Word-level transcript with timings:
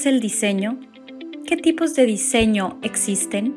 es 0.00 0.06
el 0.06 0.20
diseño? 0.20 0.78
¿Qué 1.46 1.58
tipos 1.58 1.94
de 1.94 2.06
diseño 2.06 2.78
existen? 2.82 3.56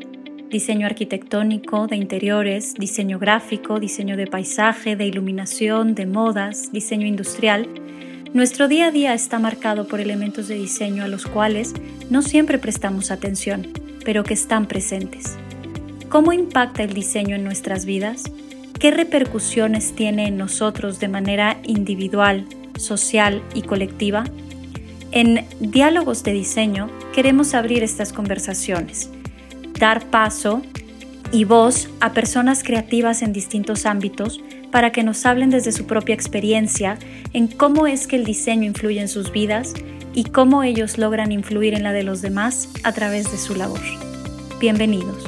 Diseño 0.50 0.86
arquitectónico, 0.86 1.88
de 1.88 1.96
interiores, 1.96 2.74
diseño 2.74 3.18
gráfico, 3.18 3.80
diseño 3.80 4.18
de 4.18 4.28
paisaje, 4.28 4.98
de 4.98 5.06
iluminación, 5.06 5.96
de 5.96 6.06
modas, 6.06 6.70
diseño 6.74 7.08
industrial. 7.08 7.70
Nuestro 8.34 8.68
día 8.68 8.88
a 8.88 8.92
día 8.92 9.14
está 9.14 9.40
marcado 9.40 9.88
por 9.88 10.02
elementos 10.02 10.50
de 10.50 10.56
diseño 10.56 11.06
a 11.06 11.08
los 11.08 11.28
cuales 11.28 11.72
no 12.10 12.22
siempre 12.22 12.58
prestamos 12.58 13.10
atención, 13.10 13.70
pero 14.04 14.26
que 14.26 14.34
están 14.34 14.68
presentes. 14.68 15.38
¿Cómo 16.10 16.34
impacta 16.34 16.84
el 16.84 16.94
diseño 16.94 17.38
en 17.38 17.46
nuestras 17.46 17.86
vidas? 17.86 18.24
¿Qué 18.82 18.92
repercusiones 18.92 19.96
tiene 19.96 20.28
en 20.28 20.36
nosotros 20.36 21.00
de 21.00 21.08
manera 21.08 21.62
individual, 21.64 22.46
social 22.76 23.42
y 23.56 23.62
colectiva? 23.62 24.26
En 25.16 25.46
Diálogos 25.60 26.24
de 26.24 26.32
Diseño 26.32 26.90
queremos 27.14 27.54
abrir 27.54 27.84
estas 27.84 28.12
conversaciones, 28.12 29.12
dar 29.80 30.10
paso 30.10 30.64
y 31.32 31.46
voz 31.46 31.88
a 32.02 32.14
personas 32.14 32.64
creativas 32.64 33.22
en 33.22 33.32
distintos 33.32 33.86
ámbitos 33.86 34.42
para 34.72 34.92
que 34.92 35.04
nos 35.04 35.28
hablen 35.28 35.52
desde 35.52 35.72
su 35.72 35.86
propia 35.86 36.16
experiencia 36.16 36.98
en 37.32 37.48
cómo 37.48 37.86
es 37.86 38.08
que 38.08 38.16
el 38.16 38.24
diseño 38.24 38.64
influye 38.64 39.02
en 39.02 39.08
sus 39.08 39.32
vidas 39.32 39.76
y 40.16 40.24
cómo 40.24 40.64
ellos 40.64 40.98
logran 40.98 41.32
influir 41.32 41.76
en 41.76 41.84
la 41.84 41.94
de 41.94 42.02
los 42.02 42.24
demás 42.24 42.70
a 42.84 42.92
través 42.92 43.32
de 43.32 43.38
su 43.38 43.54
labor. 43.54 43.82
Bienvenidos. 44.60 45.24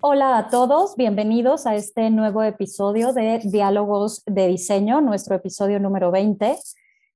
Hola 0.00 0.38
a 0.38 0.48
todos, 0.48 0.96
bienvenidos 0.96 1.66
a 1.66 1.74
este 1.74 2.08
nuevo 2.08 2.42
episodio 2.42 3.12
de 3.12 3.40
Diálogos 3.44 4.22
de 4.24 4.48
Diseño, 4.48 5.02
nuestro 5.02 5.34
episodio 5.36 5.78
número 5.78 6.10
20. 6.10 6.56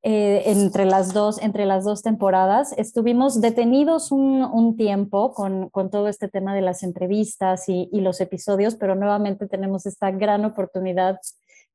Eh, 0.05 0.51
entre, 0.51 0.85
las 0.85 1.13
dos, 1.13 1.41
entre 1.41 1.65
las 1.65 1.85
dos 1.85 2.03
temporadas. 2.03 2.75
Estuvimos 2.77 3.41
detenidos 3.41 4.11
un, 4.11 4.75
tiempo 4.77 5.33
con, 5.33 5.71
todo 5.93 6.09
este 6.09 6.27
tema 6.27 6.57
de 6.57 6.61
las 6.61 6.83
entrevistas 6.83 7.69
y, 7.69 7.89
los 7.93 8.21
episodios, 8.21 8.75
pero 8.75 8.97
nuevamente 8.97 9.47
tenemos 9.47 9.87
esta 9.87 10.11
gran 10.11 10.45
oportunidad 10.45 11.21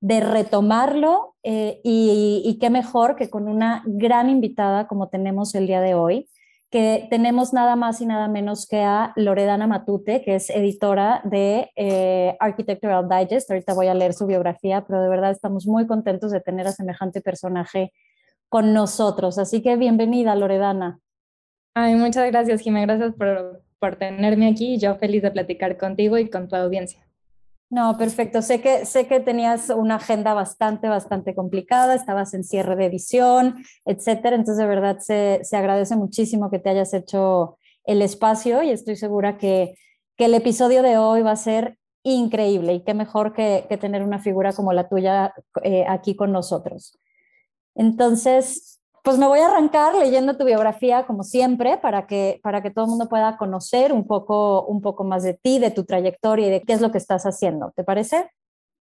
de 0.02 0.20
retomarlo 0.20 1.36
eh, 1.44 1.80
y, 1.86 2.42
y, 2.44 2.60
qué 2.60 2.70
mejor 2.70 3.16
que 3.16 3.30
con 3.30 3.48
una 3.48 3.84
gran 3.86 4.30
invitada 4.30 4.88
como 4.88 5.08
tenemos 5.08 5.56
el 5.56 5.66
día 5.66 5.80
de 5.80 5.96
hoy, 5.96 6.28
que 6.70 7.08
tenemos 7.10 7.54
nada 7.54 7.78
más 7.78 8.02
y 8.02 8.06
nada 8.06 8.28
menos 8.28 8.68
que 8.68 8.82
a 8.82 9.14
Loredana 9.16 9.68
Matute, 9.68 10.22
que 10.22 10.36
es 10.36 10.50
editora 10.50 11.22
de 11.24 11.72
eh, 11.78 12.36
Architectural 12.42 13.08
Digest. 13.08 13.50
Ahorita 13.50 13.74
voy 13.74 13.88
a 13.88 13.94
leer 13.94 14.14
su 14.14 14.26
biografía, 14.26 14.84
pero 14.86 15.02
de 15.02 15.08
verdad 15.08 15.32
estamos 15.32 15.66
muy 15.66 15.88
contentos 15.88 16.32
de 16.32 16.42
tener 16.42 16.68
a 16.68 16.74
semejante 16.74 17.22
personaje 17.22 17.94
con 18.50 18.74
nosotros. 18.74 19.38
Así 19.38 19.62
que 19.62 19.76
bienvenida, 19.76 20.36
Loredana. 20.36 21.00
Ay, 21.74 21.96
muchas 21.96 22.30
gracias, 22.32 22.62
Jimé. 22.62 22.82
Gracias 22.86 23.14
por, 23.16 23.64
por 23.80 23.96
tenerme 23.98 24.50
aquí. 24.50 24.78
Yo 24.78 24.96
feliz 24.96 25.22
de 25.22 25.32
platicar 25.32 25.78
contigo 25.78 26.18
y 26.18 26.30
con 26.30 26.48
tu 26.48 26.56
audiencia. 26.56 27.08
No, 27.70 27.98
perfecto. 27.98 28.42
Sé 28.42 28.62
que, 28.62 28.86
sé 28.86 29.08
que 29.08 29.20
tenías 29.20 29.70
una 29.70 29.96
agenda 29.96 30.34
bastante, 30.34 30.88
bastante 30.88 31.36
complicada, 31.36 31.96
estabas 31.96 32.34
en 32.34 32.46
cierre 32.46 32.78
de 32.78 32.86
edición, 32.86 33.56
etcétera. 33.86 34.38
Entonces, 34.38 34.58
de 34.58 34.68
verdad, 34.68 35.00
se, 35.00 35.42
se 35.44 35.58
agradece 35.58 35.98
muchísimo 35.98 36.50
que 36.50 36.60
te 36.60 36.70
hayas 36.70 36.94
hecho 36.94 37.58
el 37.84 38.02
espacio 38.02 38.64
y 38.64 38.70
estoy 38.70 38.96
segura 38.96 39.38
que, 39.38 39.76
que 40.16 40.26
el 40.26 40.34
episodio 40.34 40.82
de 40.82 40.98
hoy 40.98 41.24
va 41.24 41.32
a 41.32 41.36
ser 41.36 41.78
increíble 42.04 42.74
y 42.74 42.84
qué 42.84 42.94
mejor 42.94 43.34
que, 43.34 43.66
que 43.68 43.78
tener 43.78 44.02
una 44.02 44.20
figura 44.20 44.54
como 44.54 44.72
la 44.72 44.88
tuya 44.88 45.34
eh, 45.64 45.86
aquí 45.88 46.16
con 46.16 46.32
nosotros. 46.32 46.98
Entonces, 47.78 48.82
pues 49.04 49.18
me 49.18 49.28
voy 49.28 49.40
a 49.40 49.48
arrancar 49.48 49.96
leyendo 49.96 50.36
tu 50.36 50.44
biografía 50.44 51.06
como 51.06 51.24
siempre 51.24 51.78
para 51.78 52.08
que, 52.08 52.42
para 52.44 52.62
que 52.62 52.72
todo 52.72 52.86
el 52.86 52.90
mundo 52.90 53.08
pueda 53.08 53.38
conocer 53.38 53.94
un 53.94 54.06
poco, 54.06 54.66
un 54.66 54.82
poco 54.82 55.06
más 55.06 55.24
de 55.24 55.34
ti, 55.34 55.60
de 55.60 55.72
tu 55.72 55.86
trayectoria 55.86 56.48
y 56.48 56.50
de 56.50 56.62
qué 56.62 56.74
es 56.74 56.82
lo 56.82 56.92
que 56.92 56.98
estás 56.98 57.24
haciendo. 57.24 57.72
¿Te 57.76 57.86
parece? 57.86 58.30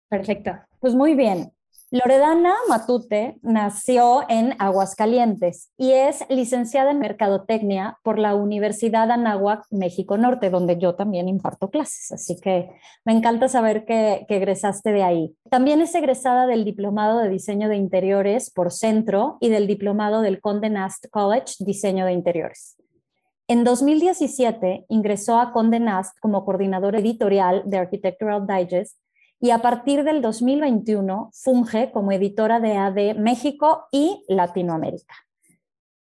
Perfecto. 0.08 0.52
Pues 0.80 0.94
muy 0.94 1.14
bien. 1.14 1.52
Loredana 1.92 2.52
Matute 2.68 3.38
nació 3.42 4.24
en 4.28 4.56
Aguascalientes 4.58 5.70
y 5.78 5.92
es 5.92 6.24
licenciada 6.28 6.90
en 6.90 6.98
Mercadotecnia 6.98 8.00
por 8.02 8.18
la 8.18 8.34
Universidad 8.34 9.08
Anáhuac, 9.12 9.64
México 9.70 10.18
Norte, 10.18 10.50
donde 10.50 10.78
yo 10.78 10.96
también 10.96 11.28
imparto 11.28 11.70
clases. 11.70 12.10
Así 12.10 12.40
que 12.40 12.70
me 13.04 13.12
encanta 13.12 13.46
saber 13.46 13.84
que, 13.84 14.26
egresaste 14.28 14.90
de 14.90 15.04
ahí. 15.04 15.36
También 15.48 15.80
es 15.80 15.94
egresada 15.94 16.48
del 16.48 16.64
Diplomado 16.64 17.20
de 17.20 17.28
Diseño 17.28 17.68
de 17.68 17.76
Interiores 17.76 18.50
por 18.50 18.72
Centro 18.72 19.38
y 19.40 19.48
del 19.48 19.68
Diplomado 19.68 20.22
del 20.22 20.40
Conde 20.40 20.70
Nast 20.70 21.06
College 21.10 21.54
Diseño 21.60 22.04
de 22.04 22.14
Interiores. 22.14 22.76
En 23.46 23.62
2017 23.62 24.86
ingresó 24.88 25.38
a 25.38 25.52
Conde 25.52 25.78
Nast 25.78 26.18
como 26.18 26.44
coordinador 26.44 26.96
editorial 26.96 27.62
de 27.64 27.78
Architectural 27.78 28.44
Digest 28.44 28.98
y 29.46 29.52
a 29.52 29.58
partir 29.58 30.02
del 30.02 30.22
2021 30.22 31.30
funge 31.32 31.92
como 31.92 32.10
editora 32.10 32.58
de 32.58 32.76
AD 32.76 33.14
México 33.14 33.86
y 33.92 34.24
Latinoamérica. 34.26 35.14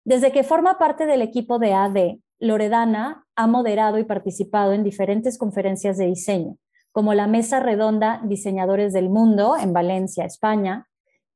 Desde 0.06 0.32
que 0.32 0.44
forma 0.44 0.78
parte 0.78 1.08
del 1.08 1.24
equipo 1.24 1.58
de 1.58 1.74
AD, 1.74 2.20
Loredana 2.38 3.26
ha 3.36 3.48
moderado 3.48 3.98
y 3.98 4.04
participado 4.04 4.74
en 4.74 4.84
diferentes 4.84 5.40
conferencias 5.40 5.98
de 5.98 6.06
diseño, 6.06 6.58
como 6.92 7.16
la 7.16 7.26
Mesa 7.26 7.60
Redonda 7.60 8.22
Diseñadores 8.24 8.94
del 8.94 9.10
Mundo 9.10 9.56
en 9.60 9.74
Valencia, 9.74 10.24
España, 10.24 10.88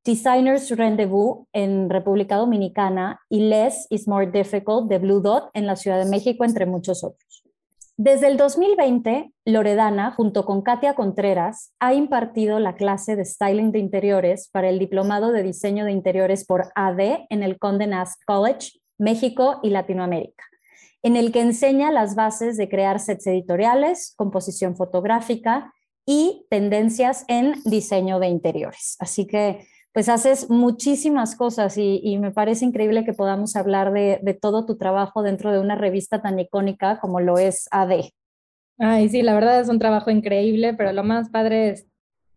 Designers 0.04 0.70
Rendezvous 0.78 1.48
en 1.54 1.90
República 1.90 2.36
Dominicana 2.36 3.20
y 3.30 3.50
Less 3.50 3.88
is 3.90 4.08
More 4.08 4.28
Difficult 4.28 4.88
de 4.90 5.00
Blue 5.00 5.22
Dot 5.22 5.50
en 5.56 5.66
la 5.66 5.76
Ciudad 5.76 5.98
de 5.98 6.12
México, 6.12 6.46
entre 6.46 6.68
muchos 6.68 7.04
otros. 7.04 7.25
Desde 7.98 8.28
el 8.28 8.36
2020, 8.36 9.32
Loredana, 9.46 10.12
junto 10.12 10.44
con 10.44 10.64
Katia 10.64 10.96
Contreras, 10.96 11.72
ha 11.80 11.94
impartido 11.94 12.60
la 12.60 12.76
clase 12.76 13.16
de 13.16 13.24
styling 13.24 13.72
de 13.72 13.80
interiores 13.80 14.50
para 14.52 14.68
el 14.68 14.80
Diplomado 14.80 15.32
de 15.32 15.44
Diseño 15.44 15.86
de 15.86 15.94
Interiores 15.94 16.46
por 16.46 16.74
AD 16.76 17.26
en 17.30 17.42
el 17.42 17.58
Condé 17.58 17.88
Nast 17.88 18.22
College, 18.26 18.72
México 18.98 19.62
y 19.64 19.70
Latinoamérica, 19.70 20.44
en 21.04 21.16
el 21.16 21.32
que 21.32 21.40
enseña 21.40 21.90
las 21.90 22.16
bases 22.16 22.58
de 22.58 22.68
crear 22.68 23.00
sets 23.00 23.28
editoriales, 23.28 24.14
composición 24.18 24.76
fotográfica 24.76 25.74
y 26.06 26.46
tendencias 26.50 27.24
en 27.30 27.54
diseño 27.64 28.20
de 28.20 28.28
interiores. 28.28 28.98
Así 29.00 29.26
que 29.26 29.66
pues 29.96 30.10
haces 30.10 30.50
muchísimas 30.50 31.38
cosas 31.38 31.78
y, 31.78 32.18
me 32.20 32.32
parece 32.32 32.66
increíble 32.66 33.06
que 33.06 33.14
podamos 33.14 33.56
hablar 33.56 33.94
de, 33.94 34.38
todo 34.42 34.66
tu 34.66 34.76
trabajo 34.76 35.24
dentro 35.24 35.54
de 35.54 35.60
una 35.60 35.76
revista 35.76 36.22
tan 36.22 36.38
icónica 36.38 37.00
como 37.00 37.22
lo 37.22 37.38
es 37.38 37.70
AD. 37.72 38.10
Ay, 38.78 39.08
sí, 39.08 39.22
la 39.22 39.34
verdad 39.34 39.62
es 39.62 39.70
un 39.70 39.80
trabajo 39.80 40.12
increíble, 40.12 40.74
pero 40.74 40.92
lo 40.92 41.06
más 41.06 41.30
padre 41.30 41.70
es 41.70 41.88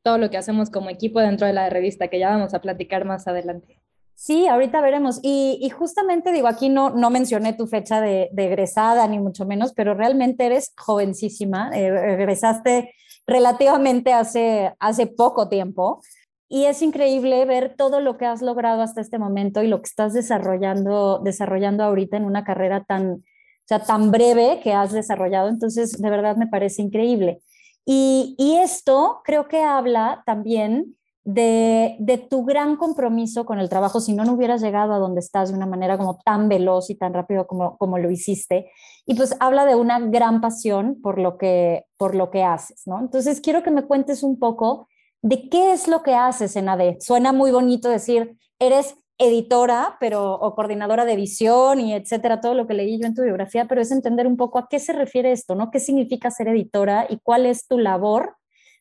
todo 0.04 0.18
lo 0.18 0.30
que 0.30 0.36
hacemos 0.36 0.70
como 0.70 0.88
equipo 0.88 1.18
dentro 1.18 1.48
de 1.48 1.52
la 1.52 1.68
revista, 1.68 2.06
que 2.06 2.20
ya 2.20 2.28
vamos 2.28 2.54
a 2.54 2.60
platicar 2.60 3.04
más 3.04 3.26
adelante. 3.26 3.82
Sí, 4.14 4.46
ahorita 4.46 4.80
veremos. 4.80 5.18
Y, 5.24 5.68
justamente 5.76 6.30
digo, 6.30 6.46
aquí 6.46 6.68
no, 6.68 6.90
no 6.90 7.10
mencioné 7.10 7.54
tu 7.54 7.66
fecha 7.66 8.00
de, 8.00 8.30
egresada, 8.36 9.08
ni 9.08 9.18
mucho 9.18 9.46
menos, 9.46 9.72
pero 9.72 9.94
realmente 9.94 10.46
eres 10.46 10.72
jovencísima. 10.76 11.72
Eh, 11.74 11.88
egresaste 12.12 12.94
relativamente 13.26 14.12
hace, 14.12 14.72
hace 14.78 15.08
poco 15.08 15.48
tiempo. 15.48 16.00
Y 16.48 16.64
es 16.64 16.80
increíble 16.80 17.44
ver 17.44 17.74
todo 17.76 18.00
lo 18.00 18.16
que 18.16 18.24
has 18.24 18.40
logrado 18.40 18.80
hasta 18.80 19.02
este 19.02 19.18
momento 19.18 19.62
y 19.62 19.68
lo 19.68 19.82
que 19.82 19.88
estás 19.88 20.14
desarrollando, 20.14 21.20
desarrollando 21.22 21.84
ahorita 21.84 22.16
en 22.16 22.24
una 22.24 22.44
carrera 22.44 22.84
tan, 22.84 23.12
o 23.12 23.66
sea, 23.66 23.80
tan 23.80 24.10
breve 24.10 24.60
que 24.62 24.72
has 24.72 24.92
desarrollado. 24.92 25.48
Entonces, 25.48 26.00
de 26.00 26.10
verdad 26.10 26.36
me 26.36 26.46
parece 26.46 26.80
increíble. 26.80 27.42
Y, 27.84 28.34
y 28.38 28.56
esto 28.56 29.20
creo 29.24 29.46
que 29.46 29.62
habla 29.62 30.22
también 30.24 30.96
de, 31.24 31.96
de, 31.98 32.16
tu 32.16 32.44
gran 32.46 32.76
compromiso 32.76 33.44
con 33.44 33.58
el 33.58 33.68
trabajo, 33.68 34.00
si 34.00 34.14
no, 34.14 34.24
no 34.24 34.32
hubieras 34.32 34.62
llegado 34.62 34.94
a 34.94 34.98
donde 34.98 35.20
estás 35.20 35.50
de 35.50 35.56
una 35.56 35.66
manera 35.66 35.98
como 35.98 36.18
tan 36.24 36.48
veloz 36.48 36.88
y 36.88 36.94
tan 36.94 37.12
rápido 37.12 37.46
como, 37.46 37.76
como 37.76 37.98
lo 37.98 38.10
hiciste. 38.10 38.70
Y 39.04 39.14
pues 39.14 39.36
habla 39.38 39.66
de 39.66 39.74
una 39.74 40.00
gran 40.00 40.40
pasión 40.40 40.98
por 41.02 41.18
lo 41.18 41.36
que, 41.36 41.84
por 41.98 42.14
lo 42.14 42.30
que 42.30 42.44
haces, 42.44 42.86
¿no? 42.86 42.98
Entonces, 43.00 43.42
quiero 43.42 43.62
que 43.62 43.70
me 43.70 43.82
cuentes 43.82 44.22
un 44.22 44.38
poco 44.38 44.88
de 45.22 45.48
qué 45.48 45.72
es 45.72 45.88
lo 45.88 46.02
que 46.02 46.14
haces 46.14 46.56
en 46.56 46.68
AD. 46.68 46.96
Suena 47.00 47.32
muy 47.32 47.50
bonito 47.50 47.88
decir, 47.88 48.36
eres 48.58 48.96
editora, 49.18 49.96
pero 49.98 50.34
o 50.34 50.54
coordinadora 50.54 51.04
de 51.04 51.12
edición 51.14 51.80
y 51.80 51.94
etcétera, 51.94 52.40
todo 52.40 52.54
lo 52.54 52.66
que 52.66 52.74
leí 52.74 53.00
yo 53.00 53.06
en 53.06 53.14
tu 53.14 53.22
biografía, 53.22 53.66
pero 53.66 53.80
es 53.80 53.90
entender 53.90 54.26
un 54.26 54.36
poco 54.36 54.58
a 54.58 54.68
qué 54.68 54.78
se 54.78 54.92
refiere 54.92 55.32
esto, 55.32 55.56
¿no? 55.56 55.70
¿Qué 55.70 55.80
significa 55.80 56.30
ser 56.30 56.48
editora 56.48 57.06
y 57.08 57.18
cuál 57.18 57.46
es 57.46 57.66
tu 57.66 57.78
labor 57.78 58.36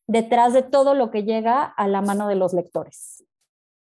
detrás 0.06 0.54
de 0.54 0.62
todo 0.62 0.94
lo 0.94 1.10
que 1.10 1.24
llega 1.24 1.64
a 1.64 1.88
la 1.88 2.02
mano 2.02 2.28
de 2.28 2.36
los 2.36 2.54
lectores? 2.54 3.26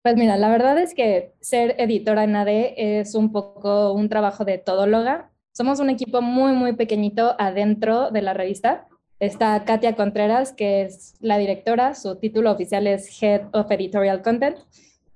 Pues 0.04 0.16
mira, 0.16 0.38
la 0.38 0.50
verdad 0.50 0.78
es 0.78 0.94
que 0.94 1.34
ser 1.42 1.76
editora 1.80 2.24
en 2.24 2.36
AD 2.38 2.48
es 2.78 3.14
un 3.14 3.34
poco 3.34 3.92
un 3.92 4.08
trabajo 4.08 4.46
de 4.46 4.58
todóloga. 4.58 5.32
Somos 5.52 5.82
un 5.82 5.90
equipo 5.90 6.22
muy, 6.22 6.54
muy 6.54 6.74
pequeñito 6.74 7.36
adentro 7.38 8.10
de 8.10 8.22
la 8.22 8.34
revista 8.34 8.87
Está 9.20 9.64
Katia 9.66 9.96
Contreras, 9.96 10.54
que 10.54 10.84
es 10.84 11.16
la 11.20 11.38
directora, 11.38 11.96
su 11.96 12.18
título 12.18 12.52
oficial 12.52 12.86
es 12.86 13.22
Head 13.22 13.48
of 13.54 13.72
Editorial 13.72 14.22
Content. 14.22 14.58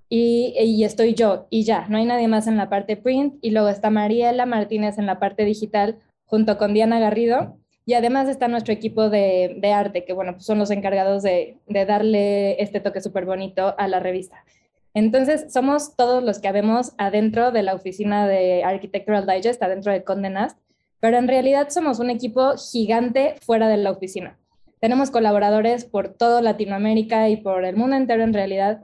y, 0.10 0.56
y, 0.60 0.84
estoy 0.84 1.14
yo 1.14 1.48
y 1.50 1.64
ya, 1.64 1.88
no 1.88 1.98
hay 1.98 2.06
nadie 2.06 2.28
más 2.28 2.48
en 2.48 2.58
la 2.58 2.70
parte 2.70 2.98
print 2.98 3.36
y 3.42 3.52
luego 3.52 3.70
está 3.70 3.90
Mariela 3.90 4.46
Martínez 4.46 4.98
en 4.98 5.06
la 5.06 5.20
parte 5.20 5.46
digital 5.46 6.00
junto 6.26 6.58
con 6.58 6.74
Diana 6.74 7.00
Garrido 7.00 7.58
y 7.86 7.94
además 7.94 8.30
está 8.30 8.48
nuestro 8.48 8.74
equipo 8.74 9.10
de, 9.10 9.60
arte, 9.74 10.06
que 10.06 10.14
bueno, 10.14 10.34
pues 10.34 10.46
son 10.46 10.60
los 10.60 10.72
encargados 10.72 11.24
de, 11.24 11.58
darle 11.68 12.62
este 12.62 12.80
toque 12.80 13.02
súper 13.02 13.26
bonito 13.26 13.76
a 13.78 13.88
la 13.88 14.00
revista. 14.00 14.46
Entonces, 14.94 15.52
somos 15.52 15.96
todos 15.96 16.24
los 16.24 16.40
que 16.40 16.48
habemos 16.48 16.94
adentro 16.98 17.52
de 17.52 17.64
la 17.64 17.74
oficina 17.74 18.28
de 18.28 18.64
Architectural 18.64 19.26
Digest, 19.26 19.64
adentro 19.64 19.92
de 19.92 20.04
Condé 20.04 20.30
Nast, 20.30 20.60
pero 21.02 21.18
en 21.18 21.28
realidad 21.28 21.68
somos 21.70 22.00
un 22.00 22.10
equipo 22.10 22.54
gigante 22.56 23.36
fuera 23.42 23.68
de 23.68 23.78
la 23.78 23.92
oficina. 23.92 24.38
Tenemos 24.80 25.12
colaboradores 25.12 25.84
por 25.84 26.10
toda 26.10 26.42
Latinoamérica 26.42 27.28
y 27.28 27.38
por 27.38 27.66
el 27.66 27.76
mundo 27.76 27.98
entero 27.98 28.24
en 28.24 28.34
realidad, 28.34 28.84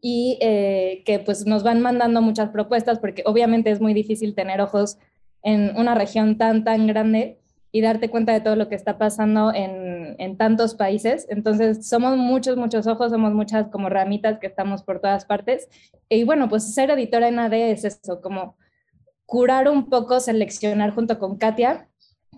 y 0.00 0.38
eh, 0.40 1.02
que 1.04 1.18
pues 1.18 1.46
nos 1.46 1.62
van 1.62 1.82
mandando 1.82 2.22
muchas 2.22 2.50
propuestas, 2.50 2.98
porque 2.98 3.22
obviamente 3.26 3.70
es 3.70 3.80
muy 3.80 3.92
difícil 3.92 4.34
tener 4.34 4.60
ojos 4.60 4.96
en 5.42 5.76
una 5.76 5.94
región 5.94 6.38
tan, 6.38 6.64
tan 6.64 6.86
grande 6.86 7.38
y 7.72 7.80
darte 7.80 8.10
cuenta 8.10 8.32
de 8.32 8.40
todo 8.40 8.56
lo 8.56 8.68
que 8.68 8.74
está 8.74 8.96
pasando 8.96 9.52
en, 9.52 10.16
en, 10.18 10.36
tantos 10.36 10.74
países. 10.74 11.26
Entonces, 11.30 11.86
somos 11.86 12.16
muchos, 12.16 12.56
muchos 12.56 12.86
ojos, 12.86 13.10
somos 13.10 13.32
muchas 13.32 13.68
como 13.68 13.88
ramitas 13.88 14.38
que 14.38 14.46
estamos 14.46 14.82
por 14.82 15.00
todas 15.00 15.24
partes. 15.24 15.68
Y 16.08 16.24
bueno, 16.24 16.48
pues 16.48 16.74
ser 16.74 16.90
editora 16.90 17.28
en 17.28 17.38
AD 17.38 17.52
es 17.52 17.84
eso, 17.84 18.20
como 18.20 18.56
curar 19.30 19.68
un 19.68 19.88
poco, 19.88 20.18
seleccionar 20.18 20.90
junto 20.90 21.20
con 21.20 21.38
Katia 21.38 21.88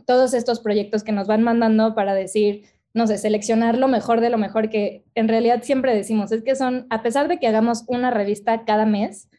todos 0.07 0.35
estos 0.35 0.61
proyectos 0.61 1.03
que 1.03 1.11
nos 1.11 1.27
van 1.27 1.43
mandando 1.43 1.95
para 1.95 2.13
decir, 2.13 2.65
no 2.93 3.07
sé, 3.07 3.17
seleccionar 3.17 3.79
lo 3.79 3.89
mejor 3.89 4.21
de 4.21 4.29
lo 4.29 4.37
mejor 4.37 4.69
que 4.69 5.03
en 5.15 5.27
realidad 5.27 5.63
siempre 5.63 5.95
decimos, 5.95 6.33
es 6.33 6.43
que 6.43 6.55
son, 6.55 6.87
a 6.91 7.03
pesar 7.03 7.29
de 7.29 7.39
que 7.39 7.47
hagamos 7.47 7.85
una 7.87 8.11
revista 8.11 8.67
cada 8.67 8.85
mes, 8.85 9.31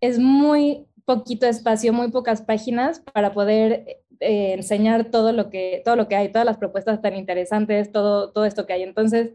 es 0.00 0.20
muy 0.20 0.86
poquito 1.04 1.48
espacio, 1.48 1.92
muy 1.92 2.12
pocas 2.12 2.42
páginas 2.42 3.00
para 3.12 3.32
poder 3.32 4.02
eh, 4.20 4.52
enseñar 4.52 5.06
todo 5.06 5.32
lo, 5.32 5.50
que, 5.50 5.82
todo 5.84 5.96
lo 5.96 6.06
que 6.06 6.14
hay, 6.14 6.28
todas 6.28 6.46
las 6.46 6.58
propuestas 6.58 7.02
tan 7.02 7.16
interesantes, 7.16 7.90
todo, 7.90 8.30
todo 8.30 8.44
esto 8.44 8.66
que 8.66 8.74
hay. 8.74 8.84
Entonces, 8.84 9.32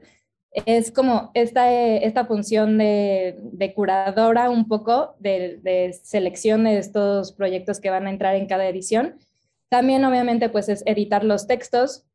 es 0.65 0.91
como 0.91 1.31
esta, 1.33 1.71
esta 1.71 2.25
función 2.25 2.77
de, 2.77 3.73
curadora 3.75 4.49
un 4.49 4.67
poco 4.67 5.15
de, 5.19 5.97
selección 6.03 6.63
de 6.63 6.77
estos 6.77 7.33
proyectos 7.33 7.79
que 7.79 7.89
van 7.89 8.07
a 8.07 8.09
entrar 8.09 8.35
en 8.35 8.47
cada 8.47 8.67
edición. 8.67 9.15
También 9.69 10.05
obviamente 10.05 10.49
pues 10.49 10.69
es 10.69 10.83
editar 10.85 11.23
los 11.23 11.47
textos 11.47 12.05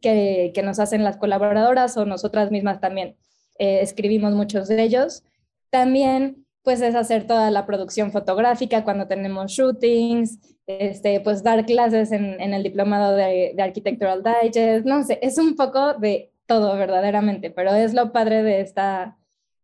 que, 0.00 0.50
que 0.54 0.62
nos 0.62 0.80
hacen 0.80 1.04
las 1.04 1.16
colaboradoras 1.16 1.96
o 1.96 2.04
nosotras 2.04 2.50
mismas 2.50 2.80
también 2.80 3.16
eh, 3.58 3.80
escribimos 3.80 4.34
muchos 4.34 4.66
de 4.68 4.82
ellos. 4.82 5.22
También 5.70 6.44
pues 6.62 6.80
es 6.80 6.94
hacer 6.94 7.26
toda 7.26 7.50
la 7.50 7.64
producción 7.64 8.10
fotográfica 8.10 8.84
cuando 8.84 9.06
tenemos 9.06 9.52
shootings, 9.52 10.38
este, 10.66 11.20
pues 11.20 11.42
dar 11.42 11.64
clases 11.64 12.12
en, 12.12 12.40
en 12.40 12.52
el 12.52 12.62
diplomado 12.62 13.14
de, 13.14 13.52
de, 13.56 13.62
Architectural 13.62 14.22
Digest, 14.22 14.84
no 14.84 15.02
sé, 15.02 15.18
es 15.22 15.38
un 15.38 15.56
poco 15.56 15.94
de 15.94 16.30
todo 16.48 16.76
verdaderamente, 16.76 17.50
pero 17.50 17.72
es 17.74 17.94
lo 17.94 18.10
padre 18.10 18.42
de, 18.42 18.60
esta, 18.60 19.16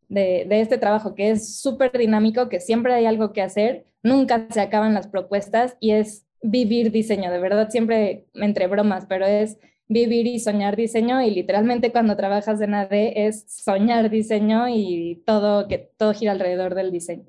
de, 0.09 0.47
de 0.49 0.61
este 0.61 0.79
trabajo, 0.79 1.17
que 1.17 1.31
es 1.31 1.59
súper 1.59 1.99
dinámico, 1.99 2.49
que 2.49 2.61
siempre 2.61 2.95
hay 2.95 3.07
algo 3.07 3.33
que 3.33 3.43
hacer, 3.43 3.87
nunca 4.03 4.47
se 4.51 4.61
acaban 4.61 4.95
las 4.95 5.09
propuestas 5.09 5.77
y 5.81 5.93
es 5.93 6.27
vivir 6.43 6.93
diseño, 6.93 7.33
de 7.33 7.41
verdad, 7.41 7.71
siempre 7.71 8.27
entre 8.35 8.69
bromas, 8.69 9.07
pero 9.09 9.25
es 9.27 9.59
vivir 9.89 10.27
y 10.27 10.39
soñar 10.41 10.77
diseño 10.77 11.23
y 11.23 11.31
literalmente 11.31 11.91
cuando 11.91 12.17
trabajas 12.17 12.61
en 12.61 12.75
AD 12.75 12.93
es 12.93 13.47
soñar 13.49 14.11
diseño 14.11 14.69
y 14.69 15.23
todo, 15.27 15.67
que 15.69 15.91
todo 15.97 16.13
gira 16.13 16.33
alrededor 16.33 16.75
del 16.75 16.93
diseño. 16.93 17.25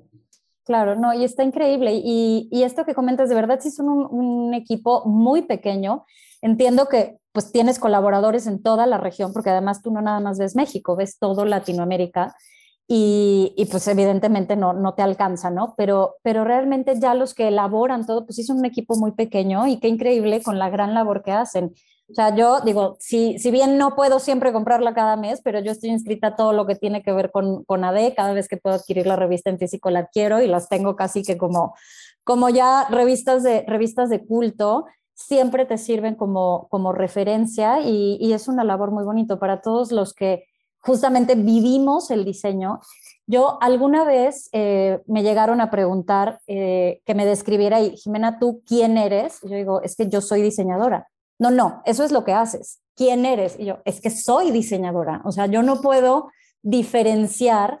Claro, 0.64 0.96
no, 0.96 1.14
y 1.14 1.22
está 1.22 1.44
increíble. 1.44 2.00
Y, 2.04 2.48
y 2.50 2.64
esto 2.64 2.84
que 2.84 2.94
comentas, 2.94 3.28
de 3.28 3.36
verdad, 3.36 3.60
sí 3.60 3.70
son 3.70 3.88
un, 3.88 4.06
un, 4.10 4.54
equipo 4.54 5.04
muy 5.06 5.42
pequeño. 5.42 6.04
Entiendo 6.42 6.88
que 6.88 7.18
pues 7.36 7.52
tienes 7.52 7.78
colaboradores 7.78 8.46
en 8.46 8.62
toda 8.62 8.86
la 8.86 8.96
región, 8.96 9.34
porque 9.34 9.50
además 9.50 9.82
tú 9.82 9.90
no 9.90 10.00
nada 10.00 10.20
más 10.20 10.38
ves 10.38 10.56
México, 10.56 10.96
ves 10.96 11.18
todo 11.18 11.44
Latinoamérica. 11.44 12.34
Y, 12.88 13.52
y, 13.58 13.66
pues 13.66 13.86
evidentemente 13.88 14.56
no, 14.56 14.72
no 14.72 14.94
te 14.94 15.02
alcanza, 15.02 15.50
¿no? 15.50 15.74
Pero, 15.76 16.14
pero 16.22 16.44
realmente 16.44 16.98
ya 16.98 17.12
los 17.12 17.34
que 17.34 17.48
elaboran 17.48 18.06
todo, 18.06 18.24
pues 18.24 18.46
son 18.46 18.60
un 18.60 18.64
equipo 18.64 18.96
muy 18.96 19.12
pequeño 19.12 19.66
y 19.66 19.80
qué 19.80 19.88
increíble 19.88 20.42
con 20.42 20.58
la 20.58 20.70
gran 20.70 20.94
labor 20.94 21.22
que 21.22 21.32
hacen. 21.32 21.74
O 22.08 22.14
sea, 22.14 22.34
yo 22.34 22.60
digo, 22.62 22.96
si, 23.00 23.38
si 23.38 23.50
bien 23.50 23.76
no 23.76 23.94
puedo 23.96 24.18
siempre 24.18 24.50
comprarla 24.54 24.94
cada 24.94 25.16
mes, 25.16 25.42
pero 25.44 25.60
yo 25.60 25.72
estoy 25.72 25.90
inscrita 25.90 26.28
a 26.28 26.36
todo 26.36 26.54
lo 26.54 26.64
que 26.66 26.76
tiene 26.76 27.02
que 27.02 27.12
ver 27.12 27.30
con, 27.32 27.64
con 27.64 27.84
AD, 27.84 28.14
cada 28.16 28.32
vez 28.32 28.48
que 28.48 28.56
puedo 28.56 28.76
adquirir 28.76 29.06
la 29.06 29.16
revista 29.16 29.50
en 29.50 29.58
físico 29.58 29.90
la 29.90 29.98
adquiero 29.98 30.40
y 30.40 30.46
las 30.46 30.70
tengo 30.70 30.96
casi 30.96 31.22
que 31.22 31.36
como, 31.36 31.74
como 32.24 32.48
ya 32.48 32.86
revistas 32.88 33.42
de, 33.42 33.62
revistas 33.66 34.08
de 34.08 34.24
culto, 34.24 34.86
siempre 35.16 35.64
te 35.64 35.78
sirven 35.78 36.14
como, 36.14 36.68
como 36.70 36.92
referencia 36.92 37.80
y, 37.80 38.18
y 38.20 38.32
es 38.34 38.46
una 38.46 38.62
labor 38.62 38.92
muy 38.92 39.02
bonito 39.02 39.38
para 39.38 39.60
todos 39.60 39.90
los 39.90 40.14
que 40.14 40.44
justamente 40.78 41.34
vivimos 41.34 42.10
el 42.10 42.24
diseño. 42.24 42.80
Yo 43.26 43.58
alguna 43.60 44.04
vez 44.04 44.48
eh, 44.52 45.00
me 45.06 45.24
llegaron 45.24 45.60
a 45.60 45.70
preguntar 45.70 46.40
eh, 46.46 47.00
que 47.04 47.14
me 47.14 47.26
describiera 47.26 47.80
y, 47.80 47.96
Jimena, 47.96 48.38
¿tú 48.38 48.62
quién 48.64 48.96
eres? 48.96 49.40
Y 49.42 49.48
yo 49.48 49.56
digo, 49.56 49.82
es 49.82 49.96
que 49.96 50.08
yo 50.08 50.20
soy 50.20 50.42
diseñadora. 50.42 51.08
No, 51.38 51.50
no, 51.50 51.82
eso 51.86 52.04
es 52.04 52.12
lo 52.12 52.24
que 52.24 52.32
haces. 52.32 52.80
¿Quién 52.94 53.26
eres? 53.26 53.56
Y 53.58 53.64
yo, 53.64 53.78
es 53.84 54.00
que 54.00 54.10
soy 54.10 54.52
diseñadora. 54.52 55.22
O 55.24 55.32
sea, 55.32 55.46
yo 55.46 55.62
no 55.62 55.80
puedo 55.80 56.30
diferenciar 56.62 57.80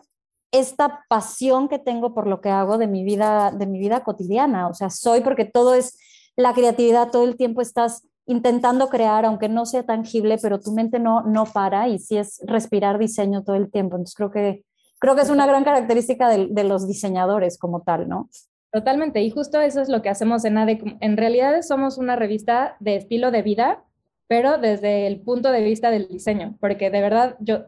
esta 0.50 1.04
pasión 1.08 1.68
que 1.68 1.78
tengo 1.78 2.12
por 2.12 2.26
lo 2.26 2.40
que 2.40 2.50
hago 2.50 2.76
de 2.76 2.86
mi 2.86 3.04
vida, 3.04 3.52
de 3.52 3.66
mi 3.66 3.78
vida 3.78 4.02
cotidiana. 4.02 4.68
O 4.68 4.74
sea, 4.74 4.90
soy 4.90 5.20
porque 5.20 5.44
todo 5.44 5.74
es 5.74 5.96
la 6.36 6.52
creatividad, 6.52 7.10
todo 7.10 7.24
el 7.24 7.36
tiempo 7.36 7.60
estás 7.62 8.06
intentando 8.26 8.88
crear, 8.88 9.24
aunque 9.24 9.48
no 9.48 9.64
sea 9.66 9.84
tangible, 9.84 10.36
pero 10.42 10.60
tu 10.60 10.72
mente 10.72 10.98
no, 10.98 11.22
no 11.22 11.46
para 11.46 11.88
y 11.88 11.98
sí 11.98 12.16
es 12.16 12.40
respirar 12.44 12.98
diseño 12.98 13.42
todo 13.44 13.56
el 13.56 13.70
tiempo. 13.70 13.96
Entonces 13.96 14.16
creo 14.16 14.30
que, 14.30 14.64
creo 14.98 15.14
que 15.14 15.22
es 15.22 15.30
una 15.30 15.46
gran 15.46 15.64
característica 15.64 16.28
de, 16.28 16.64
los 16.64 16.86
diseñadores 16.86 17.56
como 17.58 17.82
tal, 17.82 18.08
¿no? 18.08 18.28
Totalmente, 18.72 19.22
y 19.22 19.30
justo 19.30 19.60
eso 19.60 19.80
es 19.80 19.88
lo 19.88 20.02
que 20.02 20.10
hacemos 20.10 20.44
en 20.44 20.58
ADE. 20.58 20.98
En 21.00 21.16
realidad 21.16 21.62
somos 21.62 21.98
una 21.98 22.16
revista 22.16 22.76
de 22.80 22.96
estilo 22.96 23.30
de 23.30 23.42
vida, 23.42 23.84
pero 24.26 24.58
desde 24.58 25.06
el 25.06 25.20
punto 25.20 25.52
de 25.52 25.62
vista 25.62 25.90
del 25.90 26.08
diseño, 26.08 26.56
porque 26.60 26.90
de 26.90 27.00
verdad 27.00 27.36
yo, 27.38 27.66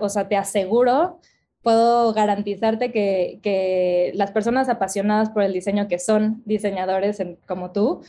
o 0.00 0.08
sea, 0.08 0.28
te 0.28 0.36
aseguro, 0.36 1.20
puedo 1.64 2.12
garantizarte 2.12 2.92
que, 2.92 3.40
que, 3.42 4.12
las 4.14 4.30
personas 4.30 4.68
apasionadas 4.68 5.30
por 5.30 5.42
el 5.42 5.52
diseño, 5.52 5.88
que 5.88 5.98
son 5.98 6.42
diseñadores 6.44 7.20
como 7.46 7.72
tú, 7.72 8.02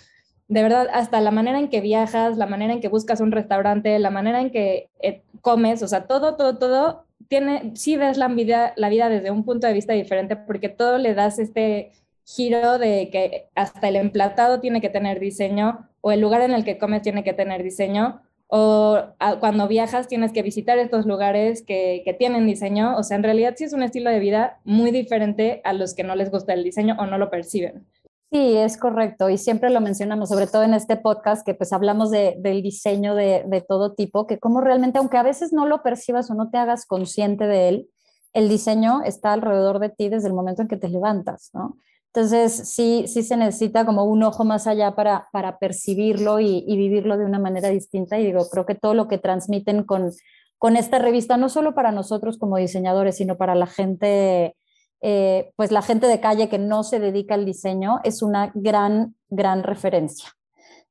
de 0.47 0.61
verdad, 0.61 0.87
hasta 0.93 1.21
la 1.21 1.31
manera 1.31 1.57
en 1.59 1.69
que 1.69 1.81
viajas, 1.81 2.37
la 2.37 2.45
manera 2.45 2.73
en 2.73 2.81
que 2.81 2.89
buscas 2.89 3.19
un 3.19 3.31
restaurante, 3.31 3.97
la 3.97 4.11
manera 4.11 4.41
en 4.41 4.51
que 4.51 4.89
eh, 5.01 5.23
comes, 5.41 5.81
o 5.81 5.87
sea, 5.87 6.05
todo, 6.05 6.35
todo, 6.35 6.59
todo, 6.59 7.05
tiene, 7.27 7.71
sí 7.75 7.97
ves 7.97 8.17
la 8.17 8.27
vida, 8.27 8.73
la 8.75 8.89
vida 8.89 9.09
desde 9.09 9.31
un 9.31 9.43
punto 9.43 9.65
de 9.65 9.73
vista 9.73 9.93
diferente, 9.93 10.35
porque 10.35 10.69
todo 10.69 10.99
le 10.99 11.15
das 11.15 11.39
este 11.39 11.93
giro 12.25 12.77
de 12.77 13.09
que 13.09 13.47
hasta 13.55 13.87
el 13.87 13.95
emplatado 13.95 14.59
tiene 14.59 14.81
que 14.81 14.89
tener 14.89 15.19
diseño 15.19 15.89
o 16.01 16.11
el 16.11 16.21
lugar 16.21 16.41
en 16.41 16.51
el 16.51 16.63
que 16.63 16.77
comes 16.77 17.01
tiene 17.01 17.23
que 17.23 17.33
tener 17.33 17.63
diseño 17.63 18.21
o 18.47 18.99
cuando 19.39 19.67
viajas 19.67 20.07
tienes 20.07 20.31
que 20.31 20.43
visitar 20.43 20.77
estos 20.77 21.05
lugares 21.05 21.63
que, 21.63 22.03
que, 22.05 22.13
tienen 22.13 22.45
diseño. 22.45 22.95
O 22.97 23.03
sea, 23.03 23.17
en 23.17 23.23
realidad 23.23 23.55
sí 23.57 23.63
es 23.63 23.73
un 23.73 23.83
estilo 23.83 24.09
de 24.09 24.19
vida 24.19 24.59
muy 24.63 24.91
diferente 24.91 25.61
a 25.63 25.73
los 25.73 25.93
que 25.93 26.03
no 26.03 26.15
les 26.15 26.29
gusta 26.29 26.53
el 26.53 26.63
diseño 26.63 26.95
o 26.99 27.05
no 27.05 27.17
lo 27.17 27.29
perciben. 27.29 27.87
Sí, 28.31 28.57
es 28.57 28.77
correcto. 28.77 29.29
Y 29.29 29.37
siempre 29.37 29.69
lo 29.69 29.81
mencionamos, 29.81 30.29
sobre 30.29 30.47
todo 30.47 30.63
en 30.63 30.73
este 30.73 30.97
podcast, 30.97 31.45
que 31.45 31.53
pues 31.53 31.71
hablamos 31.73 32.11
de, 32.11 32.35
del 32.39 32.61
diseño 32.61 33.15
de, 33.15 33.43
de 33.47 33.61
todo 33.61 33.93
tipo, 33.93 34.27
que 34.27 34.39
como 34.39 34.61
realmente, 34.61 34.99
aunque 34.99 35.17
a 35.17 35.23
veces 35.23 35.53
no 35.53 35.65
lo 35.65 35.83
percibas 35.83 36.29
o 36.29 36.33
no 36.33 36.49
te 36.49 36.57
hagas 36.57 36.85
consciente 36.85 37.47
de 37.47 37.69
él, 37.69 37.89
el 38.33 38.49
diseño 38.49 39.01
está 39.03 39.31
alrededor 39.31 39.79
de 39.79 39.89
ti 39.89 40.09
desde 40.09 40.27
el 40.27 40.33
momento 40.33 40.61
en 40.61 40.67
que 40.67 40.75
te 40.75 40.89
levantas, 40.89 41.51
¿no? 41.53 41.77
Entonces, 42.15 42.69
sí, 42.69 43.03
sí 43.09 43.23
se 43.23 43.35
necesita 43.35 43.85
como 43.85 44.05
un 44.05 44.23
ojo 44.23 44.45
más 44.45 44.67
allá 44.67 44.95
para, 44.95 45.27
para 45.33 45.59
percibirlo 45.59 46.39
y, 46.39 46.63
y, 46.65 46.77
vivirlo 46.77 47.17
de 47.17 47.25
una 47.25 47.39
manera 47.39 47.67
distinta. 47.67 48.17
Y 48.17 48.25
digo, 48.25 48.47
creo 48.49 48.65
que 48.65 48.73
todo 48.73 48.93
lo 48.93 49.09
que 49.09 49.17
transmiten 49.17 49.83
con, 49.83 50.11
con 50.57 50.77
esta 50.77 50.97
revista, 50.97 51.35
no 51.35 51.49
solo 51.49 51.75
para 51.75 51.91
nosotros 51.91 52.37
como 52.37 52.55
diseñadores, 52.55 53.17
sino 53.17 53.35
para 53.35 53.53
la 53.53 53.67
gente, 53.67 54.55
eh, 55.01 55.51
pues 55.57 55.73
la 55.73 55.81
gente 55.81 56.07
de 56.07 56.21
calle 56.21 56.47
que 56.47 56.57
no 56.57 56.83
se 56.83 57.01
dedica 57.01 57.33
al 57.35 57.43
diseño, 57.43 57.99
es 58.05 58.21
una 58.21 58.49
gran, 58.55 59.15
gran 59.27 59.63
referencia. 59.63 60.29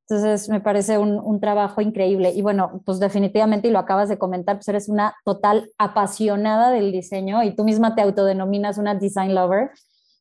Entonces, 0.07 0.51
me 0.51 0.61
parece 0.61 0.99
un, 0.99 1.19
un, 1.19 1.41
trabajo 1.41 1.81
increíble. 1.81 2.33
Y 2.33 2.43
bueno, 2.43 2.83
pues 2.85 3.01
definitivamente, 3.01 3.69
y 3.69 3.71
lo 3.71 3.79
acabas 3.79 4.11
de 4.11 4.19
comentar, 4.19 4.57
pues 4.57 4.69
eres 4.69 4.91
una 4.91 5.15
total 5.25 5.71
apasionada 5.79 6.71
del 6.71 6.93
diseño 6.93 7.43
y 7.43 7.57
tú 7.57 7.65
misma 7.65 7.95
te 7.95 8.03
autodenominas 8.03 8.77
una 8.77 8.95
design 8.95 9.35
lover. 9.35 9.71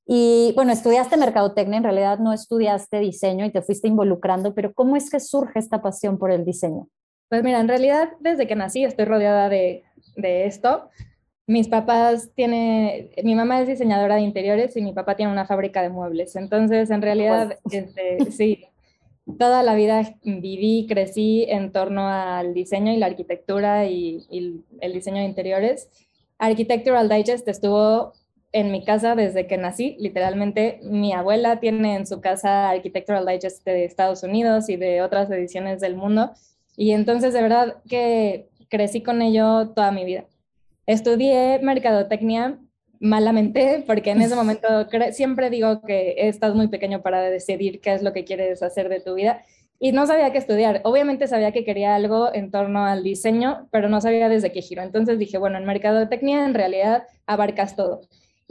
Y 0.05 0.51
bueno, 0.55 0.73
estudiaste 0.73 1.15
mercadotecnia, 1.17 1.77
en 1.77 1.83
realidad 1.83 2.19
no 2.19 2.33
estudiaste 2.33 2.99
diseño 2.99 3.45
y 3.45 3.51
te 3.51 3.61
fuiste 3.61 3.87
involucrando, 3.87 4.53
pero 4.53 4.73
¿cómo 4.73 4.95
es 4.97 5.09
que 5.09 5.19
surge 5.19 5.59
esta 5.59 5.81
pasión 5.81 6.17
por 6.17 6.31
el 6.31 6.43
diseño? 6.43 6.89
Pues 7.29 7.43
mira, 7.43 7.59
en 7.59 7.67
realidad 7.67 8.09
desde 8.19 8.45
que 8.45 8.55
nací 8.55 8.83
estoy 8.83 9.05
rodeada 9.05 9.47
de, 9.49 9.83
de 10.17 10.45
esto. 10.45 10.89
mis 11.47 11.67
papás 11.67 12.31
tienen, 12.35 13.11
mi 13.23 13.35
mamá 13.35 13.61
es 13.61 13.67
diseñadora 13.67 14.15
de 14.15 14.21
interiores 14.21 14.75
y 14.77 14.81
mi 14.81 14.93
papá 14.93 15.15
tiene 15.15 15.31
una 15.31 15.45
fábrica 15.45 15.81
de 15.81 15.89
muebles. 15.89 16.35
Entonces, 16.35 16.89
en 16.89 17.01
realidad, 17.01 17.57
este, 17.71 18.31
sí, 18.31 18.65
toda 19.39 19.63
la 19.63 19.75
vida 19.75 20.15
viví, 20.23 20.85
crecí 20.87 21.45
en 21.49 21.71
torno 21.71 22.07
al 22.07 22.53
diseño 22.53 22.91
y 22.93 22.97
la 22.97 23.07
arquitectura 23.07 23.85
y, 23.85 24.25
y 24.29 24.63
el 24.79 24.93
diseño 24.93 25.17
de 25.17 25.25
interiores. 25.25 25.89
Architectural 26.37 27.09
Digest 27.09 27.47
estuvo 27.47 28.13
en 28.53 28.71
mi 28.71 28.85
casa 28.85 29.15
desde 29.15 29.47
que 29.47 29.57
nací. 29.57 29.97
Literalmente, 29.99 30.79
mi 30.83 31.11
abuela 31.11 31.59
tiene 31.59 31.95
en 31.95 32.07
su 32.07 32.21
casa 32.21 32.69
Architectural 32.69 33.25
Digest 33.25 33.65
de 33.65 33.83
Estados 33.83 34.23
Unidos 34.23 34.69
y 34.69 34.77
de 34.77 35.01
otras 35.01 35.29
ediciones 35.31 35.81
del 35.81 35.97
mundo. 35.97 36.31
Y 36.77 36.91
entonces, 36.91 37.33
de 37.33 37.41
verdad 37.41 37.75
que 37.89 38.47
crecí 38.69 39.01
con 39.01 39.21
ello 39.21 39.69
toda 39.69 39.91
mi 39.91 40.05
vida. 40.05 40.25
Estudié 40.85 41.59
mercadotecnia 41.61 42.59
malamente, 42.99 43.83
porque 43.85 44.11
en 44.11 44.21
ese 44.21 44.35
momento 44.35 44.67
siempre 45.11 45.49
digo 45.49 45.81
que 45.81 46.15
estás 46.17 46.55
muy 46.55 46.67
pequeño 46.67 47.01
para 47.01 47.21
decidir 47.23 47.81
qué 47.81 47.93
es 47.93 48.03
lo 48.03 48.13
que 48.13 48.23
quieres 48.23 48.63
hacer 48.63 48.87
de 48.87 49.01
tu 49.01 49.15
vida 49.15 49.43
y 49.79 49.91
no 49.91 50.07
sabía 50.07 50.31
qué 50.31 50.37
estudiar. 50.37 50.79
Obviamente 50.85 51.27
sabía 51.27 51.51
que 51.51 51.65
quería 51.65 51.95
algo 51.95 52.33
en 52.33 52.51
torno 52.51 52.85
al 52.85 53.03
diseño, 53.03 53.67
pero 53.71 53.89
no 53.89 53.99
sabía 53.99 54.29
desde 54.29 54.51
qué 54.51 54.61
giro. 54.61 54.81
Entonces 54.81 55.19
dije, 55.19 55.37
bueno, 55.37 55.57
en 55.57 55.65
mercadotecnia 55.65 56.45
en 56.45 56.53
realidad 56.53 57.03
abarcas 57.25 57.75
todo. 57.75 58.01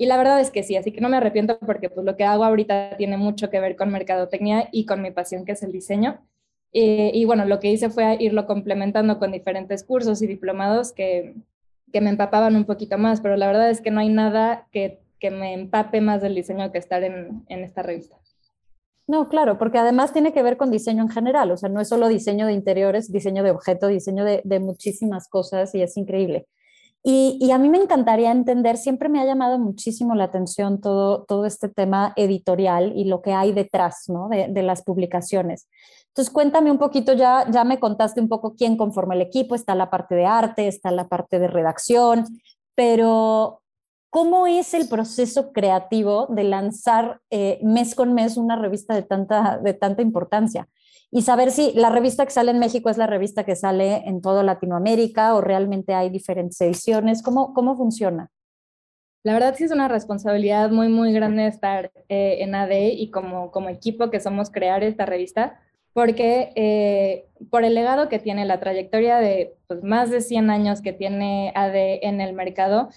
Y 0.02 0.06
la 0.06 0.16
verdad 0.16 0.40
es 0.40 0.50
que 0.50 0.64
sí, 0.64 0.74
así 0.74 0.90
que 0.90 1.00
no 1.00 1.08
me 1.08 1.18
arrepiento 1.18 1.60
porque 1.60 1.88
pues 1.88 2.04
lo 2.04 2.16
que 2.16 2.24
hago 2.24 2.42
ahorita 2.42 2.96
tiene 2.96 3.16
mucho 3.16 3.50
que 3.50 3.60
ver 3.60 3.76
con 3.76 3.92
mercadotecnia 3.92 4.68
y 4.72 4.84
con 4.84 5.00
mi 5.00 5.12
pasión 5.12 5.44
que 5.44 5.52
es 5.52 5.62
el 5.62 5.70
diseño. 5.70 6.26
Eh, 6.72 7.12
y 7.14 7.24
bueno, 7.24 7.44
lo 7.44 7.60
que 7.60 7.70
hice 7.70 7.88
fue 7.88 8.16
irlo 8.18 8.48
complementando 8.48 9.20
con 9.20 9.30
diferentes 9.30 9.84
cursos 9.84 10.20
y 10.20 10.26
diplomados 10.26 10.92
que, 10.92 11.36
que 11.92 12.00
me 12.00 12.10
empapaban 12.10 12.56
un 12.56 12.64
poquito 12.64 12.98
más, 12.98 13.20
pero 13.20 13.36
la 13.36 13.46
verdad 13.46 13.70
es 13.70 13.80
que 13.80 13.92
no 13.92 14.00
hay 14.00 14.08
nada 14.08 14.66
que, 14.72 14.98
que 15.20 15.30
me 15.30 15.54
empape 15.54 16.00
más 16.00 16.20
del 16.20 16.34
diseño 16.34 16.72
que 16.72 16.78
estar 16.78 17.04
en, 17.04 17.44
en 17.48 17.62
esta 17.62 17.84
revista. 17.84 18.16
No, 19.06 19.28
claro, 19.28 19.56
porque 19.56 19.78
además 19.78 20.12
tiene 20.12 20.32
que 20.32 20.42
ver 20.42 20.56
con 20.56 20.72
diseño 20.72 21.04
en 21.04 21.10
general, 21.10 21.52
o 21.52 21.56
sea, 21.56 21.68
no 21.68 21.80
es 21.80 21.88
solo 21.88 22.08
diseño 22.08 22.48
de 22.48 22.54
interiores, 22.54 23.12
diseño 23.12 23.44
de 23.44 23.52
objeto, 23.52 23.86
diseño 23.86 24.24
de, 24.24 24.40
de 24.42 24.58
muchísimas 24.58 25.28
cosas 25.28 25.72
y 25.76 25.82
es 25.82 25.96
increíble. 25.96 26.48
Y, 27.04 27.50
a 27.50 27.58
mí 27.58 27.68
me 27.68 27.78
encantaría 27.78 28.30
entender, 28.30 28.76
siempre 28.76 29.08
me 29.08 29.20
ha 29.20 29.24
llamado 29.24 29.58
muchísimo 29.58 30.14
la 30.14 30.24
atención 30.24 30.80
todo, 30.80 31.24
todo 31.24 31.46
este 31.46 31.68
tema 31.68 32.12
editorial 32.14 32.92
y 32.94 33.04
lo 33.04 33.22
que 33.22 33.32
hay 33.32 33.52
detrás 33.52 34.04
¿no? 34.08 34.28
de, 34.28 34.62
las 34.62 34.82
publicaciones. 34.82 35.68
Entonces, 36.08 36.32
cuéntame 36.32 36.70
un 36.70 36.78
poquito, 36.78 37.14
ya, 37.14 37.50
ya 37.50 37.64
me 37.64 37.80
contaste 37.80 38.20
un 38.20 38.28
poco 38.28 38.54
quién 38.54 38.76
conforma 38.76 39.14
el 39.14 39.22
equipo, 39.22 39.56
está 39.56 39.74
la 39.74 39.90
parte 39.90 40.14
de 40.14 40.26
arte, 40.26 40.68
está 40.68 40.92
la 40.92 41.08
parte 41.08 41.40
de 41.40 41.48
redacción, 41.48 42.24
pero 42.76 43.62
¿cómo 44.08 44.46
es 44.46 44.72
el 44.72 44.88
proceso 44.88 45.52
creativo 45.52 46.28
de 46.28 46.44
lanzar 46.44 47.20
eh, 47.30 47.58
mes 47.62 47.96
con 47.96 48.14
mes 48.14 48.36
una 48.36 48.54
revista 48.54 48.94
de 48.94 49.02
tanta, 49.02 49.58
de 49.58 49.74
tanta 49.74 50.02
importancia? 50.02 50.68
Y 51.14 51.22
saber 51.22 51.50
si 51.50 51.72
la 51.74 51.90
revista 51.90 52.24
que 52.24 52.32
sale 52.32 52.50
en 52.52 52.58
México 52.58 52.88
es 52.88 52.96
la 52.96 53.06
revista 53.06 53.44
que 53.44 53.54
sale 53.54 54.02
en 54.06 54.22
toda 54.22 54.42
Latinoamérica 54.42 55.34
o 55.34 55.42
realmente 55.42 55.92
hay 55.92 56.08
diferentes 56.08 56.58
ediciones. 56.62 57.22
¿Cómo, 57.22 57.52
cómo 57.52 57.76
funciona? 57.76 58.30
La 59.22 59.34
verdad 59.34 59.54
sí 59.54 59.64
es 59.64 59.72
una 59.72 59.88
responsabilidad 59.88 60.70
muy, 60.70 60.88
muy 60.88 61.12
grande 61.12 61.46
estar 61.46 61.92
eh, 62.08 62.38
en 62.40 62.54
AD 62.54 62.70
y 62.96 63.10
como, 63.10 63.50
como 63.50 63.68
equipo 63.68 64.10
que 64.10 64.20
somos 64.20 64.50
crear 64.50 64.82
esta 64.82 65.04
revista, 65.04 65.60
porque 65.92 66.50
eh, 66.56 67.26
por 67.50 67.64
el 67.64 67.74
legado 67.74 68.08
que 68.08 68.18
tiene, 68.18 68.46
la 68.46 68.58
trayectoria 68.58 69.18
de 69.18 69.54
pues, 69.68 69.84
más 69.84 70.10
de 70.10 70.22
100 70.22 70.48
años 70.48 70.80
que 70.80 70.94
tiene 70.94 71.52
AD 71.54 71.74
en 72.02 72.22
el 72.22 72.32
mercado, 72.32 72.88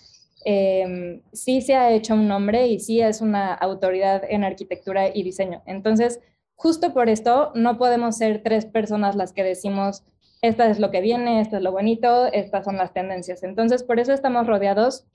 em, 0.46 1.22
sí 1.34 1.62
se 1.62 1.76
ha 1.76 1.92
hecho 1.92 2.14
un 2.14 2.30
nombre 2.30 2.68
y 2.68 2.80
sí 2.80 3.02
es 3.02 3.20
una 3.20 3.54
autoridad 3.54 4.24
en 4.28 4.46
arquitectura 4.46 5.10
y 5.14 5.22
diseño. 5.22 5.62
Entonces, 5.66 6.22
justo 6.56 6.94
por 6.94 7.10
esto 7.10 7.52
no 7.56 7.78
podemos 7.78 8.18
ser 8.18 8.42
tres 8.44 8.66
personas 8.66 9.16
las 9.16 9.34
que 9.34 9.44
decimos, 9.44 10.04
esta 10.42 10.70
es 10.70 10.80
lo 10.80 10.92
que 10.92 11.02
viene, 11.02 11.42
esto 11.42 11.58
es 11.58 11.64
lo 11.64 11.72
bonito, 11.72 12.28
estas 12.28 12.66
son 12.66 12.78
las 12.78 12.94
tendencias. 12.94 13.44
Entonces, 13.44 13.84
por 13.84 14.00
eso 14.00 14.14
estamos 14.14 14.48
rodeados 14.48 15.06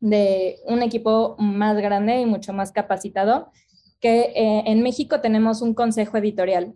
de 0.00 0.58
un 0.66 0.82
equipo 0.82 1.36
más 1.38 1.76
grande 1.78 2.20
y 2.20 2.26
mucho 2.26 2.52
más 2.52 2.72
capacitado, 2.72 3.50
que 4.00 4.32
eh, 4.34 4.64
en 4.66 4.82
México 4.82 5.20
tenemos 5.20 5.62
un 5.62 5.72
consejo 5.72 6.18
editorial, 6.18 6.74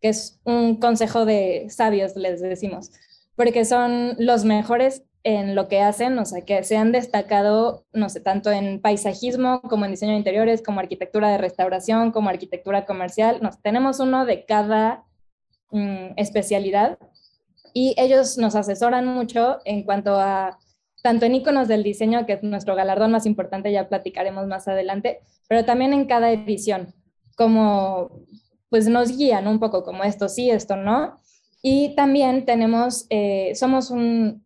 que 0.00 0.10
es 0.10 0.40
un 0.44 0.76
consejo 0.76 1.24
de 1.24 1.68
sabios, 1.70 2.16
les 2.16 2.42
decimos, 2.42 2.90
porque 3.34 3.64
son 3.64 4.14
los 4.18 4.44
mejores 4.44 5.04
en 5.26 5.56
lo 5.56 5.66
que 5.66 5.80
hacen, 5.80 6.16
o 6.20 6.24
sea, 6.24 6.42
que 6.42 6.62
se 6.62 6.76
han 6.76 6.92
destacado, 6.92 7.84
no 7.92 8.08
sé, 8.08 8.20
tanto 8.20 8.52
en 8.52 8.80
paisajismo 8.80 9.60
como 9.62 9.84
en 9.84 9.90
diseño 9.90 10.12
de 10.12 10.18
interiores, 10.18 10.62
como 10.62 10.78
arquitectura 10.78 11.28
de 11.28 11.36
restauración, 11.36 12.12
como 12.12 12.28
arquitectura 12.28 12.86
comercial. 12.86 13.40
Nos, 13.42 13.60
tenemos 13.60 13.98
uno 13.98 14.24
de 14.24 14.44
cada 14.44 15.04
mm, 15.72 16.12
especialidad 16.14 17.00
y 17.74 17.96
ellos 17.98 18.38
nos 18.38 18.54
asesoran 18.54 19.04
mucho 19.08 19.58
en 19.64 19.82
cuanto 19.82 20.14
a 20.14 20.60
tanto 21.02 21.26
en 21.26 21.34
iconos 21.34 21.66
del 21.66 21.82
diseño, 21.82 22.24
que 22.24 22.34
es 22.34 22.44
nuestro 22.44 22.76
galardón 22.76 23.10
más 23.10 23.26
importante, 23.26 23.72
ya 23.72 23.88
platicaremos 23.88 24.46
más 24.46 24.68
adelante, 24.68 25.22
pero 25.48 25.64
también 25.64 25.92
en 25.92 26.04
cada 26.04 26.30
edición, 26.30 26.94
como 27.36 28.12
pues 28.70 28.86
nos 28.86 29.16
guían 29.16 29.48
un 29.48 29.58
poco 29.58 29.82
como 29.82 30.04
esto 30.04 30.28
sí, 30.28 30.50
esto 30.50 30.76
no. 30.76 31.16
Y 31.62 31.96
también 31.96 32.44
tenemos, 32.44 33.06
eh, 33.10 33.52
somos 33.56 33.90
un, 33.90 34.45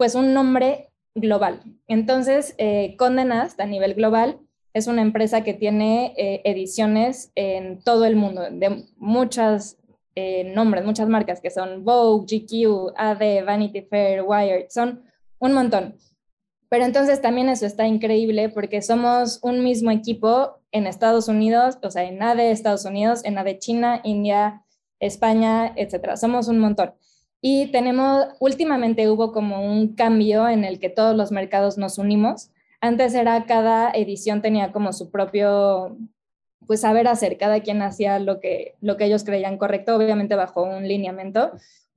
pues 0.00 0.14
un 0.14 0.32
nombre 0.32 0.88
global. 1.14 1.60
Entonces, 1.86 2.54
eh, 2.56 2.96
a 2.98 3.66
nivel 3.66 3.94
global 3.94 4.38
es 4.72 4.86
una 4.86 5.02
empresa 5.02 5.44
que 5.44 5.52
tiene 5.52 6.14
eh, 6.16 6.40
ediciones 6.46 7.32
en 7.34 7.82
todo 7.82 8.06
el 8.06 8.16
mundo, 8.16 8.48
de 8.50 8.86
muchas 8.96 9.76
eh, 10.14 10.44
nombres, 10.54 10.86
muchas 10.86 11.06
marcas 11.06 11.42
que 11.42 11.50
son 11.50 11.84
Vogue, 11.84 12.24
GQ, 12.24 12.94
AD, 12.96 13.44
Vanity 13.44 13.82
Fair, 13.82 14.22
Wired, 14.22 14.70
son 14.70 15.02
un 15.38 15.52
montón. 15.52 15.96
Pero 16.70 16.86
entonces 16.86 17.20
también 17.20 17.50
eso 17.50 17.66
está 17.66 17.86
increíble 17.86 18.48
porque 18.48 18.80
somos 18.80 19.38
un 19.42 19.62
mismo 19.62 19.90
equipo 19.90 20.62
en 20.72 20.86
Estados 20.86 21.28
Unidos, 21.28 21.76
o 21.82 21.90
sea, 21.90 22.04
en 22.04 22.22
AD 22.22 22.38
Estados 22.40 22.86
Unidos, 22.86 23.22
en 23.26 23.36
AD 23.36 23.58
China, 23.58 24.00
India, 24.02 24.64
España, 24.98 25.74
etcétera. 25.76 26.16
Somos 26.16 26.48
un 26.48 26.58
montón. 26.58 26.94
Y 27.40 27.68
tenemos, 27.72 28.26
últimamente 28.38 29.08
hubo 29.08 29.32
como 29.32 29.64
un 29.64 29.94
cambio 29.94 30.48
en 30.48 30.64
el 30.64 30.78
que 30.78 30.90
todos 30.90 31.16
los 31.16 31.32
mercados 31.32 31.78
nos 31.78 31.98
unimos. 31.98 32.50
Antes 32.80 33.14
era 33.14 33.44
cada 33.46 33.90
edición 33.90 34.42
tenía 34.42 34.72
como 34.72 34.92
su 34.92 35.10
propio, 35.10 35.96
pues 36.66 36.82
saber 36.82 37.08
hacer, 37.08 37.38
cada 37.38 37.60
quien 37.60 37.82
hacía 37.82 38.18
lo 38.18 38.40
que, 38.40 38.74
lo 38.80 38.96
que 38.96 39.06
ellos 39.06 39.24
creían 39.24 39.58
correcto, 39.58 39.96
obviamente 39.96 40.34
bajo 40.34 40.62
un 40.62 40.86
lineamiento, 40.86 41.52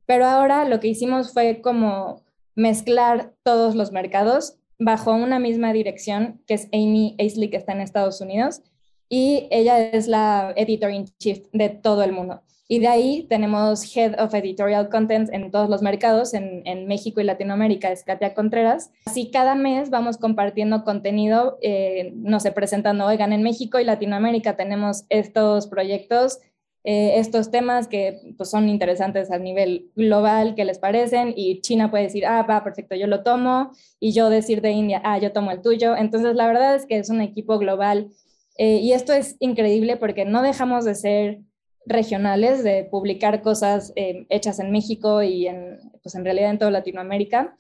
pero 0.06 0.26
ahora 0.26 0.66
lo 0.66 0.80
que 0.80 0.90
hicimos 0.90 1.34
fue 1.34 1.62
como 1.62 2.22
mezclar 2.56 3.34
todos 3.44 3.76
los 3.76 3.92
mercados 3.92 4.58
bajo 4.80 5.14
una 5.14 5.40
misma 5.40 5.74
dirección, 5.74 6.42
que 6.48 6.56
es 6.56 6.68
Amy 6.74 7.16
Aisley, 7.20 7.50
que 7.50 7.58
está 7.58 7.74
en 7.74 7.82
Estados 7.82 8.20
Unidos, 8.22 8.62
y 9.10 9.48
ella 9.52 9.80
es 9.80 10.08
la 10.08 10.54
editor 10.56 10.92
in 10.92 11.06
chief 11.20 11.48
de 11.52 11.70
todo 11.70 12.04
el 12.04 12.12
mundo. 12.12 12.42
Y 12.68 12.80
de 12.80 12.88
ahí 12.88 13.28
tenemos 13.30 13.96
Head 13.96 14.20
of 14.20 14.34
Editorial 14.34 14.90
Content 14.90 15.30
en 15.32 15.52
todos 15.52 15.70
los 15.70 15.82
mercados, 15.82 16.34
en, 16.34 16.88
México 16.88 17.22
y 17.22 17.24
Latinoamérica, 17.24 17.92
es 17.92 18.04
Katia 18.04 18.34
Contreras. 18.34 18.90
Así 19.06 19.30
cada 19.32 19.54
mes 19.54 19.90
vamos 19.90 20.18
compartiendo 20.18 20.84
contenido, 20.84 21.60
eh, 21.62 22.14
no 22.16 22.40
sé, 22.40 22.52
presentando, 22.52 23.06
oigan, 23.06 23.34
en 23.34 23.44
México 23.44 23.80
y 23.80 23.84
Latinoamérica 23.84 24.56
tenemos 24.56 25.06
estos 25.10 25.68
proyectos, 25.68 26.40
eh, 26.86 27.20
estos 27.20 27.52
temas 27.52 27.88
que 27.88 28.34
pues, 28.38 28.50
son 28.50 28.68
interesantes 28.68 29.30
a 29.30 29.38
nivel 29.38 29.92
global, 29.96 30.56
que 30.56 30.66
les 30.66 30.80
parecen, 30.80 31.34
y 31.36 31.62
China 31.62 31.92
puede 31.92 32.06
decir, 32.06 32.26
ah, 32.26 32.44
va, 32.44 32.64
perfecto, 32.64 32.96
yo 32.96 33.08
lo 33.08 33.24
tomo, 33.24 33.72
y 34.00 34.14
yo 34.14 34.30
decir 34.30 34.62
de 34.62 34.72
India, 34.72 35.02
ah, 35.04 35.18
yo 35.20 35.32
tomo 35.32 35.52
el 35.52 35.62
tuyo. 35.62 35.96
Entonces, 35.96 36.36
la 36.36 36.48
verdad 36.48 36.76
es 36.76 36.86
que 36.86 36.98
es 36.98 37.10
un 37.10 37.22
equipo 37.22 37.60
global, 37.60 38.10
eh, 38.58 38.78
y 38.78 38.94
esto 38.94 39.14
es 39.14 39.36
increíble 39.40 39.98
porque 39.98 40.26
no 40.26 40.42
dejamos 40.42 40.86
de 40.86 40.96
ser 40.96 41.40
regionales 41.86 42.64
de 42.64 42.86
publicar 42.86 43.42
cosas 43.42 43.92
eh, 43.96 44.26
hechas 44.30 44.60
en 44.60 44.72
México 44.72 45.22
y 45.22 45.48
en, 45.48 45.80
pues 46.02 46.16
en 46.16 46.24
realidad 46.24 46.52
en 46.52 46.60
toda 46.60 46.72
Latinoamérica, 46.72 47.58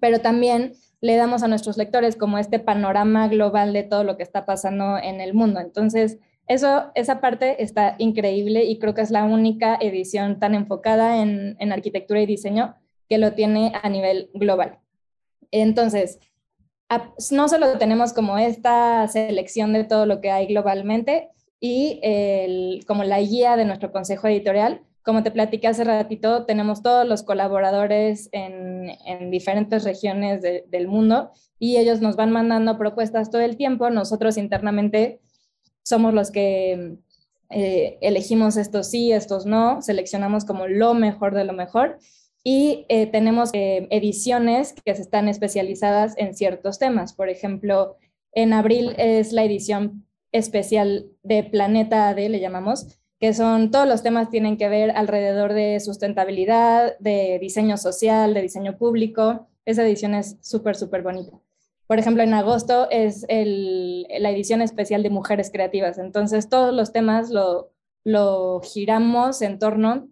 pero 0.00 0.20
también 0.20 0.72
le 1.00 1.16
damos 1.16 1.42
a 1.42 1.48
nuestros 1.48 1.76
lectores 1.76 2.16
como 2.16 2.38
este 2.38 2.58
panorama 2.58 3.28
global 3.28 3.72
de 3.72 3.82
todo 3.82 4.04
lo 4.04 4.16
que 4.16 4.22
está 4.22 4.46
pasando 4.46 4.96
en 4.98 5.20
el 5.20 5.34
mundo. 5.34 5.60
Entonces, 5.60 6.18
eso, 6.46 6.90
esa 6.94 7.20
parte 7.20 7.62
está 7.62 7.96
increíble 7.98 8.64
y 8.64 8.78
creo 8.78 8.94
que 8.94 9.02
es 9.02 9.10
la 9.10 9.24
única 9.24 9.76
edición 9.80 10.38
tan 10.38 10.54
enfocada 10.54 11.22
en, 11.22 11.56
en 11.58 11.72
arquitectura 11.72 12.20
y 12.20 12.26
diseño 12.26 12.76
que 13.08 13.18
lo 13.18 13.32
tiene 13.32 13.72
a 13.80 13.88
nivel 13.88 14.30
global. 14.34 14.78
Entonces, 15.50 16.18
no 17.30 17.48
solo 17.48 17.78
tenemos 17.78 18.12
como 18.12 18.38
esta 18.38 19.06
selección 19.08 19.72
de 19.72 19.84
todo 19.84 20.06
lo 20.06 20.20
que 20.20 20.30
hay 20.30 20.46
globalmente, 20.46 21.30
y 21.64 22.80
como 22.88 23.04
la 23.04 23.20
guía 23.20 23.56
de 23.56 23.64
nuestro 23.64 23.92
consejo 23.92 24.26
editorial, 24.26 24.82
como 25.04 25.22
te 25.22 25.30
platiqué 25.30 25.68
hace 25.68 25.84
ratito, 25.84 26.44
tenemos 26.44 26.82
todos 26.82 27.06
los 27.06 27.22
colaboradores 27.22 28.28
en, 28.32 28.90
en 29.06 29.30
diferentes 29.30 29.84
regiones 29.84 30.42
del 30.42 30.88
mundo 30.88 31.30
y 31.60 31.76
ellos 31.76 32.00
nos 32.00 32.16
van 32.16 32.32
mandando 32.32 32.78
propuestas 32.78 33.30
todo 33.30 33.42
el 33.42 33.56
tiempo. 33.56 33.90
Nosotros 33.90 34.36
internamente 34.36 35.20
somos 35.84 36.14
los 36.14 36.32
que 36.32 36.96
eh, 37.50 37.98
elegimos 38.00 38.56
estos 38.56 38.88
sí, 38.90 39.12
estos 39.12 39.46
no, 39.46 39.82
seleccionamos 39.82 40.44
como 40.44 40.66
lo 40.66 40.94
mejor 40.94 41.34
de 41.34 41.44
lo 41.44 41.52
mejor 41.52 41.98
y 42.44 42.86
eh, 42.88 43.06
tenemos 43.06 43.50
eh, 43.52 43.86
ediciones 43.90 44.74
que 44.84 44.90
están 44.90 45.28
especializadas 45.28 46.14
en 46.16 46.34
ciertos 46.34 46.78
temas. 46.78 47.12
Por 47.12 47.28
ejemplo, 47.28 47.96
en 48.32 48.52
abril 48.52 48.94
es 48.98 49.32
la 49.32 49.44
edición 49.44 50.06
especial 50.32 51.06
de 51.22 51.44
Planeta 51.44 52.08
AD, 52.08 52.28
le 52.28 52.40
llamamos, 52.40 52.98
que 53.20 53.34
son 53.34 53.70
todos 53.70 53.86
los 53.86 54.02
temas 54.02 54.30
tienen 54.30 54.56
que 54.56 54.68
ver 54.68 54.90
alrededor 54.92 55.52
de 55.52 55.78
sustentabilidad, 55.78 56.98
de 56.98 57.38
diseño 57.40 57.76
social, 57.76 58.34
de 58.34 58.42
diseño 58.42 58.76
público. 58.76 59.46
Esa 59.64 59.84
edición 59.84 60.14
es 60.14 60.38
súper, 60.40 60.74
súper 60.74 61.02
bonita. 61.02 61.38
Por 61.86 61.98
ejemplo, 61.98 62.22
en 62.22 62.34
agosto 62.34 62.88
es 62.90 63.24
la 63.28 64.30
edición 64.30 64.62
especial 64.62 65.02
de 65.02 65.10
Mujeres 65.10 65.50
Creativas. 65.52 65.98
Entonces, 65.98 66.48
todos 66.48 66.74
los 66.74 66.92
temas 66.92 67.30
lo, 67.30 67.70
lo 68.02 68.60
giramos 68.62 69.42
en 69.42 69.58
torno 69.58 70.08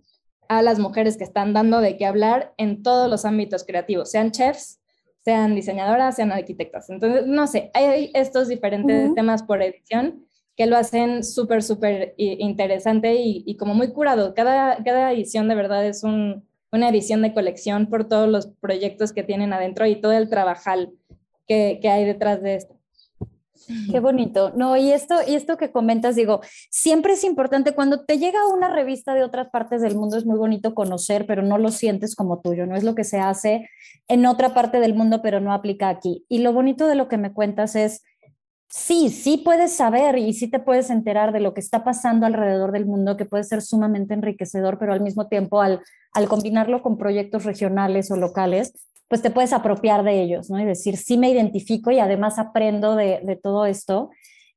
a 0.50 0.62
las 0.62 0.80
mujeres 0.80 1.16
que 1.16 1.22
están 1.22 1.52
dando 1.52 1.80
de 1.80 1.96
qué 1.96 2.06
hablar 2.06 2.54
en 2.56 2.82
todos 2.82 3.08
los 3.08 3.24
ámbitos 3.24 3.62
creativos, 3.62 4.10
sean 4.10 4.32
chefs, 4.32 4.80
sean 5.24 5.54
diseñadoras, 5.54 6.16
sean 6.16 6.32
arquitectas. 6.32 6.90
Entonces, 6.90 7.24
no 7.24 7.46
sé, 7.46 7.70
hay 7.72 8.10
estos 8.14 8.48
diferentes 8.48 9.14
temas 9.14 9.44
por 9.44 9.62
edición 9.62 10.26
que 10.56 10.66
lo 10.66 10.76
hacen 10.76 11.22
súper, 11.22 11.62
súper 11.62 12.14
interesante 12.16 13.14
y, 13.14 13.56
como 13.58 13.74
muy 13.74 13.92
curado. 13.92 14.34
Cada, 14.34 14.82
cada 14.82 15.12
edición 15.12 15.46
de 15.46 15.54
verdad 15.54 15.86
es 15.86 16.02
un, 16.02 16.44
una 16.72 16.88
edición 16.88 17.22
de 17.22 17.32
colección 17.32 17.86
por 17.86 18.08
todos 18.08 18.28
los 18.28 18.48
proyectos 18.48 19.12
que 19.12 19.22
tienen 19.22 19.52
adentro 19.52 19.86
y 19.86 20.00
todo 20.00 20.12
el 20.12 20.28
trabajal 20.28 20.92
que, 21.46 21.78
hay 21.84 22.04
detrás 22.04 22.42
de 22.42 22.56
esto. 22.56 22.79
Qué 23.90 24.00
bonito. 24.00 24.52
No, 24.56 24.76
y 24.76 24.92
esto, 24.92 25.16
y 25.26 25.34
esto 25.34 25.56
que 25.56 25.70
comentas, 25.70 26.16
digo, 26.16 26.40
siempre 26.70 27.14
es 27.14 27.24
importante 27.24 27.72
cuando 27.72 28.04
te 28.04 28.18
llega 28.18 28.46
una 28.46 28.68
revista 28.68 29.14
de 29.14 29.24
otras 29.24 29.48
partes 29.50 29.82
del 29.82 29.96
mundo, 29.96 30.16
es 30.16 30.26
muy 30.26 30.38
bonito 30.38 30.74
conocer, 30.74 31.26
pero 31.26 31.42
no 31.42 31.58
lo 31.58 31.70
sientes 31.70 32.14
como 32.14 32.40
tuyo, 32.40 32.66
no 32.66 32.76
es 32.76 32.84
lo 32.84 32.94
que 32.94 33.04
se 33.04 33.18
hace 33.18 33.68
en 34.08 34.26
otra 34.26 34.54
parte 34.54 34.80
del 34.80 34.94
mundo, 34.94 35.22
pero 35.22 35.40
no 35.40 35.52
aplica 35.52 35.88
aquí. 35.88 36.24
Y 36.28 36.38
lo 36.38 36.52
bonito 36.52 36.86
de 36.86 36.94
lo 36.94 37.08
que 37.08 37.18
me 37.18 37.32
cuentas 37.32 37.76
es, 37.76 38.02
sí, 38.68 39.08
sí 39.10 39.38
puedes 39.38 39.72
saber 39.72 40.16
y 40.18 40.32
sí 40.32 40.48
te 40.48 40.60
puedes 40.60 40.90
enterar 40.90 41.32
de 41.32 41.40
lo 41.40 41.54
que 41.54 41.60
está 41.60 41.84
pasando 41.84 42.26
alrededor 42.26 42.72
del 42.72 42.86
mundo, 42.86 43.16
que 43.16 43.24
puede 43.24 43.44
ser 43.44 43.62
sumamente 43.62 44.14
enriquecedor, 44.14 44.78
pero 44.78 44.92
al 44.92 45.00
mismo 45.00 45.28
tiempo 45.28 45.60
al, 45.60 45.80
al 46.12 46.28
combinarlo 46.28 46.82
con 46.82 46.96
proyectos 46.96 47.44
regionales 47.44 48.10
o 48.10 48.16
locales, 48.16 48.72
pues 49.10 49.22
te 49.22 49.32
puedes 49.32 49.52
apropiar 49.52 50.04
de 50.04 50.22
ellos, 50.22 50.50
¿no? 50.50 50.60
Y 50.60 50.64
decir, 50.64 50.96
sí 50.96 51.18
me 51.18 51.28
identifico 51.28 51.90
y 51.90 51.98
además 51.98 52.38
aprendo 52.38 52.94
de, 52.94 53.40
todo 53.42 53.66
esto. 53.66 54.10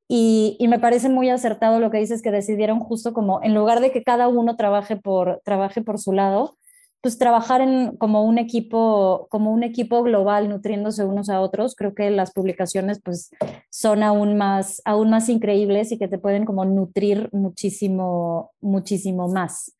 Y, 0.07 0.57
me 0.69 0.77
parece 0.77 1.10
muy 1.10 1.31
acertado 1.31 1.79
lo 1.79 1.89
que 1.89 1.98
dices, 1.98 2.22
que 2.22 2.29
decidieron 2.29 2.79
justo 2.79 3.13
como, 3.13 3.41
en 3.41 3.55
lugar 3.55 3.81
de 3.81 3.91
que 3.91 4.03
cada 4.03 4.27
uno 4.27 4.55
trabaje 4.55 4.95
por, 4.95 5.41
trabaje 5.43 5.81
por 5.81 6.00
su 6.00 6.13
lado, 6.13 6.55
pues 7.01 7.17
trabajar 7.17 7.62
en, 7.62 7.98
como, 7.98 8.24
un 8.24 8.38
equipo, 8.38 9.25
como 9.31 9.51
un 9.51 9.63
equipo 9.63 10.03
global, 10.03 10.50
nutriéndose 10.50 11.03
unos 11.03 11.29
a 11.29 11.41
otros. 11.41 11.75
Creo 11.75 11.95
que 11.95 12.12
las 12.12 12.31
publicaciones 12.31 13.01
pues 13.03 13.31
son 13.72 14.03
aún 14.03 14.38
más, 14.38 14.83
aún 14.86 15.10
más 15.10 15.29
increíbles 15.29 15.91
y 15.91 15.98
que 15.98 16.07
te 16.07 16.19
pueden 16.19 16.45
como 16.45 16.63
nutrir 16.63 17.27
muchísimo, 17.31 18.51
muchísimo 18.62 19.27
más. 19.29 19.74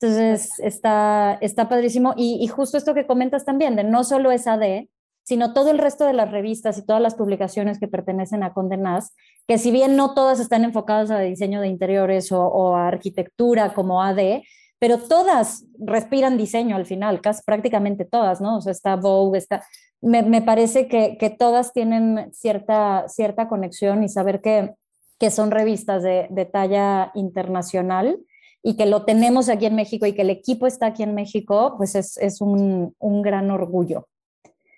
Entonces, 0.00 0.50
está, 0.58 1.38
está 1.40 1.68
padrísimo. 1.68 2.14
Y, 2.16 2.46
justo 2.48 2.76
esto 2.76 2.94
que 2.94 3.06
comentas 3.06 3.44
también, 3.44 3.76
de 3.76 3.84
no 3.84 4.04
solo 4.04 4.30
es 4.30 4.46
AD, 4.46 4.86
sino 5.22 5.54
todo 5.54 5.70
el 5.70 5.78
resto 5.78 6.04
de 6.04 6.12
las 6.12 6.30
revistas 6.30 6.76
y 6.76 6.84
todas 6.84 7.00
las 7.00 7.14
publicaciones 7.14 7.78
que 7.78 7.88
pertenecen 7.88 8.42
a 8.42 8.52
Condenas, 8.52 9.14
que 9.48 9.56
si 9.56 9.70
bien 9.70 9.96
no 9.96 10.12
todas 10.14 10.38
están 10.38 10.64
enfocadas 10.64 11.10
a 11.10 11.20
diseño 11.20 11.60
de 11.60 11.68
interiores 11.68 12.30
o, 12.32 12.76
a 12.76 12.88
arquitectura 12.88 13.72
como 13.72 14.02
AD, 14.02 14.42
pero 14.78 14.98
todas 14.98 15.64
respiran 15.78 16.36
diseño 16.36 16.76
al 16.76 16.84
final, 16.84 17.22
casi 17.22 17.42
prácticamente 17.46 18.04
todas, 18.04 18.42
¿no? 18.42 18.58
O 18.58 18.60
sea, 18.60 18.72
está 18.72 18.96
Vogue, 18.96 19.38
está... 19.38 19.64
Me, 20.02 20.42
parece 20.42 20.86
que, 20.86 21.16
que, 21.16 21.30
todas 21.30 21.72
tienen 21.72 22.30
cierta, 22.34 23.06
cierta 23.08 23.48
conexión 23.48 24.04
y 24.04 24.10
saber 24.10 24.42
que, 24.42 24.74
que 25.18 25.30
son 25.30 25.50
revistas 25.50 26.02
de, 26.02 26.26
de 26.28 26.44
talla 26.44 27.10
internacional 27.14 28.18
y 28.66 28.76
que 28.76 28.86
lo 28.86 29.04
tenemos 29.04 29.50
aquí 29.50 29.66
en 29.66 29.74
México 29.74 30.06
y 30.06 30.14
que 30.14 30.22
el 30.22 30.30
equipo 30.30 30.66
está 30.66 30.86
aquí 30.86 31.02
en 31.02 31.14
México, 31.14 31.74
pues 31.76 31.94
es, 31.94 32.16
es 32.16 32.40
un, 32.40 32.94
un, 32.98 33.22
gran 33.22 33.50
orgullo. 33.50 34.08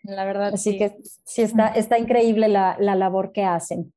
La 0.03 0.25
verdad. 0.25 0.53
Así 0.53 0.77
que 0.77 0.97
sí, 1.25 1.43
está, 1.43 1.69
está 1.69 1.97
increíble 1.97 2.49
la, 2.49 2.77
la 2.81 2.97
labor 2.97 3.31
que 3.31 3.45
hacen. 3.45 3.95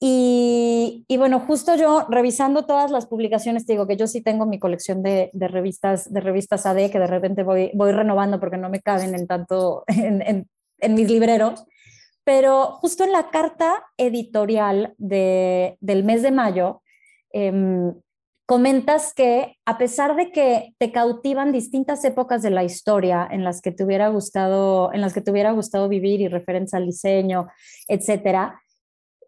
Y, 0.00 1.04
y, 1.06 1.16
bueno, 1.18 1.40
justo 1.40 1.76
yo 1.76 2.06
revisando 2.08 2.64
todas 2.64 2.90
las 2.90 3.04
publicaciones, 3.04 3.66
te 3.66 3.74
digo 3.74 3.86
que 3.86 3.98
yo 3.98 4.06
sí 4.06 4.22
tengo 4.22 4.46
mi 4.46 4.58
colección 4.58 5.02
de, 5.02 5.28
de 5.34 5.48
revistas, 5.48 6.10
de 6.10 6.20
revistas 6.20 6.64
AD 6.64 6.90
que 6.90 6.98
de 6.98 7.06
repente 7.06 7.42
voy, 7.42 7.70
voy 7.74 7.92
renovando 7.92 8.40
porque 8.40 8.56
no 8.56 8.70
me 8.70 8.80
caben 8.80 9.14
en 9.14 9.26
tanto 9.26 9.84
en, 9.86 10.22
en, 10.22 10.48
en 10.78 10.94
mis 10.94 11.10
libreros. 11.10 11.62
Pero 12.24 12.72
justo 12.80 13.04
en 13.04 13.12
la 13.12 13.28
carta 13.28 13.84
editorial 13.98 14.94
de, 14.96 15.76
del 15.80 16.04
mes 16.04 16.22
de 16.22 16.32
mayo, 16.32 16.80
eh, 17.32 17.92
comentas 18.46 19.12
que 19.12 19.56
a 19.66 19.76
pesar 19.76 20.14
de 20.14 20.30
que 20.30 20.74
te 20.78 20.92
cautivan 20.92 21.52
distintas 21.52 22.04
épocas 22.04 22.42
de 22.42 22.50
la 22.50 22.62
historia 22.62 23.26
en 23.28 23.42
las 23.42 23.60
que 23.60 23.72
te 23.72 23.84
hubiera 23.84 24.08
gustado, 24.08 24.92
en 24.92 25.00
las 25.00 25.12
que 25.12 25.20
te 25.20 25.32
hubiera 25.32 25.50
gustado 25.50 25.88
vivir 25.88 26.20
y 26.20 26.28
referencia 26.28 26.78
al 26.78 26.86
diseño, 26.86 27.48
etcétera, 27.88 28.62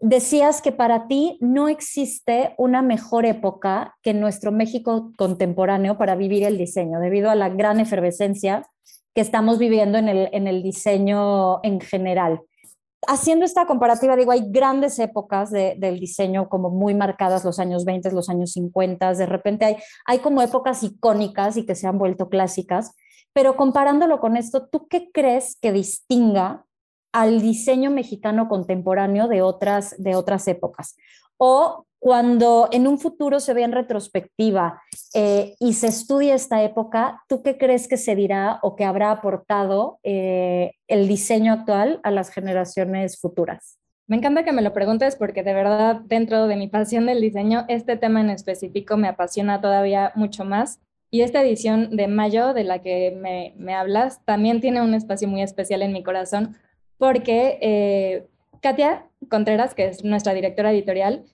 decías 0.00 0.62
que 0.62 0.70
para 0.70 1.09
ti 1.09 1.37
no 1.40 1.68
existe 1.68 2.54
una 2.59 2.81
mejor 2.81 3.26
época 3.26 3.96
que 4.02 4.14
nuestro 4.14 4.52
México 4.52 5.12
contemporáneo 5.16 5.98
para 5.98 6.14
vivir 6.14 6.44
el 6.44 6.57
diseño, 6.57 7.00
debido 7.00 7.28
a 7.28 7.35
la 7.35 7.48
gran 7.48 7.81
efervescencia 7.81 8.68
que 9.14 9.20
estamos 9.20 9.59
viviendo 9.59 9.98
en 9.98 10.09
el, 10.09 10.28
en 10.33 10.46
el 10.46 10.62
diseño 10.62 11.59
en 11.64 11.81
general 11.81 12.40
haciendo 13.06 13.44
esta 13.44 13.66
comparativa, 13.66 14.16
digo, 14.16 14.32
hay 14.32 14.50
grandes 14.50 14.98
épocas 14.98 15.50
del 15.50 16.00
diseño 16.00 16.48
como 16.48 16.70
muy 16.70 16.94
marcadas, 16.94 17.44
los 17.44 17.58
años 17.58 17.84
20, 17.84 18.11
los 18.12 18.28
años 18.28 18.52
50, 18.52 19.14
de 19.14 19.26
repente 19.26 19.64
hay, 19.64 19.76
hay 20.04 20.18
como 20.18 20.42
épocas 20.42 20.82
icónicas 20.82 21.56
y 21.56 21.64
que 21.64 21.74
se 21.74 21.87
han 21.87 21.98
vuelto 21.98 22.28
clásicas, 22.28 22.94
pero 23.32 23.56
comparándolo 23.56 24.20
con 24.20 24.37
esto, 24.37 24.68
¿tú 24.68 24.88
qué 24.88 25.11
crees 25.12 25.56
que 25.61 25.72
distinga 25.72 26.64
al 27.12 27.40
diseño 27.40 27.90
mexicano 27.90 28.48
contemporáneo 28.48 29.28
de 29.28 29.42
otras, 29.42 29.94
de 29.98 30.16
otras 30.16 30.48
épocas? 30.48 30.96
O 31.37 31.87
cuando 31.98 32.68
en 32.72 32.87
un 32.87 32.98
futuro 32.98 33.40
se 33.40 33.54
ve 33.54 33.62
en 33.62 33.72
retrospectiva 33.72 34.80
eh, 35.14 35.54
y 35.58 35.72
se 35.72 35.88
estudia 35.88 36.34
esta 36.34 36.62
época, 36.62 37.22
¿tú 37.28 37.42
qué 37.42 37.58
crees 37.58 37.88
que 37.88 37.96
se 37.96 38.14
dirá 38.14 38.61
o 38.62 38.76
que 38.76 38.84
habrá 38.84 39.11
aportado 39.11 39.98
eh, 40.02 40.72
el 40.87 41.08
diseño 41.08 41.52
actual 41.52 42.00
a 42.04 42.11
las 42.11 42.30
generaciones 42.30 43.18
futuras? 43.20 43.78
Me 44.06 44.16
encanta 44.16 44.44
que 44.44 44.52
me 44.52 44.62
lo 44.62 44.72
preguntes 44.72 45.16
porque 45.16 45.42
de 45.42 45.52
verdad 45.52 46.00
dentro 46.06 46.46
de 46.46 46.56
mi 46.56 46.68
pasión 46.68 47.06
del 47.06 47.20
diseño, 47.20 47.64
este 47.68 47.96
tema 47.96 48.20
en 48.20 48.30
específico 48.30 48.96
me 48.96 49.08
apasiona 49.08 49.61
todavía 49.61 50.12
mucho 50.14 50.44
más. 50.44 50.80
Y 51.11 51.22
esta 51.22 51.42
edición 51.42 51.96
de 51.96 52.06
mayo 52.06 52.52
de 52.52 52.64
la 52.64 52.80
que 52.80 53.16
me, 53.18 53.54
me 53.56 53.74
hablas 53.74 54.24
también 54.24 54.61
tiene 54.61 54.82
un 54.82 54.94
espacio 54.94 55.26
muy 55.26 55.42
especial 55.42 55.82
en 55.82 55.92
mi 55.92 56.02
corazón 56.02 56.56
porque 56.98 57.58
eh, 57.62 58.26
Katia 58.61 59.06
Contreras, 59.30 59.74
que 59.74 59.87
es 59.87 60.04
nuestra 60.04 60.34
directora 60.34 60.72
editorial, 60.72 61.24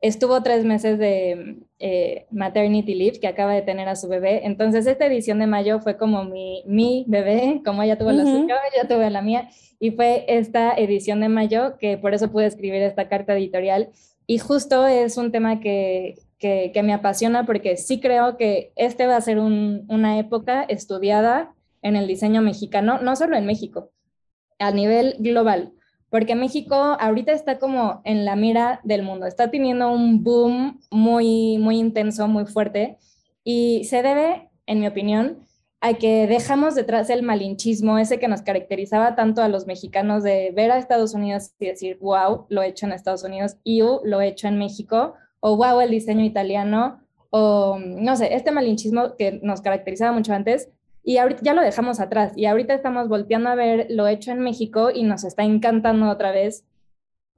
estuvo 0.00 0.42
tres 0.42 0.64
meses 0.64 0.98
de 0.98 1.58
eh, 1.78 2.26
maternity 2.30 2.94
leave, 2.94 3.20
que 3.20 3.28
acaba 3.28 3.52
de 3.54 3.62
tener 3.62 3.88
a 3.88 3.96
su 3.96 4.08
bebé. 4.08 4.46
Entonces, 4.46 4.86
esta 4.86 5.06
edición 5.06 5.38
de 5.38 5.46
mayo 5.46 5.80
fue 5.80 5.96
como 5.96 6.24
mi, 6.24 6.62
mi 6.66 7.04
bebé, 7.08 7.62
como 7.64 7.82
ella 7.82 7.98
tuvo 7.98 8.12
la 8.12 8.24
suya, 8.24 8.56
yo 8.76 8.88
tuve 8.88 9.10
la 9.10 9.22
mía, 9.22 9.48
y 9.80 9.92
fue 9.92 10.24
esta 10.28 10.74
edición 10.74 11.20
de 11.20 11.28
mayo 11.28 11.76
que 11.78 11.98
por 11.98 12.14
eso 12.14 12.30
pude 12.30 12.46
escribir 12.46 12.82
esta 12.82 13.08
carta 13.08 13.34
editorial. 13.36 13.90
Y 14.26 14.38
justo 14.38 14.86
es 14.86 15.16
un 15.16 15.32
tema 15.32 15.60
que, 15.60 16.16
que, 16.38 16.72
me 16.82 16.92
apasiona 16.92 17.46
porque 17.46 17.76
sí 17.76 18.00
creo 18.00 18.36
que 18.36 18.72
este 18.76 19.06
va 19.06 19.16
a 19.16 19.20
ser 19.20 19.38
una 19.38 20.18
época 20.18 20.64
estudiada 20.64 21.54
en 21.82 21.96
el 21.96 22.06
diseño 22.06 22.42
mexicano, 22.42 23.00
no 23.00 23.16
solo 23.16 23.36
en 23.36 23.46
México, 23.46 23.90
a 24.58 24.70
nivel 24.70 25.16
global 25.18 25.72
porque 26.10 26.34
México 26.34 26.74
ahorita 26.74 27.32
está 27.32 27.58
como 27.58 28.00
en 28.04 28.24
la 28.24 28.36
mira 28.36 28.80
del 28.84 29.02
mundo, 29.02 29.26
está 29.26 29.50
teniendo 29.50 29.90
un 29.92 30.22
boom 30.22 30.80
muy, 30.90 31.58
muy 31.58 31.78
intenso, 31.78 32.28
muy 32.28 32.46
fuerte, 32.46 32.96
y 33.44 33.84
se 33.84 34.02
debe, 34.02 34.50
en 34.66 34.80
mi 34.80 34.86
opinión, 34.86 35.38
a 35.80 35.94
que 35.94 36.26
dejamos 36.26 36.74
detrás 36.74 37.08
el 37.08 37.22
malinchismo, 37.22 37.98
ese 37.98 38.18
que 38.18 38.28
nos 38.28 38.42
caracterizaba 38.42 39.14
tanto 39.14 39.42
a 39.42 39.48
los 39.48 39.66
mexicanos 39.66 40.22
de 40.22 40.50
ver 40.54 40.70
a 40.70 40.78
Estados 40.78 41.14
Unidos 41.14 41.52
y 41.58 41.66
decir, 41.66 41.98
wow, 42.00 42.46
lo 42.48 42.62
he 42.62 42.68
hecho 42.68 42.86
en 42.86 42.92
Estados 42.92 43.22
Unidos, 43.22 43.56
y 43.62 43.80
lo 43.80 44.20
he 44.20 44.28
hecho 44.28 44.48
en 44.48 44.58
México, 44.58 45.14
o 45.40 45.56
wow, 45.56 45.80
el 45.80 45.90
diseño 45.90 46.24
italiano, 46.24 47.00
o 47.30 47.78
no 47.78 48.16
sé, 48.16 48.34
este 48.34 48.50
malinchismo 48.50 49.14
que 49.16 49.38
nos 49.42 49.60
caracterizaba 49.60 50.12
mucho 50.12 50.32
antes 50.32 50.70
y 51.08 51.16
ahorita 51.16 51.40
ya 51.42 51.54
lo 51.54 51.62
dejamos 51.62 52.00
atrás 52.00 52.34
y 52.36 52.44
ahorita 52.44 52.74
estamos 52.74 53.08
volteando 53.08 53.48
a 53.48 53.54
ver 53.54 53.86
lo 53.88 54.06
hecho 54.06 54.30
en 54.30 54.40
México 54.40 54.90
y 54.90 55.04
nos 55.04 55.24
está 55.24 55.42
encantando 55.42 56.06
otra 56.10 56.32
vez. 56.32 56.66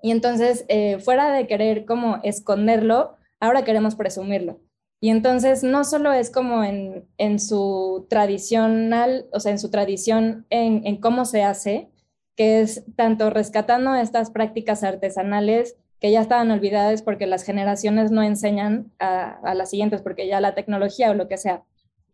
Y 0.03 0.11
entonces, 0.11 0.65
eh, 0.67 0.99
fuera 0.99 1.31
de 1.31 1.47
querer 1.47 1.85
como 1.85 2.19
esconderlo, 2.25 3.17
ahora 3.39 3.63
queremos 3.63 3.95
presumirlo. 3.95 4.59
Y 5.01 5.11
entonces 5.11 5.63
no 5.63 5.85
solo 5.85 6.13
es 6.13 6.33
como 6.33 6.65
en, 6.65 7.07
en 7.17 7.39
su 7.39 8.09
tradicional, 8.11 9.27
o 9.33 9.39
sea, 9.39 9.53
en 9.53 9.61
su 9.61 9.71
tradición 9.71 10.47
en, 10.51 10.85
en 10.85 10.97
cómo 10.97 11.25
se 11.25 11.45
hace, 11.45 11.93
que 12.35 12.63
es 12.63 12.85
tanto 12.97 13.31
rescatando 13.31 13.95
estas 13.95 14.33
prácticas 14.33 14.83
artesanales 14.83 15.77
que 16.01 16.11
ya 16.11 16.23
estaban 16.23 16.51
olvidadas 16.51 17.03
porque 17.03 17.29
las 17.29 17.45
generaciones 17.45 18.11
no 18.11 18.25
enseñan 18.25 18.91
a, 18.99 19.39
a, 19.45 19.55
las 19.55 19.71
siguientes, 19.71 20.03
porque 20.03 20.27
ya 20.27 20.41
la 20.41 20.57
tecnología 20.57 21.13
o 21.13 21.15
lo 21.15 21.29
que 21.29 21.37
sea. 21.37 21.63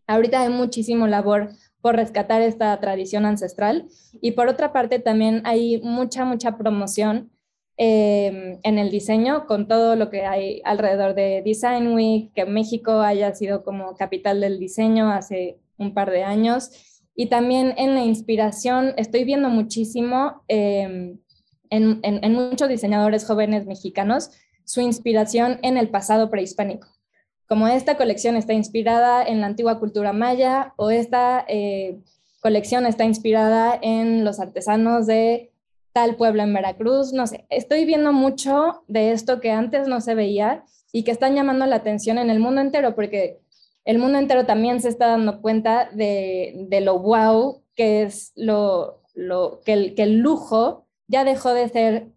Ahorita 0.06 0.42
hay 0.42 0.48
muchísimo 0.48 1.06
labor 1.06 1.50
por 1.80 1.96
rescatar 1.96 2.42
esta 2.42 2.78
tradición 2.80 3.26
ancestral 3.26 3.88
y 4.20 4.32
por 4.32 4.48
otra 4.48 4.72
parte 4.72 4.98
también 4.98 5.42
hay 5.44 5.80
mucha, 5.82 6.24
mucha 6.24 6.56
promoción 6.56 7.30
eh, 7.78 8.58
en 8.62 8.78
el 8.78 8.90
diseño 8.90 9.46
con 9.46 9.68
todo 9.68 9.96
lo 9.96 10.08
que 10.08 10.24
hay 10.24 10.62
alrededor 10.64 11.14
de 11.14 11.42
Design 11.44 11.94
Week, 11.94 12.32
que 12.34 12.46
México 12.46 13.00
haya 13.00 13.34
sido 13.34 13.64
como 13.64 13.94
capital 13.96 14.40
del 14.40 14.58
diseño 14.58 15.10
hace 15.10 15.58
un 15.76 15.92
par 15.92 16.10
de 16.10 16.24
años. 16.24 16.70
Y 17.14 17.26
también 17.26 17.74
en 17.76 17.94
la 17.94 18.02
inspiración, 18.02 18.94
estoy 18.96 19.24
viendo 19.24 19.48
muchísimo 19.48 20.42
eh, 20.48 21.16
en, 21.70 22.32
muchos 22.32 22.68
diseñadores 22.68 23.26
jóvenes 23.26 23.66
mexicanos 23.66 24.30
su 24.64 24.80
inspiración 24.80 25.58
en 25.62 25.76
el 25.76 25.90
pasado 25.90 26.30
prehispánico. 26.30 26.88
Como 27.48 27.68
esta 27.68 27.96
colección 27.96 28.36
está 28.36 28.52
inspirada 28.52 29.24
en 29.24 29.40
la 29.40 29.46
antigua 29.46 29.78
cultura 29.78 30.12
maya 30.12 30.74
o 30.76 30.90
esta 30.90 31.44
eh, 31.48 31.98
colección 32.40 32.86
está 32.86 33.04
inspirada 33.04 33.78
en 33.80 34.24
los 34.24 34.40
artesanos 34.40 35.06
de 35.06 35.52
tal 35.92 36.16
pueblo 36.16 36.42
en 36.42 36.52
Veracruz, 36.52 37.12
no 37.14 37.26
sé, 37.26 37.46
estoy 37.48 37.86
viendo 37.86 38.12
mucho 38.12 38.82
de 38.86 39.12
esto 39.12 39.40
que 39.40 39.50
antes 39.50 39.88
no 39.88 40.02
se 40.02 40.14
veía 40.14 40.62
y 40.92 41.04
que 41.04 41.10
están 41.10 41.34
llamando 41.34 41.64
la 41.64 41.76
atención 41.76 42.18
en 42.18 42.28
el 42.28 42.38
mundo 42.38 42.60
entero, 42.60 42.94
porque 42.94 43.40
el 43.86 43.98
mundo 43.98 44.18
entero 44.18 44.44
también 44.44 44.82
se 44.82 44.90
está 44.90 45.06
dando 45.06 45.40
cuenta 45.40 45.88
de, 45.90 46.68
lo 46.82 46.98
wow 46.98 47.62
que 47.74 48.02
es 48.02 48.32
lo, 48.36 49.00
que 49.64 49.94
el 49.96 50.18
lujo 50.18 50.86
ya 51.08 51.24
dejó 51.24 51.54
de 51.54 51.68
ser 51.68 52.08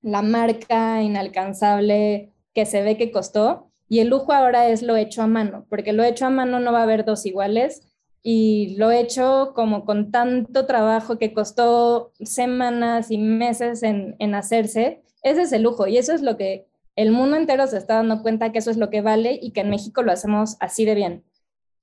la 0.00 0.22
marca 0.22 1.02
inalcanzable 1.02 2.32
que 2.54 2.64
se 2.64 2.80
ve 2.82 2.96
que 2.96 3.10
costó 3.10 3.65
y 3.88 4.00
el 4.00 4.08
lujo 4.08 4.32
ahora 4.32 4.68
es 4.68 4.82
lo 4.82 4.96
hecho 4.96 5.22
a 5.22 5.26
mano, 5.26 5.66
porque 5.68 5.92
lo 5.92 6.02
hecho 6.02 6.26
a 6.26 6.30
mano 6.30 6.60
no 6.60 6.72
va 6.72 6.80
a 6.80 6.82
haber 6.84 7.04
dos 7.04 7.24
iguales 7.26 7.82
y 8.22 8.74
lo 8.76 8.90
hecho 8.90 9.52
como 9.54 9.84
con 9.84 10.10
tanto 10.10 10.66
trabajo 10.66 11.16
que 11.18 11.32
costó 11.32 12.12
semanas 12.20 13.12
y 13.12 13.18
meses 13.18 13.84
en, 13.84 14.34
hacerse, 14.34 15.02
ese 15.22 15.42
es 15.42 15.52
el 15.52 15.62
lujo 15.62 15.86
y 15.86 15.98
eso 15.98 16.12
es 16.12 16.22
lo 16.22 16.36
que 16.36 16.66
el 16.96 17.12
mundo 17.12 17.36
entero 17.36 17.66
se 17.68 17.76
está 17.78 17.94
dando 17.94 18.22
cuenta 18.22 18.50
que 18.50 18.58
eso 18.58 18.70
es 18.70 18.78
lo 18.78 18.90
que 18.90 19.02
vale 19.02 19.38
y 19.40 19.52
que 19.52 19.60
en 19.60 19.70
México 19.70 20.02
lo 20.02 20.10
hacemos 20.10 20.56
así 20.60 20.84
de 20.84 20.94
bien. 20.94 21.24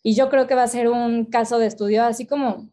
Y 0.02 0.16
yo 0.16 0.30
creo 0.30 0.48
que 0.48 0.56
va 0.56 0.64
a 0.64 0.68
ser 0.68 0.90
un 0.90 1.26
caso 1.26 1.60
de 1.60 1.68
estudio, 1.68 2.04
así 2.04 2.26
como 2.26 2.70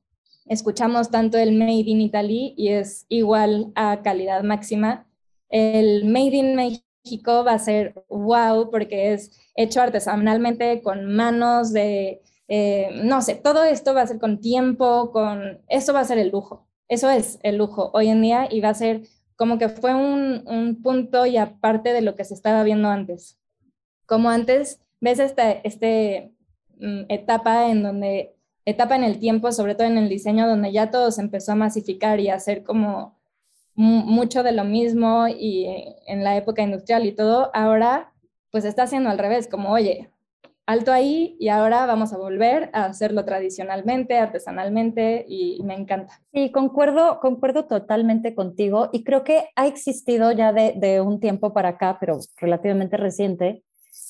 escuchamos 0.46 1.10
tanto 1.10 1.38
el 1.38 1.52
Made 1.56 1.84
in 1.86 2.00
Italy 2.00 2.54
y 2.56 2.70
es 2.70 3.06
igual 3.08 3.70
a 3.76 4.02
calidad 4.02 4.42
máxima. 4.42 5.06
El 5.48 6.06
Made 6.06 6.36
in 6.36 6.56
México 6.56 6.89
va 7.18 7.52
a 7.52 7.58
ser 7.58 7.94
wow 8.08 8.70
porque 8.70 9.12
es 9.12 9.32
hecho 9.54 9.80
artesanalmente 9.82 10.82
con 10.82 11.06
manos 11.06 11.72
de, 11.72 12.22
eh, 12.48 12.90
no 13.04 13.22
sé, 13.22 13.34
todo 13.36 13.64
esto 13.64 13.94
va 13.94 14.02
a 14.02 14.06
ser 14.06 14.18
con 14.18 14.40
tiempo, 14.40 15.12
con, 15.12 15.60
eso 15.68 15.92
va 15.92 16.00
a 16.00 16.04
ser 16.04 16.18
el 16.18 16.30
lujo. 16.30 16.66
Eso 16.88 17.08
es 17.10 17.38
el 17.42 17.56
lujo 17.56 17.90
hoy 17.94 18.08
en 18.08 18.22
día 18.22 18.48
y 18.50 18.60
va 18.60 18.70
a 18.70 18.74
ser 18.74 19.02
como 19.36 19.58
que 19.58 19.68
fue 19.68 19.94
un, 19.94 20.42
un 20.46 20.82
punto 20.82 21.24
y 21.26 21.36
aparte 21.36 21.92
de 21.92 22.02
lo 22.02 22.14
que 22.16 22.24
se 22.24 22.34
estaba 22.34 22.62
viendo 22.62 22.88
antes. 22.88 23.38
Como 24.06 24.28
antes, 24.30 24.80
ves 25.00 25.18
esta 25.18 25.50
este, 25.52 26.34
mm, 26.78 27.02
etapa 27.08 27.70
en 27.70 27.82
donde 27.82 28.36
etapa 28.64 28.96
en 28.96 29.04
el 29.04 29.18
tiempo, 29.18 29.52
sobre 29.52 29.74
todo 29.74 29.86
en 29.86 29.98
el 29.98 30.08
diseño, 30.08 30.48
donde 30.48 30.72
ya 30.72 30.90
todo 30.90 31.10
se 31.10 31.22
empezó 31.22 31.52
a 31.52 31.56
masificar 31.56 32.20
y 32.20 32.28
a 32.28 32.34
hacer 32.34 32.62
como 32.64 33.19
mucho 33.74 34.42
de 34.42 34.52
lo 34.52 34.64
mismo 34.64 35.26
y 35.28 35.66
en 36.06 36.24
la 36.24 36.36
época 36.36 36.62
industrial 36.62 37.06
y 37.06 37.12
todo, 37.12 37.50
ahora 37.54 38.12
pues 38.50 38.64
está 38.64 38.82
haciendo 38.82 39.10
al 39.10 39.18
revés, 39.18 39.48
como 39.48 39.70
oye, 39.70 40.10
alto 40.66 40.92
ahí 40.92 41.36
y 41.40 41.48
ahora 41.48 41.86
vamos 41.86 42.12
a 42.12 42.18
volver 42.18 42.70
a 42.72 42.84
hacerlo 42.84 43.24
tradicionalmente, 43.24 44.18
artesanalmente 44.18 45.24
y, 45.28 45.60
me 45.64 45.74
encanta. 45.74 46.20
Sí, 46.32 46.52
concuerdo, 46.52 47.20
concuerdo 47.20 47.66
totalmente 47.66 48.34
contigo 48.34 48.88
y 48.92 49.02
creo 49.02 49.24
que 49.24 49.48
ha 49.56 49.66
existido 49.66 50.30
ya 50.32 50.52
de, 50.52 50.74
de 50.76 51.00
un 51.00 51.18
tiempo 51.18 51.52
para 51.52 51.70
acá, 51.70 51.98
pero 51.98 52.18
relativamente 52.36 52.96
reciente, 52.96 53.64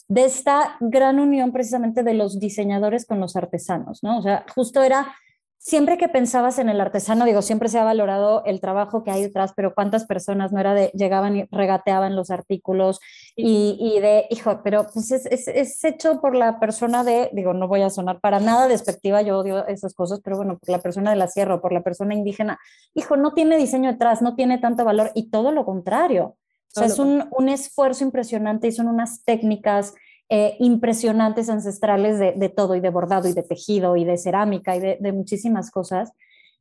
de 0.09 0.25
esta 0.25 0.77
gran 0.81 1.19
unión 1.19 1.53
precisamente 1.53 2.03
de 2.03 2.15
los 2.15 2.39
diseñadores 2.41 3.07
con 3.07 3.21
los 3.21 3.37
artesanos, 3.37 4.03
¿no? 4.03 4.19
O 4.19 4.23
sea, 4.23 4.45
justo 4.55 4.83
era, 4.83 5.15
siempre 5.63 5.99
que 5.99 6.09
pensabas 6.09 6.59
en 6.59 6.71
el 6.71 6.81
artesano, 6.81 7.27
digo, 7.27 7.43
siempre 7.43 7.69
se 7.69 7.79
ha 7.79 7.85
valorado 7.85 8.43
el 8.47 8.63
trabajo 8.63 9.05
que 9.05 9.11
hay 9.11 9.21
detrás, 9.21 9.53
pero 9.55 9.75
cuántas 9.75 10.07
personas 10.07 10.53
no 10.53 10.59
era 10.59 10.73
de, 10.73 10.91
llegaban 10.95 11.37
y 11.37 11.45
regateaban 11.51 12.17
los 12.17 12.31
artículos 12.31 12.99
y, 13.37 13.77
y 13.79 14.01
de, 14.01 14.27
hijo, 14.31 14.63
pero 14.65 14.87
pues 14.93 15.13
es, 15.13 15.27
es, 15.27 15.49
es, 15.49 15.85
hecho 15.85 16.23
por 16.23 16.35
la 16.35 16.59
persona 16.59 17.05
de, 17.05 17.29
digo, 17.35 17.53
no 17.53 17.69
voy 17.69 17.83
a 17.83 17.91
sonar 17.91 18.21
para 18.21 18.41
nada 18.41 18.69
despectiva, 18.69 19.21
yo 19.21 19.39
odio 19.39 19.67
esas 19.67 19.93
cosas, 19.93 20.21
pero 20.25 20.39
bueno, 20.39 20.59
por 20.59 20.71
la 20.71 20.81
persona 20.81 21.11
de 21.11 21.17
la 21.17 21.29
sierra 21.29 21.57
o 21.57 21.61
por 21.61 21.73
la 21.73 21.83
persona 21.83 22.15
indígena, 22.15 22.59
hijo, 22.95 23.19
no 23.19 23.35
tiene 23.35 23.59
diseño 23.59 23.93
detrás, 23.93 24.23
no 24.23 24.37
tiene 24.37 24.57
tanto 24.59 24.83
valor 24.87 25.11
y 25.15 25.29
todo 25.29 25.53
lo 25.53 25.67
contrario. 25.67 26.37
O 26.71 26.73
sea, 26.73 26.87
es 26.87 26.99
un, 26.99 27.29
un, 27.33 27.49
esfuerzo 27.49 28.05
impresionante 28.05 28.69
y 28.69 28.73
son 28.73 28.87
unas 28.87 29.25
técnicas 29.25 29.93
eh, 30.33 30.57
impresionantes 30.61 31.51
ancestrales 31.51 32.21
de, 32.21 32.49
todo 32.49 32.77
y 32.77 32.81
de 32.81 32.91
bordado 32.91 33.29
y 33.29 33.33
de 33.33 33.43
tejido 33.43 33.97
y 33.97 34.05
de 34.05 34.17
cerámica 34.17 34.77
y 34.77 34.81
de, 34.81 35.13
muchísimas 35.13 35.73
cosas. 35.73 36.13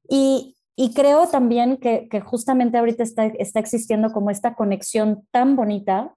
Y, 0.10 0.56
creo 0.96 1.28
también 1.28 1.78
que, 1.78 2.08
que, 2.10 2.20
justamente 2.20 2.80
ahorita 2.80 3.04
está, 3.04 3.26
está 3.26 3.60
existiendo 3.60 4.12
como 4.12 4.32
esta 4.32 4.56
conexión 4.56 5.28
tan 5.30 5.56
bonita 5.56 6.16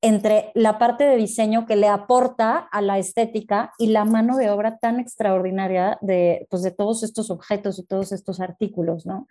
entre 0.00 0.50
la 0.54 0.78
parte 0.78 1.04
de 1.04 1.16
diseño 1.16 1.66
que 1.66 1.76
le 1.76 1.88
aporta 1.88 2.56
a 2.56 2.80
la 2.80 2.98
estética 2.98 3.72
y 3.78 3.88
la 3.88 4.06
mano 4.06 4.38
de 4.38 4.48
obra 4.48 4.78
tan 4.78 4.98
extraordinaria 4.98 5.98
de, 6.00 6.46
pues 6.48 6.62
de 6.62 6.70
todos 6.70 7.02
estos 7.02 7.30
objetos 7.30 7.78
y 7.78 7.84
todos 7.84 8.12
estos 8.12 8.40
artículos, 8.40 9.04
¿no? 9.04 9.28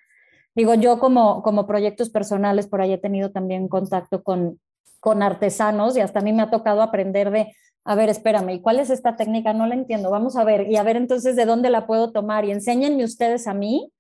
Digo, 0.54 0.76
yo 0.76 1.00
como, 1.00 1.42
como 1.42 1.66
proyectos 1.66 2.12
personales, 2.12 2.68
por 2.68 2.82
ahí 2.82 2.94
he 2.94 3.00
tenido 3.00 3.32
también 3.32 3.68
contacto 3.68 4.22
con, 4.22 4.60
con 5.00 5.24
artesanos 5.24 5.98
y 5.98 6.02
hasta 6.02 6.20
a 6.20 6.22
mí 6.24 6.34
me 6.34 6.44
ha 6.44 6.52
tocado 6.52 6.82
aprender 6.82 7.32
de, 7.32 7.54
a 7.86 7.96
ver, 7.96 8.10
espérame, 8.10 8.50
¿y 8.52 8.62
cuál 8.62 8.80
es 8.80 8.90
esta 8.90 9.16
técnica? 9.16 9.54
No 9.54 9.68
la 9.68 9.76
entiendo, 9.76 10.10
vamos 10.10 10.36
a 10.36 10.44
ver, 10.44 10.70
y 10.70 10.78
a 10.78 10.84
ver 10.84 10.96
entonces 10.96 11.36
de 11.36 11.46
dónde 11.46 11.70
la 11.70 11.86
puedo 11.86 12.12
tomar 12.12 12.46
y 12.46 12.52
enséñenme 12.52 13.04
ustedes 13.04 13.48
a 13.48 13.54
mí 13.54 13.92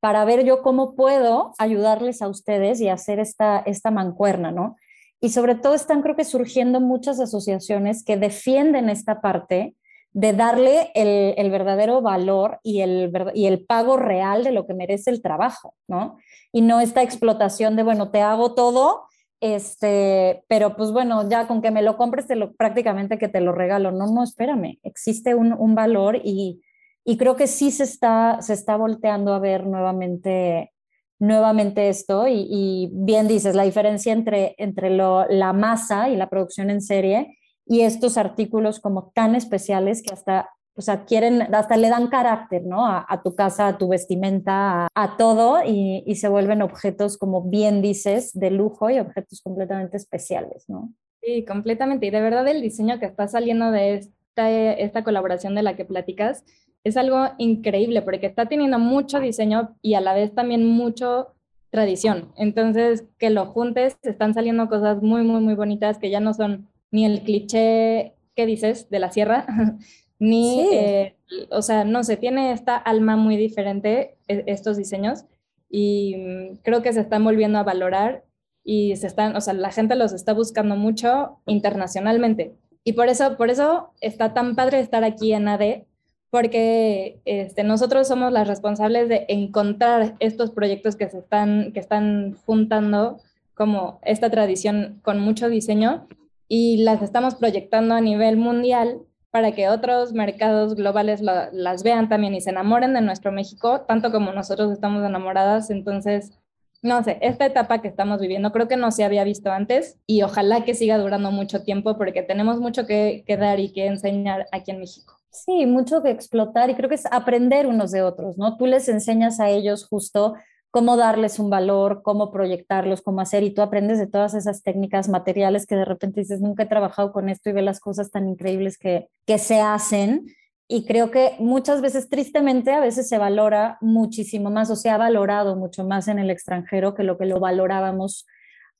para 0.00 0.24
ver 0.24 0.44
yo 0.44 0.62
cómo 0.62 0.94
puedo 0.94 1.52
ayudarles 1.58 2.22
a 2.22 2.28
ustedes 2.28 2.80
y 2.80 2.88
hacer 2.88 3.20
esta, 3.20 3.58
esta 3.66 3.90
mancuerna, 3.90 4.50
¿no? 4.50 4.76
Y 5.20 5.28
sobre 5.30 5.54
todo 5.54 5.74
están 5.74 6.02
creo 6.02 6.16
que 6.16 6.24
surgiendo 6.24 6.80
muchas 6.80 7.20
asociaciones 7.20 8.04
que 8.04 8.16
defienden 8.16 8.88
esta 8.88 9.20
parte 9.20 9.76
de 10.12 10.32
darle 10.32 10.90
el, 10.94 11.34
el, 11.36 11.50
verdadero 11.50 12.02
valor 12.02 12.58
y 12.62 12.80
el, 12.80 13.12
y 13.34 13.46
el 13.46 13.64
pago 13.64 13.96
real 13.96 14.44
de 14.44 14.52
lo 14.52 14.66
que 14.66 14.74
merece 14.74 15.10
el 15.10 15.22
trabajo, 15.22 15.74
¿no? 15.88 16.18
Y 16.52 16.60
no 16.60 16.80
esta 16.80 17.02
explotación 17.02 17.76
de, 17.76 17.82
bueno, 17.82 18.10
te 18.10 18.20
hago 18.20 18.54
todo, 18.54 19.04
este, 19.42 20.44
pero 20.48 20.76
pues 20.76 20.92
bueno, 20.92 21.28
ya 21.28 21.48
con 21.48 21.62
que 21.62 21.72
me 21.72 21.82
lo 21.82 21.96
compres, 21.96 22.28
te 22.28 22.36
lo, 22.36 22.52
prácticamente 22.54 23.18
que 23.18 23.26
te 23.26 23.40
lo 23.40 23.50
regalo. 23.50 23.90
No, 23.90 24.06
no, 24.06 24.22
espérame, 24.22 24.78
existe 24.84 25.34
un, 25.34 25.52
un 25.52 25.74
valor 25.74 26.20
y, 26.22 26.62
y, 27.04 27.16
creo 27.16 27.34
que 27.34 27.48
sí 27.48 27.72
se 27.72 27.82
está, 27.82 28.38
se 28.40 28.52
está 28.52 28.76
volteando 28.76 29.34
a 29.34 29.40
ver 29.40 29.66
nuevamente, 29.66 30.72
nuevamente 31.18 31.88
esto. 31.88 32.28
Y, 32.28 32.46
y 32.48 32.90
bien 32.92 33.26
dices, 33.26 33.56
la 33.56 33.64
diferencia 33.64 34.12
entre, 34.12 34.54
entre 34.58 34.90
lo, 34.90 35.26
la 35.28 35.52
masa 35.52 36.08
y 36.08 36.14
la 36.14 36.30
producción 36.30 36.70
en 36.70 36.80
serie 36.80 37.36
y 37.66 37.80
estos 37.80 38.16
artículos 38.18 38.78
como 38.78 39.10
tan 39.12 39.34
especiales 39.34 40.02
que 40.02 40.14
hasta 40.14 40.50
pues 40.74 40.88
adquieren, 40.88 41.42
hasta 41.54 41.76
le 41.76 41.88
dan 41.88 42.08
carácter, 42.08 42.64
¿no? 42.64 42.86
A, 42.86 43.04
a 43.08 43.22
tu 43.22 43.34
casa, 43.34 43.68
a 43.68 43.78
tu 43.78 43.88
vestimenta, 43.88 44.86
a, 44.86 44.88
a 44.94 45.16
todo 45.16 45.62
y, 45.64 46.02
y, 46.06 46.16
se 46.16 46.28
vuelven 46.28 46.62
objetos, 46.62 47.18
como 47.18 47.42
bien 47.42 47.82
dices, 47.82 48.32
de 48.32 48.50
lujo 48.50 48.88
y 48.88 48.98
objetos 48.98 49.40
completamente 49.42 49.96
especiales, 49.96 50.64
¿no? 50.68 50.92
Sí, 51.22 51.44
completamente. 51.44 52.06
Y 52.06 52.10
de 52.10 52.20
verdad 52.20 52.48
el 52.48 52.62
diseño 52.62 52.98
que 52.98 53.06
está 53.06 53.28
saliendo 53.28 53.70
de 53.70 53.94
esta, 53.94 54.50
esta 54.50 55.04
colaboración 55.04 55.54
de 55.54 55.62
la 55.62 55.76
que 55.76 55.84
platicas 55.84 56.44
es 56.84 56.96
algo 56.96 57.28
increíble 57.38 58.02
porque 58.02 58.26
está 58.26 58.46
teniendo 58.46 58.78
mucho 58.78 59.20
diseño 59.20 59.76
y 59.82 59.94
a 59.94 60.00
la 60.00 60.14
vez 60.14 60.34
también 60.34 60.66
mucho 60.66 61.28
tradición. 61.70 62.32
Entonces, 62.36 63.04
que 63.18 63.30
lo 63.30 63.46
juntes, 63.46 63.96
están 64.02 64.34
saliendo 64.34 64.68
cosas 64.68 65.02
muy, 65.02 65.22
muy, 65.22 65.40
muy 65.40 65.54
bonitas 65.54 65.98
que 65.98 66.10
ya 66.10 66.20
no 66.20 66.34
son 66.34 66.68
ni 66.90 67.06
el 67.06 67.22
cliché 67.22 68.14
¿qué 68.34 68.46
dices? 68.46 68.88
De 68.90 68.98
la 68.98 69.10
sierra, 69.10 69.46
ni, 70.22 70.60
eh, 70.72 71.16
o 71.50 71.62
sea, 71.62 71.82
no 71.82 72.04
sé, 72.04 72.16
tiene 72.16 72.52
esta 72.52 72.76
alma 72.76 73.16
muy 73.16 73.36
diferente 73.36 74.14
e, 74.28 74.44
estos 74.46 74.76
diseños 74.76 75.24
y 75.68 76.14
mm, 76.16 76.56
creo 76.62 76.80
que 76.80 76.92
se 76.92 77.00
están 77.00 77.24
volviendo 77.24 77.58
a 77.58 77.64
valorar 77.64 78.22
y 78.62 78.94
se 78.94 79.08
están, 79.08 79.34
o 79.34 79.40
sea, 79.40 79.52
la 79.52 79.72
gente 79.72 79.96
los 79.96 80.12
está 80.12 80.32
buscando 80.32 80.76
mucho 80.76 81.40
internacionalmente. 81.46 82.54
Y 82.84 82.92
por 82.92 83.08
eso, 83.08 83.36
por 83.36 83.50
eso 83.50 83.90
está 84.00 84.32
tan 84.32 84.54
padre 84.54 84.78
estar 84.78 85.02
aquí 85.02 85.32
en 85.32 85.48
AD, 85.48 85.86
porque 86.30 87.20
este, 87.24 87.64
nosotros 87.64 88.06
somos 88.06 88.30
las 88.30 88.46
responsables 88.46 89.08
de 89.08 89.26
encontrar 89.28 90.14
estos 90.20 90.52
proyectos 90.52 90.94
que 90.94 91.08
se 91.08 91.18
están, 91.18 91.72
que 91.72 91.80
están 91.80 92.36
juntando 92.46 93.18
como 93.54 93.98
esta 94.04 94.30
tradición 94.30 95.00
con 95.02 95.18
mucho 95.18 95.48
diseño 95.48 96.06
y 96.46 96.84
las 96.84 97.02
estamos 97.02 97.34
proyectando 97.34 97.96
a 97.96 98.00
nivel 98.00 98.36
mundial 98.36 99.00
para 99.32 99.52
que 99.52 99.70
otros 99.70 100.12
mercados 100.12 100.74
globales 100.74 101.22
las 101.22 101.82
vean 101.82 102.10
también 102.10 102.34
y 102.34 102.42
se 102.42 102.50
enamoren 102.50 102.92
de 102.92 103.00
nuestro 103.00 103.32
México, 103.32 103.80
tanto 103.80 104.12
como 104.12 104.30
nosotros 104.30 104.70
estamos 104.70 105.02
enamoradas. 105.02 105.70
Entonces, 105.70 106.38
no 106.82 107.02
sé, 107.02 107.16
esta 107.22 107.46
etapa 107.46 107.80
que 107.80 107.88
estamos 107.88 108.20
viviendo 108.20 108.52
creo 108.52 108.68
que 108.68 108.76
no 108.76 108.90
se 108.90 109.04
había 109.04 109.24
visto 109.24 109.50
antes 109.50 109.98
y 110.06 110.22
ojalá 110.22 110.64
que 110.64 110.74
siga 110.74 110.98
durando 110.98 111.30
mucho 111.30 111.62
tiempo 111.62 111.96
porque 111.96 112.22
tenemos 112.22 112.60
mucho 112.60 112.86
que, 112.86 113.24
dar 113.26 113.58
y 113.58 113.72
que 113.72 113.86
enseñar 113.86 114.46
aquí 114.52 114.70
en 114.70 114.80
México. 114.80 115.16
Sí, 115.30 115.64
mucho 115.64 116.02
que 116.02 116.10
explotar 116.10 116.68
y 116.68 116.74
creo 116.74 116.90
que 116.90 116.96
es 116.96 117.06
aprender 117.10 117.66
unos 117.66 117.90
de 117.90 118.02
otros, 118.02 118.36
¿no? 118.36 118.58
Tú 118.58 118.66
les 118.66 118.86
enseñas 118.90 119.40
a 119.40 119.48
ellos 119.48 119.86
justo 119.88 120.34
cómo 120.72 120.96
darles 120.96 121.38
un 121.38 121.50
valor, 121.50 122.02
cómo 122.02 122.32
proyectarlos, 122.32 123.02
cómo 123.02 123.20
hacer, 123.20 123.44
y 123.44 123.54
tú 123.54 123.62
aprendes 123.62 124.00
de 124.00 124.08
todas 124.08 124.34
esas 124.34 124.62
técnicas 124.62 125.08
materiales 125.08 125.66
que 125.66 125.76
de 125.76 125.84
repente 125.84 126.20
dices, 126.20 126.40
nunca 126.40 126.64
he 126.64 126.66
trabajado 126.66 127.12
con 127.12 127.28
esto 127.28 127.50
y 127.50 127.52
ve 127.52 127.62
las 127.62 127.78
cosas 127.78 128.10
tan 128.10 128.26
increíbles 128.26 128.78
que, 128.78 129.08
que 129.26 129.38
se 129.38 129.60
hacen 129.60 130.26
y 130.74 130.86
creo 130.86 131.10
que 131.10 131.36
muchas 131.38 131.82
veces, 131.82 132.08
tristemente, 132.08 132.72
a 132.72 132.80
veces 132.80 133.06
se 133.06 133.18
valora 133.18 133.76
muchísimo 133.82 134.50
más 134.50 134.70
o 134.70 134.76
se 134.76 134.88
ha 134.88 134.96
valorado 134.96 135.54
mucho 135.54 135.84
más 135.84 136.08
en 136.08 136.18
el 136.18 136.30
extranjero 136.30 136.94
que 136.94 137.02
lo 137.02 137.18
que 137.18 137.26
lo 137.26 137.40
valorábamos 137.40 138.26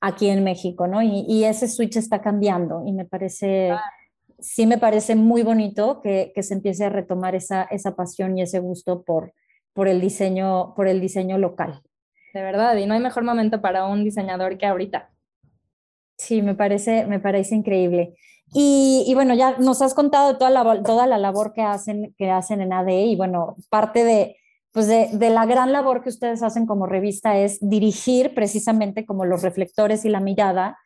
aquí 0.00 0.30
en 0.30 0.42
México, 0.42 0.86
¿no? 0.86 1.02
Y, 1.02 1.44
ese 1.44 1.68
switch 1.68 1.98
está 1.98 2.22
cambiando 2.22 2.82
y 2.86 2.92
me 2.92 3.04
parece, 3.04 3.72
sí 4.40 4.66
me 4.66 4.78
parece 4.78 5.16
muy 5.16 5.42
bonito 5.42 6.00
que, 6.00 6.32
que, 6.34 6.42
se 6.42 6.54
empiece 6.54 6.86
a 6.86 6.88
retomar 6.88 7.34
esa, 7.34 7.64
esa 7.64 7.94
pasión 7.94 8.38
y 8.38 8.42
ese 8.42 8.58
gusto 8.58 9.02
por, 9.02 9.34
por, 9.72 9.88
el 9.88 10.00
diseño, 10.00 10.74
por 10.74 10.88
el 10.88 11.00
diseño 11.00 11.38
local. 11.38 11.82
De 12.34 12.42
verdad, 12.42 12.76
y 12.76 12.86
no 12.86 12.94
hay 12.94 13.00
mejor 13.00 13.24
momento 13.24 13.60
para 13.60 13.86
un 13.86 14.04
diseñador 14.04 14.56
que 14.58 14.66
ahorita. 14.66 15.10
Sí, 16.16 16.40
me 16.42 16.54
parece, 16.54 17.06
me 17.06 17.20
parece 17.20 17.54
increíble. 17.54 18.14
Y, 18.54 19.10
bueno, 19.14 19.34
ya 19.34 19.56
nos 19.58 19.80
has 19.80 19.94
contado 19.94 20.36
toda 20.36 20.50
la, 20.50 20.82
toda 20.82 21.06
la 21.06 21.16
labor 21.16 21.54
que 21.54 21.62
hacen, 21.62 22.14
que 22.18 22.30
hacen 22.30 22.60
en 22.60 22.72
ADE 22.72 23.06
y 23.06 23.16
bueno, 23.16 23.56
parte 23.70 24.04
de, 24.04 24.36
pues 24.72 24.86
de, 24.88 25.08
de, 25.12 25.30
la 25.30 25.46
gran 25.46 25.72
labor 25.72 26.02
que 26.02 26.10
ustedes 26.10 26.42
hacen 26.42 26.66
como 26.66 26.86
revista 26.86 27.38
es 27.38 27.58
dirigir 27.60 28.34
precisamente 28.34 29.06
como 29.06 29.24
los 29.24 29.42
reflectores 29.42 30.04
y 30.04 30.10
la 30.10 30.20
mirada, 30.20 30.78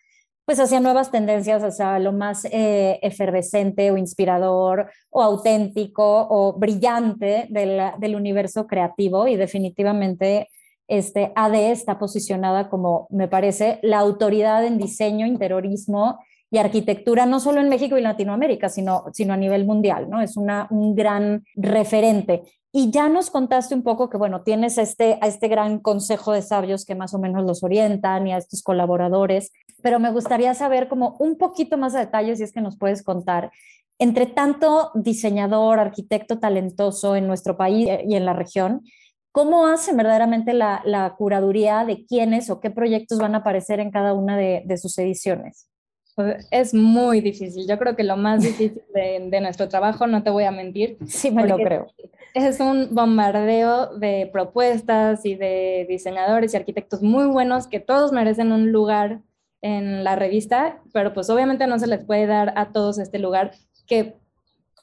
pues 0.46 0.60
hacia 0.60 0.80
nuevas 0.80 1.10
tendencias, 1.10 1.62
hacia 1.62 1.98
lo 1.98 2.12
más 2.12 2.46
eh, 2.46 2.98
efervescente 3.02 3.90
o 3.90 3.96
inspirador 3.96 4.88
o 5.10 5.22
auténtico 5.22 6.26
o 6.30 6.54
brillante 6.56 7.46
del, 7.50 7.80
del 7.98 8.14
universo 8.14 8.66
creativo 8.66 9.26
y 9.26 9.36
definitivamente 9.36 10.48
este 10.88 11.32
ADE 11.34 11.72
está 11.72 11.98
posicionada 11.98 12.68
como, 12.68 13.08
me 13.10 13.26
parece, 13.26 13.80
la 13.82 13.98
autoridad 13.98 14.64
en 14.64 14.78
diseño, 14.78 15.26
interiorismo 15.26 16.20
y 16.48 16.58
arquitectura, 16.58 17.26
no 17.26 17.40
solo 17.40 17.60
en 17.60 17.68
México 17.68 17.98
y 17.98 18.02
Latinoamérica, 18.02 18.68
sino, 18.68 19.04
sino 19.12 19.34
a 19.34 19.36
nivel 19.36 19.64
mundial, 19.64 20.08
¿no? 20.08 20.20
Es 20.20 20.36
una, 20.36 20.68
un 20.70 20.94
gran 20.94 21.44
referente. 21.56 22.42
Y 22.70 22.90
ya 22.90 23.08
nos 23.08 23.30
contaste 23.30 23.74
un 23.74 23.82
poco 23.82 24.08
que, 24.08 24.16
bueno, 24.16 24.42
tienes 24.42 24.78
este, 24.78 25.18
a 25.20 25.26
este 25.26 25.48
gran 25.48 25.80
consejo 25.80 26.32
de 26.32 26.42
sabios 26.42 26.84
que 26.84 26.94
más 26.94 27.14
o 27.14 27.18
menos 27.18 27.44
los 27.44 27.64
orientan 27.64 28.28
y 28.28 28.32
a 28.32 28.36
estos 28.36 28.62
colaboradores, 28.62 29.50
pero 29.86 30.00
me 30.00 30.10
gustaría 30.10 30.52
saber 30.52 30.88
como 30.88 31.14
un 31.20 31.38
poquito 31.38 31.78
más 31.78 31.92
de 31.92 32.00
detalles, 32.00 32.38
si 32.38 32.42
es 32.42 32.50
que 32.50 32.60
nos 32.60 32.76
puedes 32.76 33.04
contar, 33.04 33.52
entre 34.00 34.26
tanto 34.26 34.90
diseñador, 34.94 35.78
arquitecto 35.78 36.40
talentoso 36.40 37.14
en 37.14 37.28
nuestro 37.28 37.56
país 37.56 37.88
y 38.04 38.16
en 38.16 38.24
la 38.24 38.32
región, 38.32 38.82
¿cómo 39.30 39.68
hacen 39.68 39.96
verdaderamente 39.96 40.54
la, 40.54 40.82
la 40.84 41.14
curaduría 41.14 41.84
de 41.84 42.04
quiénes 42.04 42.50
o 42.50 42.58
qué 42.58 42.72
proyectos 42.72 43.20
van 43.20 43.36
a 43.36 43.38
aparecer 43.38 43.78
en 43.78 43.92
cada 43.92 44.12
una 44.12 44.36
de, 44.36 44.64
de 44.66 44.76
sus 44.76 44.98
ediciones? 44.98 45.68
Pues, 46.16 46.48
es 46.50 46.74
muy 46.74 47.20
difícil. 47.20 47.68
Yo 47.68 47.78
creo 47.78 47.94
que 47.94 48.02
lo 48.02 48.16
más 48.16 48.42
difícil 48.42 48.82
de, 48.92 49.40
nuestro 49.40 49.68
trabajo, 49.68 50.08
no 50.08 50.24
te 50.24 50.30
voy 50.30 50.42
a 50.42 50.50
mentir. 50.50 50.98
Sí, 51.06 51.30
me 51.30 51.46
lo 51.46 51.58
creo. 51.58 51.86
Es 52.34 52.58
un 52.58 52.88
bombardeo 52.92 53.96
de 53.98 54.28
propuestas 54.32 55.24
y 55.24 55.36
de 55.36 55.86
diseñadores 55.88 56.54
y 56.54 56.56
arquitectos 56.56 57.02
muy 57.04 57.26
buenos 57.26 57.68
que 57.68 57.78
todos 57.78 58.10
merecen 58.10 58.50
un 58.50 58.72
lugar 58.72 59.20
en 59.66 60.04
la 60.04 60.14
revista, 60.14 60.80
pero 60.92 61.12
pues 61.12 61.28
obviamente 61.28 61.66
no 61.66 61.78
se 61.80 61.88
les 61.88 62.04
puede 62.04 62.26
dar 62.26 62.52
a 62.56 62.70
todos 62.70 63.00
este 63.00 63.18
lugar 63.18 63.50
que 63.88 64.14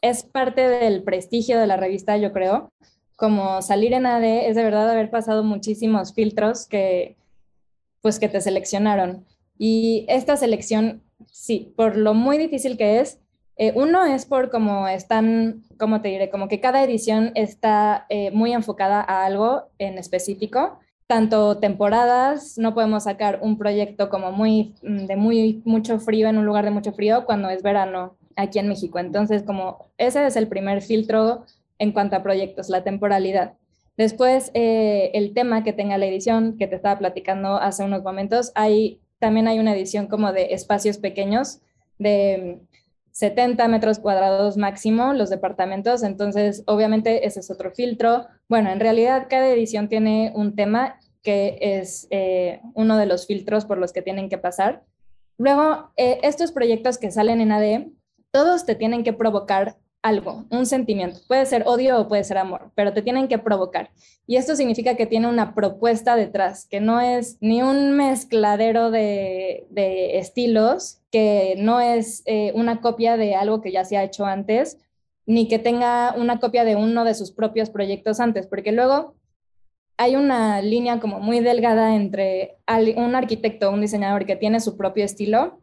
es 0.02 0.24
parte 0.24 0.68
del 0.68 1.04
prestigio 1.04 1.58
de 1.58 1.68
la 1.68 1.78
revista, 1.78 2.18
yo 2.18 2.34
creo. 2.34 2.70
Como 3.16 3.62
salir 3.62 3.94
en 3.94 4.06
AD 4.06 4.24
es 4.50 4.58
de 4.58 4.64
verdad 4.64 4.90
haber 4.90 5.10
pasado 5.10 5.46
muchísimos 5.46 6.14
filtros 6.14 6.68
que 6.68 7.16
pues 8.02 8.20
que 8.20 8.28
te 8.28 8.42
seleccionaron. 8.42 9.26
Y 9.58 10.06
esta 10.10 10.36
selección 10.36 11.02
sí, 11.32 11.74
por 11.78 11.96
lo 11.96 12.14
muy 12.14 12.38
difícil 12.38 12.78
que 12.78 13.00
es. 13.00 13.22
Eh, 13.56 13.72
uno 13.76 14.04
es 14.04 14.26
por 14.26 14.50
cómo 14.50 14.90
están, 14.90 15.64
¿cómo 15.80 16.02
te 16.02 16.10
diré? 16.10 16.30
Como 16.30 16.50
que 16.50 16.60
cada 16.60 16.84
edición 16.84 17.32
está 17.36 18.06
eh, 18.10 18.32
muy 18.32 18.52
enfocada 18.52 19.00
a 19.00 19.24
algo 19.26 19.70
en 19.78 19.98
específico. 19.98 20.80
Tanto 21.14 21.60
temporadas, 21.60 22.58
no 22.58 22.74
podemos 22.74 23.04
sacar 23.04 23.38
un 23.44 23.60
proyecto 23.60 24.10
como 24.10 24.32
muy 24.32 24.74
mm, 24.82 25.06
de 25.06 25.16
muy 25.16 25.62
mucho 25.64 26.00
frío 26.00 26.28
en 26.28 26.40
un 26.40 26.46
lugar 26.48 26.66
de 26.66 26.72
mucho 26.72 26.92
frío 26.92 27.24
cuando 27.26 27.52
es 27.52 27.62
verano 27.62 28.18
aquí 28.36 28.58
en 28.58 28.68
México. 28.68 28.98
Entonces, 28.98 29.44
como 29.44 29.92
ese 30.00 30.26
es 30.26 30.36
el 30.38 30.48
primer 30.48 30.82
filtro 30.82 31.46
en 31.78 31.92
cuanto 31.92 32.16
a 32.16 32.24
proyectos, 32.24 32.68
la 32.68 32.84
temporalidad. 32.84 33.54
Después, 33.96 34.50
eh, 34.56 35.12
el 35.14 35.36
tema 35.36 35.64
que 35.64 35.72
tenga 35.72 36.00
la 36.00 36.08
edición, 36.08 36.58
que 36.58 36.66
te 36.66 36.78
estaba 36.78 36.98
platicando 36.98 37.58
hace 37.58 37.84
unos 37.84 38.02
momentos, 38.02 38.52
hay 38.56 39.00
también 39.20 39.48
hay 39.48 39.60
una 39.60 39.76
edición 39.76 40.08
como 40.08 40.34
de 40.34 40.56
espacios 40.56 40.98
pequeños, 40.98 41.60
de 42.00 42.60
70 43.12 43.68
metros 43.68 44.00
cuadrados 44.00 44.58
máximo 44.58 45.14
los 45.14 45.30
departamentos, 45.30 46.02
entonces 46.02 46.64
obviamente 46.66 47.28
ese 47.28 47.42
es 47.42 47.52
otro 47.52 47.70
filtro. 47.70 48.26
Bueno, 48.50 48.72
en 48.72 48.80
realidad 48.80 49.28
cada 49.30 49.48
edición 49.50 49.88
tiene 49.88 50.32
un 50.34 50.56
tema 50.56 50.98
que 51.24 51.58
es 51.60 52.08
eh, 52.12 52.62
uno 52.74 52.98
de 52.98 53.06
los 53.06 53.26
filtros 53.26 53.66
por 53.66 53.78
los 53.78 53.94
que 53.94 54.02
tienen 54.02 54.30
que 54.30 54.38
pasar. 54.38 54.84
Luego, 55.38 55.92
eh, 55.98 56.20
estos 56.22 56.52
proyectos 56.52 56.98
que 56.98 57.12
salen 57.12 57.42
en 57.42 57.52
AD, 57.52 57.88
todos 58.32 58.66
te 58.66 58.76
tienen 58.76 59.04
que 59.04 59.14
provocar 59.14 59.78
algo, 60.04 60.46
un 60.50 60.66
sentimiento. 60.66 61.22
Puede 61.28 61.46
ser 61.46 61.64
odio 61.66 62.00
o 62.00 62.08
puede 62.10 62.26
ser 62.26 62.38
amor, 62.38 62.72
pero 62.76 62.94
te 62.94 63.02
tienen 63.02 63.30
que 63.30 63.40
provocar. 63.40 63.90
Y 64.28 64.36
esto 64.36 64.56
significa 64.56 64.96
que 64.96 65.06
tiene 65.06 65.28
una 65.28 65.56
propuesta 65.56 66.16
detrás, 66.16 66.68
que 66.68 66.82
no 66.82 67.00
es 67.00 67.38
ni 67.40 67.62
un 67.62 67.94
mezcladero 67.94 68.92
de, 68.92 69.66
estilos, 70.18 71.00
que 71.10 71.56
no 71.58 71.80
es 71.80 72.22
eh, 72.26 72.52
una 72.54 72.82
copia 72.82 73.16
de 73.16 73.36
algo 73.36 73.62
que 73.62 73.72
ya 73.72 73.86
se 73.86 73.98
ha 73.98 74.04
hecho 74.04 74.26
antes, 74.26 74.78
ni 75.26 75.48
que 75.48 75.58
tenga 75.58 76.14
una 76.18 76.40
copia 76.40 76.66
de 76.66 76.76
uno 76.76 77.06
de 77.06 77.16
sus 77.16 77.32
propios 77.32 77.70
proyectos 77.70 78.20
antes, 78.20 78.46
porque 78.46 78.74
luego 78.74 79.16
hay 79.98 80.16
una 80.16 80.62
línea 80.62 81.00
como 81.00 81.20
muy 81.20 81.40
delgada 81.40 81.96
entre 81.96 82.58
un 82.98 83.16
arquitecto 83.16 83.72
un 83.72 83.82
diseñador 83.82 84.26
que 84.26 84.36
tiene 84.36 84.60
su 84.60 84.76
propio 84.78 85.06
estilo 85.06 85.60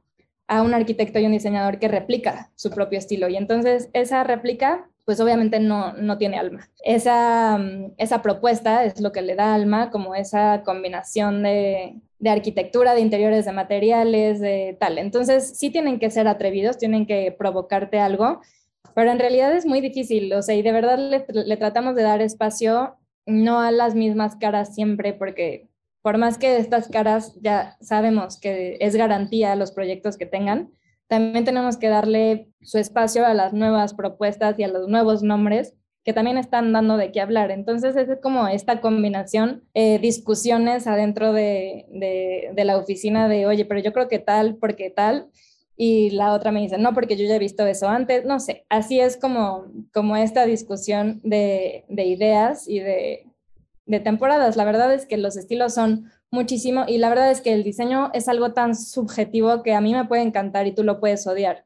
a 0.47 0.63
un 0.63 0.75
arquitecto 0.75 1.19
y 1.19 1.27
un 1.27 1.33
diseñador 1.33 1.79
que 1.79 1.89
replica 1.89 2.51
su 2.57 2.71
propio 2.71 2.99
estilo. 2.99 3.29
Y 3.29 3.37
entonces 3.37 3.89
esa 3.93 4.25
réplica, 4.25 4.89
pues 5.05 5.21
obviamente 5.21 5.61
no, 5.61 5.93
no 5.93 6.19
tiene 6.19 6.39
alma. 6.39 6.69
Esa, 6.85 7.61
esa 7.99 8.21
propuesta 8.21 8.85
es 8.85 9.01
lo 9.01 9.13
que 9.13 9.23
le 9.23 9.37
da 9.37 9.55
alma, 9.55 9.91
como 9.91 10.17
esa 10.17 10.63
combinación 10.65 11.45
de, 11.45 12.01
de 12.19 12.31
arquitectura, 12.31 12.95
de 12.95 13.01
interiores, 13.01 13.45
de 13.45 13.53
materiales, 13.53 14.41
de 14.41 14.77
tal. 14.81 14.99
Entonces 14.99 15.57
sí 15.57 15.71
tienen 15.71 16.01
que 16.01 16.11
ser 16.11 16.27
atrevidos, 16.27 16.79
tienen 16.79 17.07
que 17.07 17.33
provocarte 17.37 18.01
algo, 18.01 18.41
pero 18.93 19.13
en 19.13 19.21
realidad 19.21 19.55
es 19.55 19.67
muy 19.67 19.81
difícil, 19.81 20.33
o 20.33 20.43
sea, 20.43 20.57
y 20.57 20.63
de 20.63 20.73
verdad 20.73 20.99
le 20.99 21.57
tratamos 21.57 21.95
de 21.95 22.03
dar 22.03 22.23
espacio 22.23 22.97
no 23.31 23.61
a 23.61 23.71
las 23.71 23.95
mismas 23.95 24.37
caras 24.37 24.75
siempre, 24.75 25.13
porque 25.13 25.69
por 26.03 26.19
más 26.19 26.39
que 26.39 26.57
estas 26.57 26.89
caras 26.89 27.39
ya 27.41 27.77
sabemos 27.81 28.39
que 28.39 28.79
es 28.81 28.97
garantía 28.97 29.57
los 29.57 29.73
proyectos 29.73 30.17
que 30.17 30.27
tengan, 30.27 30.71
también 31.09 31.45
tenemos 31.45 31.77
que 31.77 31.89
darle 31.89 32.49
su 32.61 32.79
espacio 32.79 33.27
a 33.27 33.35
las 33.35 33.53
nuevas 33.53 33.95
propuestas 33.95 34.59
y 34.59 34.63
a 34.63 34.69
los 34.69 34.89
nuevos 34.89 35.23
nombres 35.23 35.75
que 36.05 36.13
también 36.13 36.39
están 36.39 36.73
dando 36.73 36.97
de 36.97 37.13
qué 37.13 37.21
hablar. 37.21 37.51
Entonces 37.51 37.97
es 37.97 38.09
como 38.23 38.49
esta 38.49 38.81
combinación, 38.81 39.65
eh, 39.75 39.99
discusiones 39.99 40.87
adentro 40.87 41.33
de, 41.33 41.87
de, 41.91 42.65
la 42.65 42.79
oficina 42.79 43.29
de, 43.29 43.47
oye, 43.47 43.65
pero 43.65 43.81
yo 43.81 43.93
creo 43.93 44.09
que 44.09 44.19
tal, 44.19 44.57
porque 44.57 44.91
tal, 44.91 45.29
y 45.83 46.11
la 46.11 46.35
otra 46.35 46.53
me 46.53 46.61
dice, 46.61 46.77
no, 46.77 46.93
porque 46.93 47.17
yo 47.17 47.25
ya 47.25 47.37
he 47.37 47.39
visto 47.39 47.65
eso 47.65 47.89
antes, 47.89 48.27
no 48.27 48.39
sé, 48.39 48.67
así 48.69 49.01
es 49.01 49.17
como, 49.17 49.65
como 49.95 50.15
esta 50.15 50.45
discusión 50.45 51.23
de, 51.25 51.87
de 51.89 52.05
ideas 52.05 52.69
y 52.69 52.81
de, 52.81 53.27
de 53.87 53.99
temporadas. 53.99 54.57
La 54.57 54.67
verdad 54.67 54.93
es 54.93 55.07
que 55.07 55.17
los 55.17 55.39
estilos 55.39 55.73
son 55.73 56.11
muchísimo 56.31 56.85
y 56.87 56.99
la 56.99 57.09
verdad 57.09 57.31
es 57.31 57.41
que 57.41 57.55
el 57.55 57.65
diseño 57.65 58.11
es 58.13 58.29
algo 58.29 58.53
tan 58.53 58.77
subjetivo 58.77 59.63
que 59.63 59.73
a 59.73 59.81
mí 59.81 59.95
me 59.95 60.05
puede 60.05 60.21
encantar 60.21 60.67
y 60.67 60.73
tú 60.73 60.85
lo 60.85 61.01
puedes 61.01 61.27
odiar. 61.27 61.65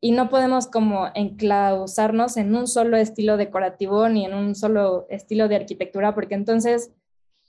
Y 0.00 0.12
no 0.12 0.30
podemos 0.30 0.66
como 0.66 1.08
enclausarnos 1.14 2.38
en 2.38 2.54
un 2.54 2.66
solo 2.66 2.96
estilo 2.96 3.36
decorativo 3.36 4.08
ni 4.08 4.24
en 4.24 4.32
un 4.32 4.54
solo 4.54 5.06
estilo 5.10 5.48
de 5.48 5.56
arquitectura, 5.56 6.14
porque 6.14 6.34
entonces 6.34 6.92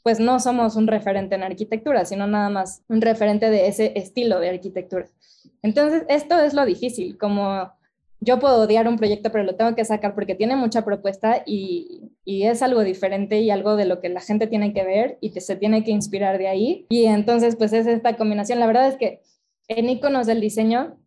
pues 0.04 0.20
no 0.20 0.40
somos 0.40 0.76
un 0.76 0.88
referente 0.88 1.36
en 1.36 1.44
arquitectura, 1.44 2.06
sino 2.06 2.28
nada 2.28 2.50
más 2.50 2.84
un 2.88 3.02
referente 3.02 3.50
de 3.50 3.68
ese 3.68 3.94
estilo 3.96 4.40
de 4.40 4.50
arquitectura. 4.50 5.08
Entonces, 5.62 6.04
esto 6.10 6.40
es 6.40 6.54
lo 6.54 6.66
difícil, 6.66 7.18
como 7.18 7.72
yo 8.24 8.40
puedo 8.40 8.62
odiar 8.62 8.88
un 8.88 8.98
proyecto, 8.98 9.32
pero 9.32 9.44
lo 9.44 9.56
tengo 9.56 9.76
que 9.76 9.84
sacar 9.84 10.14
porque 10.14 10.36
tiene 10.36 10.56
mucha 10.56 10.86
propuesta 10.86 11.42
y, 11.46 12.12
es 12.26 12.62
algo 12.62 12.84
diferente 12.84 13.42
y 13.42 13.50
algo 13.50 13.76
de 13.76 13.86
lo 13.86 14.00
que 14.00 14.10
la 14.10 14.22
gente 14.22 14.48
tiene 14.48 14.74
que 14.74 14.84
ver 14.84 15.18
y 15.22 15.32
se 15.40 15.56
tiene 15.56 15.84
que 15.84 15.92
inspirar 15.92 16.38
de 16.38 16.48
ahí. 16.48 16.86
Y 16.90 17.06
entonces, 17.06 17.56
pues 17.56 17.74
es 17.74 17.88
esta 17.88 18.16
combinación. 18.16 18.60
La 18.60 18.68
verdad 18.68 18.88
es 18.88 18.96
que 18.96 19.22
en 19.68 19.90
iconos 19.90 20.28
del 20.28 20.40
diseño, 20.40 20.98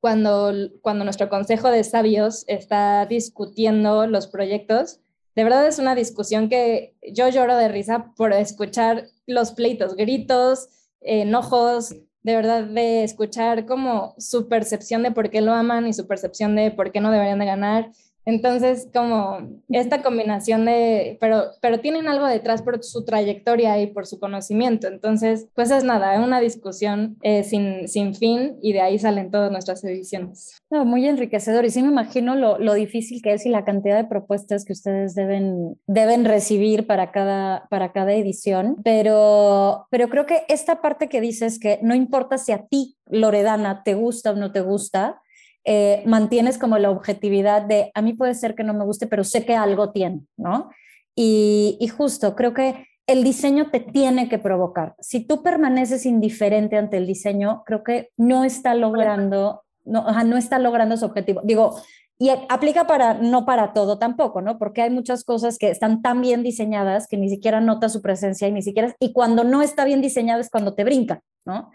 cuando, 0.00 0.52
cuando 0.82 1.04
nuestro 1.04 1.28
consejo 1.28 1.70
de 1.70 1.82
sabios 1.82 2.44
está 2.46 3.06
discutiendo 3.06 4.06
los 4.06 4.26
proyectos, 4.26 5.00
de 5.36 5.44
verdad 5.44 5.66
es 5.66 5.78
una 5.78 5.94
discusión 5.94 6.48
que 6.48 6.94
yo 7.12 7.28
lloro 7.28 7.56
de 7.56 7.68
risa 7.68 8.12
por 8.16 8.32
escuchar 8.32 9.06
los 9.26 9.52
pleitos, 9.52 9.94
gritos, 9.96 10.68
enojos, 11.00 11.94
de 12.22 12.36
verdad 12.36 12.64
de 12.64 13.04
escuchar 13.04 13.66
como 13.66 14.14
su 14.18 14.48
percepción 14.48 15.02
de 15.02 15.12
por 15.12 15.30
qué 15.30 15.40
lo 15.40 15.54
aman 15.54 15.86
y 15.86 15.92
su 15.92 16.06
percepción 16.06 16.54
de 16.56 16.70
por 16.70 16.92
qué 16.92 17.00
no 17.00 17.10
deberían 17.10 17.38
de 17.38 17.46
ganar. 17.46 17.90
Entonces, 18.24 18.88
como 18.92 19.38
esta 19.68 20.02
combinación 20.02 20.64
de, 20.64 21.16
pero, 21.20 21.44
pero 21.60 21.80
tienen 21.80 22.08
algo 22.08 22.26
detrás 22.26 22.62
por 22.62 22.82
su 22.84 23.04
trayectoria 23.04 23.80
y 23.80 23.86
por 23.88 24.06
su 24.06 24.18
conocimiento. 24.18 24.88
Entonces, 24.88 25.48
pues 25.54 25.70
es 25.70 25.84
nada, 25.84 26.20
una 26.20 26.40
discusión 26.40 27.16
eh, 27.22 27.44
sin, 27.44 27.88
sin 27.88 28.14
fin 28.14 28.58
y 28.62 28.72
de 28.72 28.80
ahí 28.80 28.98
salen 28.98 29.30
todas 29.30 29.50
nuestras 29.50 29.82
ediciones. 29.84 30.56
No, 30.70 30.84
muy 30.84 31.06
enriquecedor 31.06 31.64
y 31.64 31.70
sí 31.70 31.82
me 31.82 31.88
imagino 31.88 32.36
lo, 32.36 32.58
lo, 32.58 32.74
difícil 32.74 33.22
que 33.22 33.32
es 33.32 33.44
y 33.46 33.48
la 33.48 33.64
cantidad 33.64 33.96
de 33.96 34.08
propuestas 34.08 34.64
que 34.64 34.72
ustedes 34.72 35.14
deben, 35.14 35.76
deben 35.86 36.24
recibir 36.24 36.86
para 36.86 37.10
cada, 37.10 37.66
para 37.68 37.92
cada 37.92 38.12
edición, 38.12 38.76
pero, 38.84 39.86
pero 39.90 40.08
creo 40.08 40.26
que 40.26 40.44
esta 40.48 40.80
parte 40.80 41.08
que 41.08 41.20
dices 41.20 41.58
que 41.58 41.80
no 41.82 41.94
importa 41.94 42.38
si 42.38 42.52
a 42.52 42.66
ti, 42.66 42.96
Loredana, 43.06 43.82
te 43.82 43.94
gusta 43.94 44.30
o 44.30 44.36
no 44.36 44.52
te 44.52 44.60
gusta, 44.60 45.20
eh, 45.64 46.02
mantienes 46.06 46.58
como 46.58 46.78
la 46.78 46.90
objetividad 46.90 47.62
de, 47.62 47.90
a 47.94 48.02
mí 48.02 48.14
puede 48.14 48.34
ser 48.34 48.54
que 48.54 48.64
no 48.64 48.74
me 48.74 48.84
guste, 48.84 49.06
pero 49.06 49.24
sé 49.24 49.44
que 49.44 49.54
algo 49.54 49.92
tiene, 49.92 50.22
¿no? 50.36 50.70
Y, 51.14 51.78
justo, 51.96 52.34
creo 52.34 52.54
que 52.54 52.86
el 53.06 53.24
diseño 53.24 53.70
te 53.70 53.80
tiene 53.80 54.28
que 54.28 54.38
provocar. 54.38 54.94
Si 55.00 55.26
tú 55.26 55.42
permaneces 55.42 56.06
indiferente 56.06 56.76
ante 56.76 56.96
el 56.96 57.06
diseño, 57.06 57.62
creo 57.66 57.82
que 57.82 58.08
no 58.16 58.44
está 58.44 58.74
logrando, 58.74 59.62
no, 59.84 60.06
no 60.24 60.36
está 60.38 60.58
logrando 60.58 60.96
su 60.96 61.04
objetivo. 61.04 61.42
Digo, 61.44 61.76
y 62.22 62.28
aplica 62.28 62.86
para, 62.86 63.14
no 63.14 63.46
para 63.46 63.72
todo 63.72 63.98
tampoco, 63.98 64.42
¿no? 64.42 64.58
Porque 64.58 64.82
hay 64.82 64.90
muchas 64.90 65.24
cosas 65.24 65.56
que 65.56 65.70
están 65.70 66.02
tan 66.02 66.20
bien 66.20 66.42
diseñadas 66.42 67.06
que 67.08 67.16
ni 67.16 67.30
siquiera 67.30 67.62
notas 67.62 67.94
su 67.94 68.02
presencia 68.02 68.46
y 68.46 68.52
ni 68.52 68.60
siquiera, 68.60 68.94
y 69.00 69.14
cuando 69.14 69.42
no 69.42 69.62
está 69.62 69.86
bien 69.86 70.02
diseñado 70.02 70.38
es 70.40 70.50
cuando 70.50 70.74
te 70.74 70.84
brinca, 70.84 71.22
¿no? 71.46 71.70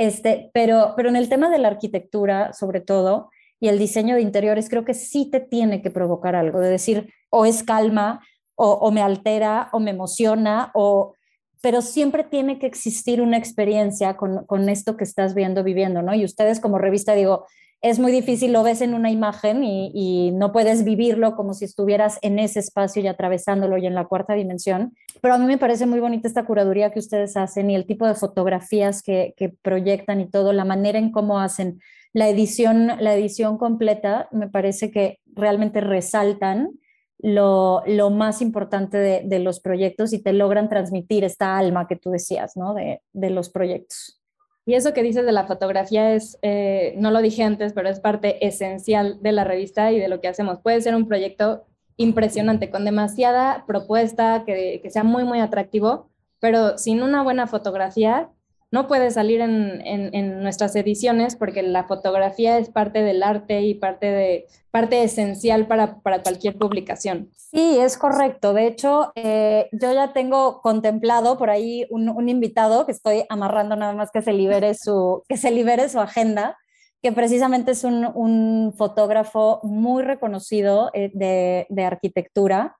Este, 0.00 0.50
pero, 0.54 0.94
pero 0.96 1.10
en 1.10 1.16
el 1.16 1.28
tema 1.28 1.50
de 1.50 1.58
la 1.58 1.68
arquitectura, 1.68 2.54
sobre 2.54 2.80
todo, 2.80 3.28
y 3.60 3.68
el 3.68 3.78
diseño 3.78 4.14
de 4.14 4.22
interiores, 4.22 4.70
creo 4.70 4.82
que 4.82 4.94
sí 4.94 5.28
te 5.30 5.40
tiene 5.40 5.82
que 5.82 5.90
provocar 5.90 6.34
algo, 6.34 6.58
de 6.58 6.70
decir, 6.70 7.12
o 7.28 7.44
es 7.44 7.62
calma, 7.62 8.26
o, 8.54 8.90
me 8.92 9.02
altera, 9.02 9.68
o 9.74 9.78
me 9.78 9.90
emociona, 9.90 10.70
o, 10.72 11.16
pero 11.60 11.82
siempre 11.82 12.24
tiene 12.24 12.58
que 12.58 12.66
existir 12.66 13.20
una 13.20 13.36
experiencia 13.36 14.16
con, 14.16 14.46
con, 14.46 14.70
esto 14.70 14.96
que 14.96 15.04
estás 15.04 15.34
viendo, 15.34 15.62
viviendo, 15.62 16.00
¿no? 16.00 16.14
Y 16.14 16.24
ustedes 16.24 16.60
como 16.60 16.78
revista, 16.78 17.12
digo, 17.12 17.46
es 17.82 17.98
muy 17.98 18.12
difícil, 18.12 18.52
lo 18.52 18.62
ves 18.62 18.82
en 18.82 18.92
una 18.92 19.10
imagen 19.10 19.64
y, 19.64 20.32
no 20.32 20.52
puedes 20.52 20.84
vivirlo 20.84 21.34
como 21.34 21.54
si 21.54 21.64
estuvieras 21.64 22.18
en 22.22 22.38
ese 22.38 22.60
espacio 22.60 23.02
y 23.02 23.06
atravesándolo 23.06 23.78
y 23.78 23.86
en 23.86 23.94
la 23.94 24.06
cuarta 24.06 24.34
dimensión. 24.34 24.94
Pero 25.22 25.34
a 25.34 25.38
mí 25.38 25.46
me 25.46 25.58
parece 25.58 25.86
muy 25.86 26.00
bonita 26.00 26.28
esta 26.28 26.44
curaduría 26.44 26.90
que 26.90 26.98
ustedes 26.98 27.36
hacen 27.36 27.70
y 27.70 27.74
el 27.74 27.86
tipo 27.86 28.06
de 28.06 28.14
fotografías 28.14 29.02
que, 29.02 29.34
proyectan 29.62 30.20
y 30.20 30.30
todo, 30.30 30.52
la 30.52 30.64
manera 30.64 30.98
en 30.98 31.10
cómo 31.10 31.40
hacen 31.40 31.80
la 32.12 32.28
edición, 32.28 32.88
la 33.00 33.14
edición 33.14 33.56
completa, 33.56 34.28
me 34.30 34.48
parece 34.48 34.90
que 34.90 35.18
realmente 35.34 35.80
resaltan 35.80 36.70
lo, 37.18 37.82
más 38.10 38.42
importante 38.42 38.98
de, 38.98 39.38
los 39.38 39.60
proyectos 39.60 40.12
y 40.12 40.22
te 40.22 40.32
logran 40.32 40.68
transmitir 40.68 41.24
esta 41.24 41.56
alma 41.56 41.86
que 41.86 41.96
tú 41.96 42.10
decías, 42.10 42.56
¿no? 42.56 42.74
De, 42.74 43.02
de 43.12 43.30
los 43.30 43.48
proyectos. 43.50 44.19
Y 44.70 44.74
eso 44.74 44.94
que 44.94 45.02
dices 45.02 45.26
de 45.26 45.32
la 45.32 45.48
fotografía 45.48 46.14
es, 46.14 46.38
eh, 46.42 46.94
no 46.96 47.10
lo 47.10 47.20
dije 47.22 47.42
antes, 47.42 47.72
pero 47.72 47.88
es 47.88 47.98
parte 47.98 48.46
esencial 48.46 49.20
de 49.20 49.32
la 49.32 49.42
revista 49.42 49.90
y 49.90 49.98
de 49.98 50.06
lo 50.06 50.20
que 50.20 50.28
hacemos. 50.28 50.60
Puede 50.60 50.80
ser 50.80 50.94
un 50.94 51.08
proyecto 51.08 51.64
impresionante, 51.96 52.70
con 52.70 52.84
demasiada 52.84 53.64
propuesta, 53.66 54.44
que, 54.46 54.78
que 54.80 54.90
sea 54.90 55.02
muy, 55.02 55.24
muy 55.24 55.40
atractivo, 55.40 56.08
pero 56.38 56.78
sin 56.78 57.02
una 57.02 57.24
buena 57.24 57.48
fotografía 57.48 58.30
no 58.72 58.86
puede 58.86 59.10
salir 59.10 59.40
en, 59.40 59.80
en, 59.84 60.42
nuestras 60.42 60.76
ediciones 60.76 61.34
porque 61.34 61.62
la 61.62 61.84
fotografía 61.84 62.58
es 62.58 62.70
parte 62.70 63.02
del 63.02 63.22
arte 63.22 63.62
y 63.62 63.74
parte, 63.74 64.06
de, 64.06 64.46
parte 64.70 65.02
esencial 65.02 65.66
para, 65.66 66.00
para 66.00 66.22
cualquier 66.22 66.56
publicación. 66.56 67.30
Sí, 67.36 67.78
es 67.80 67.98
correcto. 67.98 68.54
De 68.54 68.66
hecho, 68.66 69.12
eh, 69.16 69.68
yo 69.72 69.92
ya 69.92 70.12
tengo 70.12 70.60
contemplado 70.60 71.36
por 71.36 71.50
ahí 71.50 71.86
un, 71.90 72.08
un, 72.08 72.28
invitado 72.28 72.86
que 72.86 72.92
estoy 72.92 73.24
amarrando 73.28 73.74
nada 73.74 73.92
más 73.92 74.12
que 74.12 74.22
se 74.22 74.32
libere 74.32 74.74
su, 74.80 75.24
que 75.28 75.36
se 75.36 75.50
libere 75.50 75.88
su 75.88 75.98
agenda 75.98 76.56
que 77.02 77.12
precisamente 77.12 77.70
es 77.70 77.84
un, 77.84 78.10
un 78.14 78.74
fotógrafo 78.76 79.60
muy 79.62 80.02
reconocido 80.02 80.90
eh, 80.92 81.10
de, 81.14 81.66
de, 81.70 81.84
arquitectura. 81.84 82.76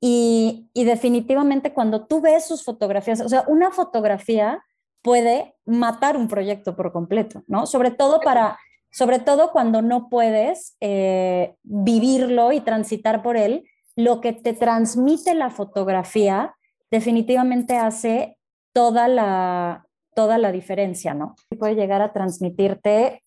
Y, 0.00 0.68
y 0.74 0.82
definitivamente 0.82 1.72
cuando 1.72 2.06
tú 2.06 2.20
ves 2.20 2.44
sus 2.44 2.64
fotografías, 2.64 3.20
o 3.20 3.28
sea, 3.28 3.44
una 3.46 3.70
fotografía 3.70 4.60
puede 5.02 5.54
matar 5.66 6.16
un 6.16 6.28
proyecto 6.28 6.76
por 6.76 6.92
completo, 6.92 7.42
¿no? 7.46 7.66
Sobre 7.66 7.90
todo 7.90 8.20
para, 8.20 8.58
sobre 8.90 9.18
todo 9.18 9.50
cuando 9.50 9.82
no 9.82 10.08
puedes 10.08 10.76
eh, 10.80 11.54
vivirlo 11.62 12.52
y 12.52 12.60
transitar 12.60 13.22
por 13.22 13.36
él, 13.36 13.64
lo 13.96 14.20
que 14.20 14.32
te 14.32 14.54
transmite 14.54 15.34
la 15.34 15.50
fotografía 15.50 16.54
definitivamente 16.90 17.76
hace 17.76 18.38
toda 18.72 19.08
la, 19.08 19.86
toda 20.14 20.38
la 20.38 20.52
diferencia, 20.52 21.14
¿no? 21.14 21.34
Puede 21.58 21.74
llegar 21.74 22.00
a 22.00 22.12
transmitirte 22.12 23.22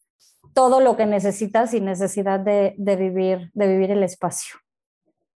todo 0.54 0.80
lo 0.80 0.96
que 0.96 1.06
necesitas 1.06 1.72
sin 1.72 1.86
necesidad 1.86 2.40
de, 2.40 2.74
de, 2.78 2.96
vivir, 2.96 3.52
de 3.54 3.68
vivir 3.68 3.92
el 3.92 4.04
espacio. 4.04 4.56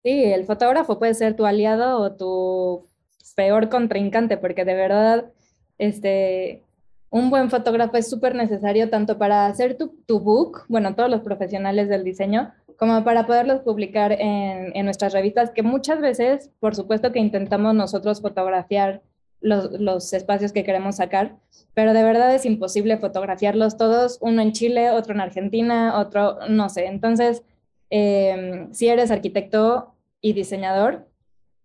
Sí, 0.04 0.24
el 0.24 0.44
fotógrafo 0.44 0.98
puede 0.98 1.14
ser 1.14 1.34
tu 1.34 1.44
aliado 1.44 1.98
o 1.98 2.16
tu 2.16 2.88
peor 3.34 3.68
contrincante, 3.68 4.36
porque 4.36 4.64
de 4.64 4.74
verdad 4.74 5.32
este, 5.78 6.62
un 7.10 7.30
buen 7.30 7.50
fotógrafo 7.50 7.96
es 7.96 8.10
súper 8.10 8.34
necesario 8.34 8.90
tanto 8.90 9.18
para 9.18 9.46
hacer 9.46 9.76
tu, 9.76 9.88
tu, 10.06 10.20
book, 10.20 10.64
bueno, 10.68 10.94
todos 10.94 11.10
los 11.10 11.22
profesionales 11.22 11.88
del 11.88 12.04
diseño, 12.04 12.52
como 12.76 13.02
para 13.02 13.26
poderlos 13.26 13.60
publicar 13.60 14.12
en, 14.12 14.76
en, 14.76 14.84
nuestras 14.84 15.12
revistas, 15.12 15.50
que 15.50 15.62
muchas 15.62 16.00
veces, 16.00 16.50
por 16.60 16.74
supuesto 16.76 17.10
que 17.12 17.18
intentamos 17.18 17.74
nosotros 17.74 18.20
fotografiar 18.20 19.02
los, 19.40 19.80
los, 19.80 20.12
espacios 20.12 20.52
que 20.52 20.64
queremos 20.64 20.96
sacar, 20.96 21.36
pero 21.74 21.94
de 21.94 22.02
verdad 22.02 22.34
es 22.34 22.44
imposible 22.44 22.98
fotografiarlos 22.98 23.76
todos, 23.76 24.18
uno 24.20 24.42
en 24.42 24.52
Chile, 24.52 24.90
otro 24.90 25.14
en 25.14 25.20
Argentina, 25.20 25.98
otro, 25.98 26.38
no 26.48 26.68
sé. 26.68 26.86
Entonces, 26.86 27.42
eh, 27.90 28.68
si 28.72 28.88
eres 28.88 29.10
arquitecto 29.10 29.94
y 30.20 30.32
diseñador, 30.32 31.07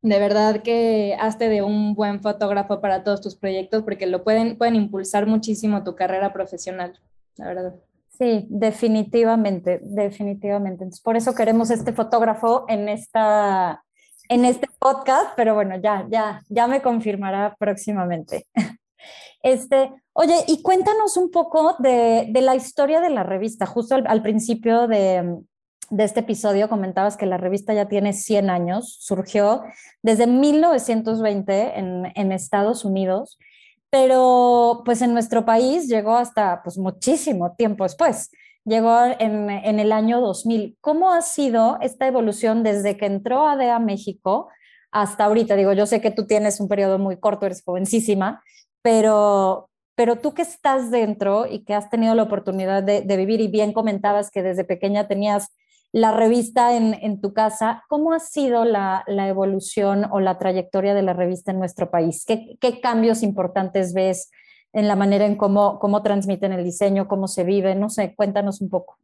de 0.04 0.20
verdad 0.20 0.62
que 0.62 1.16
hazte 1.18 1.48
de 1.48 1.62
un 1.62 1.96
buen 1.96 2.22
fotógrafo 2.22 2.82
para 2.82 3.04
todos 3.04 3.22
tus 3.22 3.36
proyectos 3.36 3.84
porque 3.84 4.06
lo 4.06 4.24
pueden, 4.24 4.58
pueden 4.58 4.76
impulsar 4.76 5.28
muchísimo 5.28 5.84
tu 5.84 5.96
carrera 5.96 6.34
profesional, 6.34 7.00
la 7.38 7.48
verdad. 7.48 7.76
Sí, 8.10 8.46
definitivamente, 8.50 9.80
definitivamente. 9.82 10.84
Entonces, 10.84 11.02
por 11.02 11.16
eso 11.16 11.34
queremos 11.34 11.72
este 11.72 11.94
fotógrafo 11.94 12.66
en, 12.68 12.90
esta, 12.90 13.82
en 14.28 14.44
este 14.44 14.68
podcast, 14.78 15.30
pero 15.38 15.56
bueno, 15.56 15.78
ya, 15.82 16.06
ya, 16.10 16.44
ya 16.50 16.68
me 16.68 16.82
confirmará 16.82 17.56
próximamente. 17.58 18.46
Este, 19.46 19.92
oye, 20.14 20.36
y 20.48 20.62
cuéntanos 20.62 21.18
un 21.18 21.30
poco 21.30 21.76
de, 21.80 22.30
de 22.32 22.42
la 22.42 22.56
historia 22.56 23.02
de 23.02 23.10
la 23.10 23.24
revista. 23.24 23.66
Justo 23.66 23.96
al 23.96 24.22
principio 24.22 24.88
de, 24.88 25.44
de 25.94 26.04
este 26.06 26.22
episodio 26.22 26.70
comentabas 26.70 27.18
que 27.18 27.28
la 27.28 27.38
revista 27.38 27.72
ya 27.74 27.88
tiene 27.88 28.14
100 28.14 28.50
años, 28.50 28.98
surgió 29.00 29.64
desde 30.02 30.26
1920 30.26 31.78
en, 31.78 32.12
en, 32.16 32.32
Estados 32.32 32.84
Unidos, 32.84 33.38
pero 33.92 34.82
pues 34.86 35.04
en 35.04 35.14
nuestro 35.14 35.46
país 35.46 35.88
llegó 35.88 36.16
hasta 36.18 36.64
pues 36.64 36.80
muchísimo 36.80 37.54
tiempo 37.56 37.84
después. 37.84 38.32
llegó 38.66 39.04
en, 39.20 39.52
en, 39.52 39.80
el 39.80 39.92
año 39.92 40.20
2000. 40.20 40.78
¿Cómo 40.82 41.12
ha 41.12 41.22
sido 41.22 41.78
esta 41.80 42.08
evolución 42.08 42.64
desde 42.64 42.98
que 42.98 43.06
entró 43.06 43.48
ADE 43.48 43.70
a 43.70 43.78
México 43.78 44.50
hasta 44.92 45.26
ahorita? 45.26 45.56
Digo, 45.56 45.74
yo 45.74 45.86
sé 45.86 46.02
que 46.02 46.10
tú 46.10 46.26
tienes 46.26 46.60
un 46.60 46.70
periodo 46.70 46.98
muy 46.98 47.18
corto, 47.20 47.46
eres 47.46 47.62
jovencísima, 47.64 48.42
pero, 48.82 49.70
pero 49.94 50.16
tú 50.16 50.34
que 50.34 50.42
estás 50.42 50.90
dentro 50.90 51.46
y 51.46 51.64
que 51.64 51.76
has 51.76 51.92
tenido 51.92 52.16
la 52.16 52.24
oportunidad 52.24 52.82
de, 52.82 53.02
de 53.02 53.18
vivir 53.18 53.42
y 53.42 53.48
bien 53.48 53.74
comentabas 53.74 54.32
que 54.32 54.42
desde 54.42 54.64
pequeña 54.64 55.08
tenías 55.08 55.50
la 55.94 56.12
revista 56.12 56.76
en, 56.76 57.22
tu 57.22 57.34
casa, 57.34 57.84
¿cómo 57.88 58.14
ha 58.14 58.20
sido 58.20 58.66
la, 58.66 59.06
evolución 59.08 60.06
o 60.12 60.20
la 60.20 60.40
trayectoria 60.40 60.96
de 60.96 61.04
la 61.04 61.14
revista 61.14 61.52
en 61.52 61.60
nuestro 61.60 61.92
país? 61.92 62.26
¿Qué, 62.26 62.82
cambios 62.82 63.22
importantes 63.22 63.94
ves 63.94 64.32
en 64.74 64.88
la 64.88 64.96
manera 64.96 65.28
en 65.28 65.36
cómo, 65.36 65.78
cómo 65.78 66.02
transmiten 66.02 66.52
el 66.52 66.64
diseño, 66.64 67.08
cómo 67.08 67.28
se 67.28 67.44
vive? 67.44 67.76
No 67.76 67.90
sé, 67.90 68.16
cuéntanos 68.16 68.60
un 68.60 68.72
poco. 68.72 68.98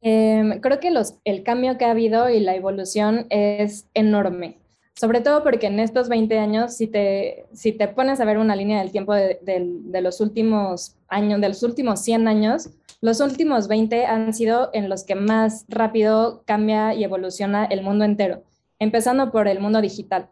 Eh, 0.00 0.58
creo 0.62 0.80
que 0.80 0.90
el 1.24 1.42
cambio 1.42 1.76
que 1.76 1.84
ha 1.84 1.90
habido 1.90 2.30
y 2.30 2.40
la 2.40 2.54
evolución 2.54 3.26
es 3.28 3.90
enorme. 3.92 4.56
Sobre 4.94 5.20
todo 5.20 5.44
porque 5.44 5.66
en 5.66 5.80
estos 5.80 6.08
20 6.08 6.38
años, 6.38 6.76
si 6.76 6.86
te, 6.86 7.44
si 7.52 7.72
te 7.72 7.88
pones 7.88 8.20
a 8.20 8.24
ver 8.24 8.38
una 8.38 8.56
línea 8.56 8.80
del 8.80 8.90
tiempo 8.90 9.12
de 9.12 10.00
los 10.00 10.22
últimos 10.22 10.96
años, 11.08 11.42
de 11.42 11.48
los 11.48 11.62
últimos 11.62 12.00
100 12.00 12.26
años, 12.26 12.70
los 13.00 13.20
últimos 13.20 13.68
20 13.68 14.06
han 14.06 14.34
sido 14.34 14.70
en 14.72 14.88
los 14.88 15.04
que 15.04 15.14
más 15.14 15.64
rápido 15.68 16.42
cambia 16.46 16.94
y 16.94 17.04
evoluciona 17.04 17.64
el 17.64 17.82
mundo 17.82 18.04
entero, 18.04 18.42
empezando 18.78 19.30
por 19.30 19.46
el 19.46 19.60
mundo 19.60 19.80
digital. 19.80 20.30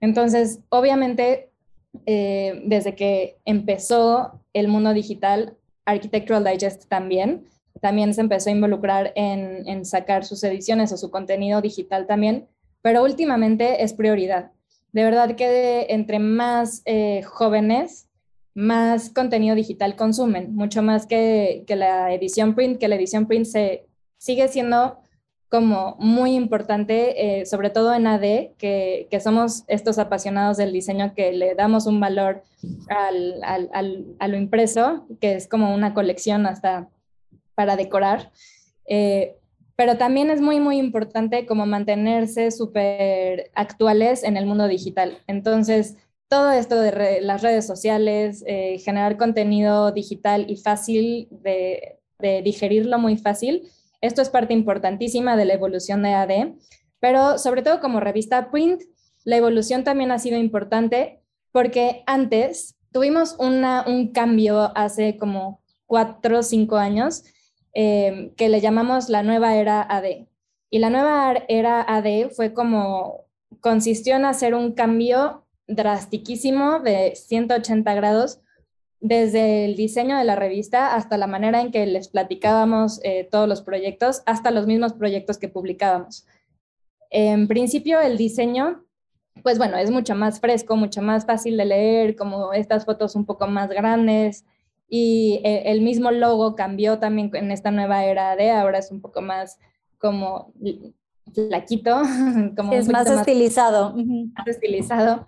Entonces, 0.00 0.60
obviamente, 0.68 1.50
eh, 2.06 2.62
desde 2.66 2.94
que 2.94 3.38
empezó 3.44 4.40
el 4.52 4.68
mundo 4.68 4.92
digital, 4.92 5.56
Architectural 5.86 6.44
Digest 6.44 6.88
también, 6.88 7.46
también 7.80 8.14
se 8.14 8.20
empezó 8.20 8.50
a 8.50 8.52
involucrar 8.52 9.12
en, 9.16 9.84
sacar 9.84 10.24
sus 10.24 10.42
ediciones 10.44 10.92
o 10.92 10.96
su 10.96 11.10
contenido 11.10 11.60
digital 11.60 12.06
también, 12.06 12.46
pero 12.82 13.02
últimamente 13.02 13.82
es 13.82 13.94
prioridad. 13.94 14.52
De 14.92 15.04
verdad 15.04 15.36
que 15.36 15.86
entre 15.88 16.18
más 16.18 16.82
eh, 16.84 17.22
jóvenes 17.24 18.08
más 18.54 19.10
contenido 19.10 19.54
digital 19.54 19.96
consumen, 19.96 20.54
mucho 20.54 20.82
más 20.82 21.06
que, 21.06 21.64
que, 21.66 21.76
la 21.76 22.12
edición 22.12 22.54
print, 22.54 22.78
que 22.78 22.88
la 22.88 22.94
edición 22.94 23.26
print 23.26 23.46
se, 23.46 23.86
sigue 24.16 24.48
siendo 24.48 24.98
como 25.48 25.96
muy 25.98 26.34
importante, 26.34 27.40
eh, 27.40 27.46
sobre 27.46 27.70
todo 27.70 27.94
en 27.94 28.06
AD, 28.06 28.56
que, 28.58 29.06
que, 29.10 29.20
somos 29.20 29.64
estos 29.68 29.98
apasionados 29.98 30.56
del 30.56 30.72
diseño 30.72 31.14
que 31.14 31.32
le 31.32 31.54
damos 31.54 31.86
un 31.86 32.00
valor 32.00 32.42
al, 32.88 33.42
al, 33.44 33.70
al, 33.72 34.04
a 34.18 34.28
lo 34.28 34.36
impreso, 34.36 35.06
que 35.20 35.34
es 35.34 35.46
como 35.46 35.72
una 35.74 35.94
colección 35.94 36.46
hasta 36.46 36.88
para 37.54 37.76
decorar. 37.76 38.32
Eh, 38.86 39.36
pero 39.76 39.96
también 39.96 40.30
es 40.30 40.40
muy, 40.40 40.60
muy 40.60 40.78
importante 40.78 41.46
como 41.46 41.66
mantenerse 41.66 42.50
súper 42.50 43.50
actuales 43.54 44.22
en 44.22 44.36
el 44.36 44.46
mundo 44.46 44.68
digital. 44.68 45.18
Entonces, 45.26 45.96
todo 46.28 46.52
esto 46.52 46.80
de 46.80 47.20
las 47.20 47.42
redes 47.42 47.66
sociales, 47.66 48.42
eh, 48.46 48.78
generar 48.78 49.16
contenido 49.16 49.92
digital 49.92 50.46
y 50.48 50.56
fácil 50.56 51.28
de, 51.30 52.00
digerirlo 52.42 52.98
muy 52.98 53.18
fácil, 53.18 53.68
esto 54.00 54.22
es 54.22 54.30
parte 54.30 54.54
importantísima 54.54 55.36
de 55.36 55.44
la 55.44 55.54
evolución 55.54 56.02
de 56.02 56.14
AD, 56.14 56.54
pero 57.00 57.36
sobre 57.36 57.60
todo 57.60 57.80
como 57.80 58.00
revista 58.00 58.50
print, 58.50 58.80
la 59.24 59.36
evolución 59.36 59.84
también 59.84 60.10
ha 60.10 60.18
sido 60.18 60.38
importante 60.38 61.20
porque 61.52 62.02
antes 62.06 62.76
tuvimos 62.92 63.36
una, 63.38 63.84
un 63.86 64.12
cambio 64.12 64.72
hace 64.74 65.18
como 65.18 65.60
cuatro 65.86 66.38
o 66.38 66.42
cinco 66.42 66.76
años 66.76 67.24
eh, 67.74 68.32
que 68.36 68.48
le 68.48 68.60
llamamos 68.60 69.08
la 69.08 69.22
nueva 69.22 69.56
era 69.56 69.82
AD. 69.82 70.26
Y 70.70 70.78
la 70.78 70.90
nueva 70.90 71.34
era 71.48 71.82
AD 71.82 72.30
fue 72.30 72.54
como, 72.54 73.26
consistió 73.60 74.16
en 74.16 74.24
hacer 74.24 74.54
un 74.54 74.72
cambio 74.72 75.43
drastiquísimo 75.66 76.80
de 76.80 77.14
180 77.14 77.94
grados 77.94 78.40
desde 79.00 79.66
el 79.66 79.76
diseño 79.76 80.16
de 80.16 80.24
la 80.24 80.34
revista 80.34 80.94
hasta 80.94 81.18
la 81.18 81.26
manera 81.26 81.60
en 81.60 81.70
que 81.70 81.84
les 81.84 82.08
platicábamos 82.08 83.00
eh, 83.02 83.28
todos 83.30 83.48
los 83.48 83.60
proyectos, 83.60 84.22
hasta 84.24 84.50
los 84.50 84.66
mismos 84.66 84.94
proyectos 84.94 85.36
que 85.38 85.48
publicábamos. 85.48 86.26
En 87.10 87.46
principio, 87.46 88.00
el 88.00 88.16
diseño, 88.16 88.82
pues 89.42 89.58
bueno, 89.58 89.76
es 89.76 89.90
mucho 89.90 90.14
más 90.14 90.40
fresco, 90.40 90.76
mucho 90.76 91.02
más 91.02 91.26
fácil 91.26 91.56
de 91.56 91.66
leer, 91.66 92.16
como 92.16 92.54
estas 92.54 92.86
fotos 92.86 93.14
un 93.14 93.26
poco 93.26 93.46
más 93.46 93.68
grandes, 93.68 94.46
y 94.88 95.40
eh, 95.44 95.64
el 95.66 95.82
mismo 95.82 96.10
logo 96.10 96.54
cambió 96.54 96.98
también 96.98 97.30
en 97.34 97.50
esta 97.50 97.70
nueva 97.70 98.04
era 98.04 98.36
de 98.36 98.50
ahora 98.50 98.78
es 98.78 98.90
un 98.90 99.00
poco 99.00 99.20
más 99.22 99.58
como 99.98 100.52
flaquito, 101.34 102.02
como 102.56 102.72
es 102.72 102.88
más 102.88 103.10
estilizado. 103.10 103.94
Más 103.94 104.46
estilizado. 104.46 105.26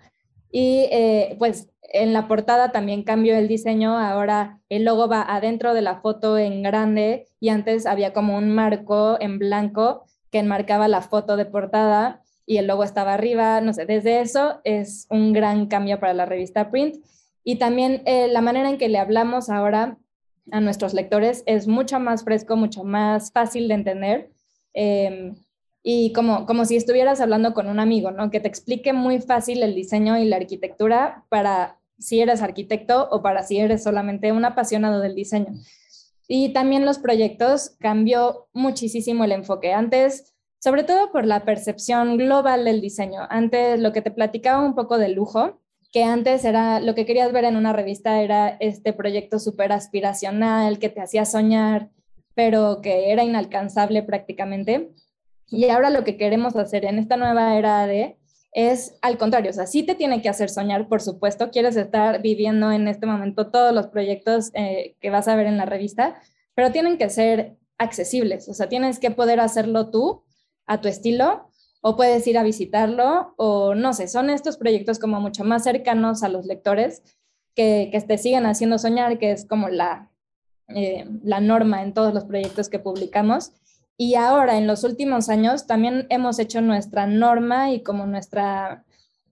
Y 0.51 0.87
eh, 0.91 1.35
pues 1.39 1.69
en 1.81 2.13
la 2.13 2.27
portada 2.27 2.71
también 2.71 3.03
cambió 3.03 3.35
el 3.37 3.47
diseño, 3.47 3.97
ahora 3.97 4.59
el 4.69 4.83
logo 4.83 5.07
va 5.07 5.21
adentro 5.21 5.73
de 5.73 5.81
la 5.81 6.01
foto 6.01 6.37
en 6.37 6.61
grande 6.61 7.27
y 7.39 7.49
antes 7.49 7.85
había 7.85 8.13
como 8.13 8.37
un 8.37 8.53
marco 8.53 9.17
en 9.19 9.39
blanco 9.39 10.05
que 10.31 10.39
enmarcaba 10.39 10.87
la 10.87 11.01
foto 11.01 11.37
de 11.37 11.45
portada 11.45 12.21
y 12.45 12.57
el 12.57 12.67
logo 12.67 12.83
estaba 12.83 13.13
arriba, 13.13 13.61
no 13.61 13.73
sé, 13.73 13.85
desde 13.85 14.21
eso 14.21 14.61
es 14.63 15.07
un 15.09 15.33
gran 15.33 15.67
cambio 15.67 15.99
para 15.99 16.13
la 16.13 16.25
revista 16.25 16.71
Print. 16.71 16.97
Y 17.43 17.57
también 17.57 18.01
eh, 18.05 18.27
la 18.27 18.41
manera 18.41 18.69
en 18.69 18.77
que 18.77 18.89
le 18.89 18.99
hablamos 18.99 19.49
ahora 19.49 19.97
a 20.51 20.61
nuestros 20.61 20.93
lectores 20.93 21.43
es 21.45 21.67
mucho 21.67 21.99
más 21.99 22.23
fresco, 22.23 22.55
mucho 22.55 22.83
más 22.83 23.31
fácil 23.31 23.67
de 23.67 23.73
entender. 23.73 24.31
Eh, 24.73 25.33
y 25.89 26.11
como, 26.11 26.45
como 26.45 26.65
si 26.65 26.75
estuvieras 26.75 27.21
hablando 27.21 27.53
con 27.53 27.69
un 27.69 27.79
amigo, 27.79 28.11
¿no? 28.11 28.29
Que 28.29 28.41
te 28.41 28.49
explique 28.49 28.91
muy 28.91 29.21
fácil 29.21 29.63
el 29.63 29.73
diseño 29.73 30.17
y 30.17 30.25
la 30.25 30.35
arquitectura 30.35 31.23
para 31.29 31.79
si 31.97 32.19
eres 32.19 32.41
arquitecto 32.41 33.07
o 33.09 33.21
para 33.21 33.43
si 33.43 33.59
eres 33.59 33.83
solamente 33.83 34.33
un 34.33 34.43
apasionado 34.43 34.99
del 34.99 35.15
diseño. 35.15 35.53
Y 36.27 36.51
también 36.51 36.85
los 36.85 36.99
proyectos 36.99 37.77
cambió 37.79 38.49
muchísimo 38.51 39.23
el 39.23 39.31
enfoque. 39.31 39.71
Antes, 39.71 40.35
sobre 40.59 40.83
todo 40.83 41.09
por 41.13 41.25
la 41.25 41.45
percepción 41.45 42.17
global 42.17 42.65
del 42.65 42.81
diseño. 42.81 43.21
Antes 43.29 43.79
lo 43.79 43.93
que 43.93 44.01
te 44.01 44.11
platicaba 44.11 44.65
un 44.65 44.75
poco 44.75 44.97
de 44.97 45.07
lujo, 45.07 45.61
que 45.93 46.03
antes 46.03 46.43
era 46.43 46.81
lo 46.81 46.95
que 46.95 47.05
querías 47.05 47.31
ver 47.31 47.45
en 47.45 47.55
una 47.55 47.71
revista 47.71 48.21
era 48.21 48.57
este 48.59 48.91
proyecto 48.91 49.39
súper 49.39 49.71
aspiracional 49.71 50.79
que 50.79 50.89
te 50.89 50.99
hacía 50.99 51.23
soñar, 51.23 51.91
pero 52.35 52.81
que 52.81 53.13
era 53.13 53.23
inalcanzable 53.23 54.03
prácticamente. 54.03 54.91
Y 55.49 55.69
ahora 55.69 55.89
lo 55.89 56.03
que 56.03 56.17
queremos 56.17 56.55
hacer 56.55 56.85
en 56.85 56.99
esta 56.99 57.17
nueva 57.17 57.57
era 57.57 57.85
de 57.87 58.17
es 58.51 58.97
al 59.01 59.17
contrario, 59.17 59.51
o 59.51 59.53
sea, 59.53 59.67
sí 59.67 59.83
te 59.83 59.95
tiene 59.95 60.21
que 60.21 60.29
hacer 60.29 60.49
soñar, 60.49 60.87
por 60.87 61.01
supuesto, 61.01 61.51
quieres 61.51 61.75
estar 61.75 62.21
viviendo 62.21 62.71
en 62.71 62.87
este 62.87 63.05
momento 63.05 63.51
todos 63.51 63.73
los 63.73 63.87
proyectos 63.87 64.49
eh, 64.53 64.95
que 64.99 65.09
vas 65.09 65.27
a 65.27 65.35
ver 65.35 65.45
en 65.45 65.57
la 65.57 65.65
revista, 65.65 66.19
pero 66.55 66.71
tienen 66.71 66.97
que 66.97 67.09
ser 67.09 67.57
accesibles, 67.77 68.49
o 68.49 68.53
sea, 68.53 68.67
tienes 68.67 68.99
que 68.99 69.11
poder 69.11 69.39
hacerlo 69.39 69.91
tú 69.91 70.23
a 70.65 70.81
tu 70.81 70.87
estilo 70.87 71.51
o 71.81 71.95
puedes 71.95 72.25
ir 72.25 72.37
a 72.37 72.43
visitarlo 72.43 73.35
o 73.37 73.75
no 73.75 73.93
sé, 73.93 74.07
son 74.07 74.29
estos 74.31 74.57
proyectos 74.57 74.97
como 74.97 75.21
mucho 75.21 75.43
más 75.43 75.63
cercanos 75.63 76.23
a 76.23 76.29
los 76.29 76.45
lectores 76.45 77.03
que, 77.53 77.89
que 77.91 78.01
te 78.01 78.17
siguen 78.17 78.45
haciendo 78.47 78.79
soñar, 78.79 79.19
que 79.19 79.31
es 79.31 79.45
como 79.45 79.69
la, 79.69 80.09
eh, 80.69 81.05
la 81.23 81.41
norma 81.41 81.83
en 81.83 81.93
todos 81.93 82.13
los 82.13 82.25
proyectos 82.25 82.69
que 82.69 82.79
publicamos 82.79 83.51
y 83.97 84.15
ahora, 84.15 84.57
en 84.57 84.67
los 84.67 84.83
últimos 84.83 85.27
años, 85.27 85.65
también 85.65 86.05
hemos 86.09 86.37
hecho 86.37 86.61
nuestra 86.61 87.07
norma 87.07 87.71
y 87.71 87.81
como 87.81 88.05
nuestra, 88.05 88.85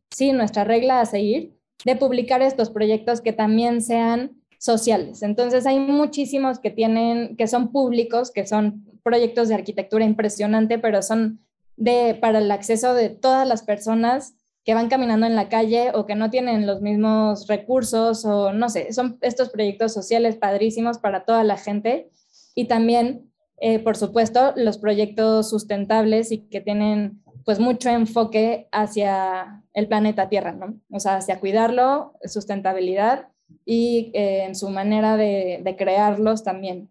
sí, 0.09 0.31
nuestra 0.31 0.63
regla 0.63 1.01
a 1.01 1.05
seguir 1.05 1.55
de 1.85 1.95
publicar 1.95 2.41
estos 2.41 2.71
proyectos 2.71 3.21
que 3.21 3.31
también 3.31 3.81
sean 3.81 4.41
sociales. 4.57 5.21
Entonces, 5.21 5.67
hay 5.67 5.77
muchísimos 5.77 6.57
que 6.57 6.71
tienen, 6.71 7.37
que 7.37 7.47
son 7.47 7.71
públicos, 7.71 8.31
que 8.31 8.47
son 8.47 8.83
proyectos 9.03 9.49
de 9.49 9.55
arquitectura 9.55 10.03
impresionante, 10.03 10.79
pero 10.79 11.03
son 11.03 11.45
de, 11.77 12.17
para 12.19 12.39
el 12.39 12.49
acceso 12.49 12.95
de 12.95 13.09
todas 13.09 13.47
las 13.47 13.61
personas 13.61 14.33
que 14.63 14.73
van 14.73 14.89
caminando 14.89 15.27
en 15.27 15.35
la 15.35 15.47
calle 15.47 15.91
o 15.93 16.07
que 16.07 16.15
no 16.15 16.31
tienen 16.31 16.65
los 16.65 16.81
mismos 16.81 17.45
recursos 17.45 18.25
o 18.25 18.51
no 18.51 18.67
sé, 18.69 18.91
son 18.93 19.19
estos 19.21 19.49
proyectos 19.49 19.93
sociales 19.93 20.37
padrísimos 20.37 20.97
para 20.97 21.23
toda 21.23 21.43
la 21.43 21.57
gente 21.57 22.09
y 22.55 22.65
también 22.65 23.31
eh, 23.57 23.79
por 23.79 23.95
supuesto, 23.95 24.53
los 24.55 24.77
proyectos 24.77 25.49
sustentables 25.49 26.31
y 26.31 26.39
que 26.39 26.61
tienen 26.61 27.21
pues 27.45 27.59
mucho 27.59 27.89
enfoque 27.89 28.67
hacia 28.71 29.63
el 29.73 29.87
planeta 29.87 30.29
Tierra, 30.29 30.51
¿no? 30.51 30.79
O 30.91 30.99
sea, 30.99 31.17
hacia 31.17 31.39
cuidarlo, 31.39 32.13
sustentabilidad 32.23 33.27
y 33.65 34.11
eh, 34.13 34.45
en 34.45 34.55
su 34.55 34.69
manera 34.69 35.15
de, 35.15 35.61
de, 35.63 35.75
crearlos 35.75 36.43
también, 36.43 36.89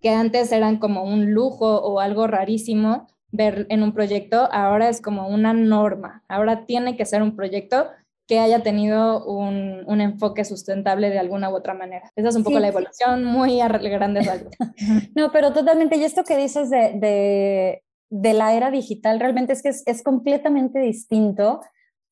que 0.00 0.10
antes 0.10 0.50
eran 0.52 0.78
como 0.78 1.04
un 1.04 1.32
lujo 1.32 1.76
o 1.80 2.00
algo 2.00 2.26
rarísimo 2.26 3.06
ver 3.30 3.66
en 3.68 3.82
un 3.82 3.92
proyecto, 3.92 4.48
ahora 4.52 4.88
es 4.88 5.00
como 5.00 5.28
una 5.28 5.52
norma, 5.52 6.24
ahora 6.28 6.66
tiene 6.66 6.96
que 6.96 7.06
ser 7.06 7.22
un 7.22 7.36
proyecto 7.36 7.86
que 8.26 8.38
haya 8.38 8.62
tenido 8.62 9.24
un, 9.26 9.82
un, 9.86 10.00
enfoque 10.00 10.44
sustentable 10.44 11.10
de 11.10 11.18
alguna 11.18 11.50
u 11.50 11.56
otra 11.56 11.74
manera. 11.74 12.10
Esa 12.16 12.30
es 12.30 12.36
un 12.36 12.44
poco 12.44 12.58
la 12.58 12.68
evolución 12.68 13.24
muy 13.24 13.60
a 13.60 13.68
grandes 13.68 14.26
rasgos. 14.26 14.54
no, 15.14 15.30
pero 15.30 15.52
totalmente, 15.52 15.96
y 15.96 16.04
esto 16.04 16.24
que 16.24 16.36
dices 16.36 16.70
de, 16.70 16.94
de, 16.94 17.82
de 18.10 18.32
la 18.32 18.54
era 18.54 18.70
digital, 18.70 19.20
realmente 19.20 19.52
es 19.52 19.62
que 19.62 19.68
es, 19.68 19.82
es, 19.86 20.02
completamente 20.02 20.78
distinto 20.78 21.60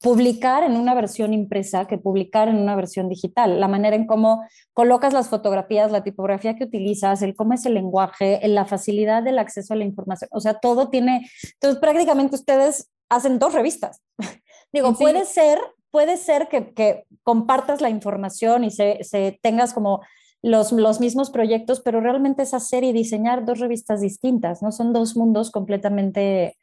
publicar 0.03 0.65
en 0.65 0.77
una 0.77 0.95
versión 0.95 1.33
impresa 1.33 1.87
que 1.87 1.97
publicar 1.97 2.49
en 2.49 2.57
una 2.57 2.75
versión 2.75 3.09
digital. 3.09 3.61
La 3.61 3.69
manera 3.69 3.95
en 3.95 4.07
cómo 4.07 4.45
colocas 4.75 5.13
las 5.13 5.29
fotografías, 5.29 5.93
la 5.93 6.03
tipografía 6.03 6.57
que 6.57 6.65
utilizas, 6.65 7.23
el 7.23 7.37
cómo 7.37 7.55
es 7.55 7.65
el 7.67 7.75
lenguaje, 7.75 8.41
la 8.49 8.67
facilidad 8.67 9.23
del 9.23 9.39
acceso 9.39 9.75
a 9.75 9.77
la 9.77 9.85
información, 9.85 10.29
o 10.33 10.41
sea, 10.41 10.55
todo 10.55 10.91
tiene, 10.91 11.31
entonces 11.55 11.81
prácticamente 11.81 12.35
ustedes 12.35 12.91
hacen 13.09 13.39
dos 13.39 13.55
revistas. 13.55 14.03
Digo, 14.73 14.93
puede 14.95 15.25
ser 15.25 15.59
puede 15.93 16.17
ser 16.17 16.49
que, 16.49 17.05
compartas 17.23 17.81
la 17.81 17.91
información 17.91 18.65
y 18.65 18.73
se, 18.73 19.39
tengas 19.43 19.73
como 19.73 20.01
los, 20.43 20.73
mismos 20.99 21.31
proyectos, 21.31 21.81
pero 21.81 22.01
realmente 22.01 22.43
es 22.43 22.55
hacer 22.55 22.83
y 22.83 22.93
diseñar 22.93 23.45
dos 23.45 23.61
revistas 23.61 24.01
distintas, 24.01 24.61
¿no? 24.61 24.73
Son 24.73 24.93
dos 24.93 25.17
mundos 25.17 25.53
completamente, 25.53 26.57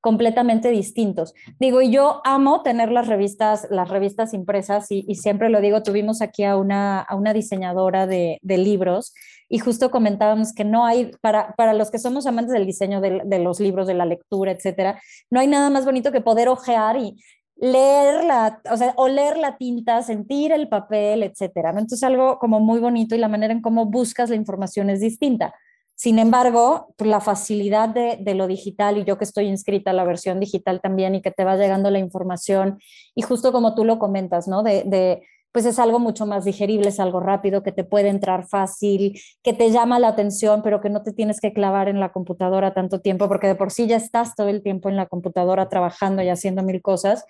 completamente 0.00 0.70
distintos. 0.70 1.34
Digo, 1.58 1.82
y 1.82 1.90
yo 1.90 2.22
amo 2.24 2.62
tener 2.62 2.90
las 2.90 3.08
revistas, 3.08 3.66
las 3.70 3.90
revistas 3.90 4.32
impresas 4.32 4.86
y, 4.90 5.02
siempre 5.16 5.50
lo 5.50 5.60
digo, 5.60 5.82
tuvimos 5.82 6.22
aquí 6.22 6.44
a 6.44 6.56
una, 6.56 7.00
a 7.00 7.14
una 7.16 7.34
diseñadora 7.34 8.06
de, 8.06 8.38
libros 8.42 9.12
y 9.48 9.58
justo 9.58 9.90
comentábamos 9.90 10.52
que 10.54 10.64
no 10.64 10.86
hay, 10.86 11.10
para, 11.20 11.54
para 11.56 11.74
los 11.74 11.90
que 11.90 11.98
somos 11.98 12.26
amantes 12.26 12.52
del 12.52 12.66
diseño 12.66 13.00
de, 13.00 13.20
de, 13.24 13.38
los 13.40 13.60
libros, 13.60 13.86
de 13.86 13.94
la 13.94 14.06
lectura, 14.06 14.52
etcétera, 14.52 15.00
no 15.28 15.40
hay 15.40 15.48
nada 15.48 15.70
más 15.70 15.84
bonito 15.84 16.10
que 16.10 16.20
poder 16.20 16.48
ojear 16.48 16.96
y 16.96 17.16
leer 17.56 18.24
la, 18.24 18.60
o 18.70 18.76
sea, 18.76 18.94
oler 18.96 19.38
la 19.38 19.56
tinta, 19.56 20.02
sentir 20.02 20.52
el 20.52 20.68
papel, 20.68 21.22
etcétera. 21.22 21.72
¿no? 21.72 21.80
Entonces, 21.80 22.02
algo 22.02 22.38
como 22.38 22.60
muy 22.60 22.80
bonito 22.80 23.14
y 23.14 23.18
la 23.18 23.28
manera 23.28 23.52
en 23.52 23.62
cómo 23.62 23.86
buscas 23.86 24.30
la 24.30 24.36
información 24.36 24.90
es 24.90 25.00
distinta. 25.00 25.54
Sin 25.94 26.18
embargo, 26.18 26.94
pues, 26.96 27.08
la 27.08 27.20
facilidad 27.20 27.88
de, 27.88 28.34
lo 28.34 28.46
digital 28.46 28.98
y 28.98 29.04
yo 29.04 29.16
que 29.16 29.24
estoy 29.24 29.46
inscrita 29.46 29.90
a 29.90 29.94
la 29.94 30.04
versión 30.04 30.40
digital 30.40 30.80
también 30.82 31.14
y 31.14 31.22
que 31.22 31.30
te 31.30 31.44
va 31.44 31.56
llegando 31.56 31.90
la 31.90 31.98
información 31.98 32.78
y 33.14 33.22
justo 33.22 33.50
como 33.52 33.74
tú 33.74 33.84
lo 33.84 33.98
comentas, 33.98 34.46
¿no? 34.46 34.62
De 34.62 35.22
pues 35.56 35.64
es 35.64 35.78
algo 35.78 35.98
mucho 35.98 36.26
más 36.26 36.44
digerible, 36.44 36.90
es 36.90 37.00
algo 37.00 37.18
rápido, 37.18 37.62
que 37.62 37.72
te 37.72 37.82
puede 37.82 38.10
entrar 38.10 38.46
fácil, 38.46 39.18
que 39.42 39.54
te 39.54 39.70
llama 39.70 39.98
la 39.98 40.08
atención, 40.08 40.60
pero 40.62 40.82
que 40.82 40.90
no 40.90 41.02
te 41.02 41.14
tienes 41.14 41.40
que 41.40 41.54
clavar 41.54 41.88
en 41.88 41.98
la 41.98 42.12
computadora 42.12 42.74
tanto 42.74 43.00
tiempo, 43.00 43.26
porque 43.26 43.46
de 43.46 43.54
por 43.54 43.72
sí 43.72 43.86
ya 43.86 43.96
estás 43.96 44.34
todo 44.34 44.50
el 44.50 44.62
tiempo 44.62 44.90
en 44.90 44.96
la 44.96 45.06
computadora 45.06 45.70
trabajando 45.70 46.22
y 46.22 46.28
haciendo 46.28 46.62
mil 46.62 46.82
cosas. 46.82 47.24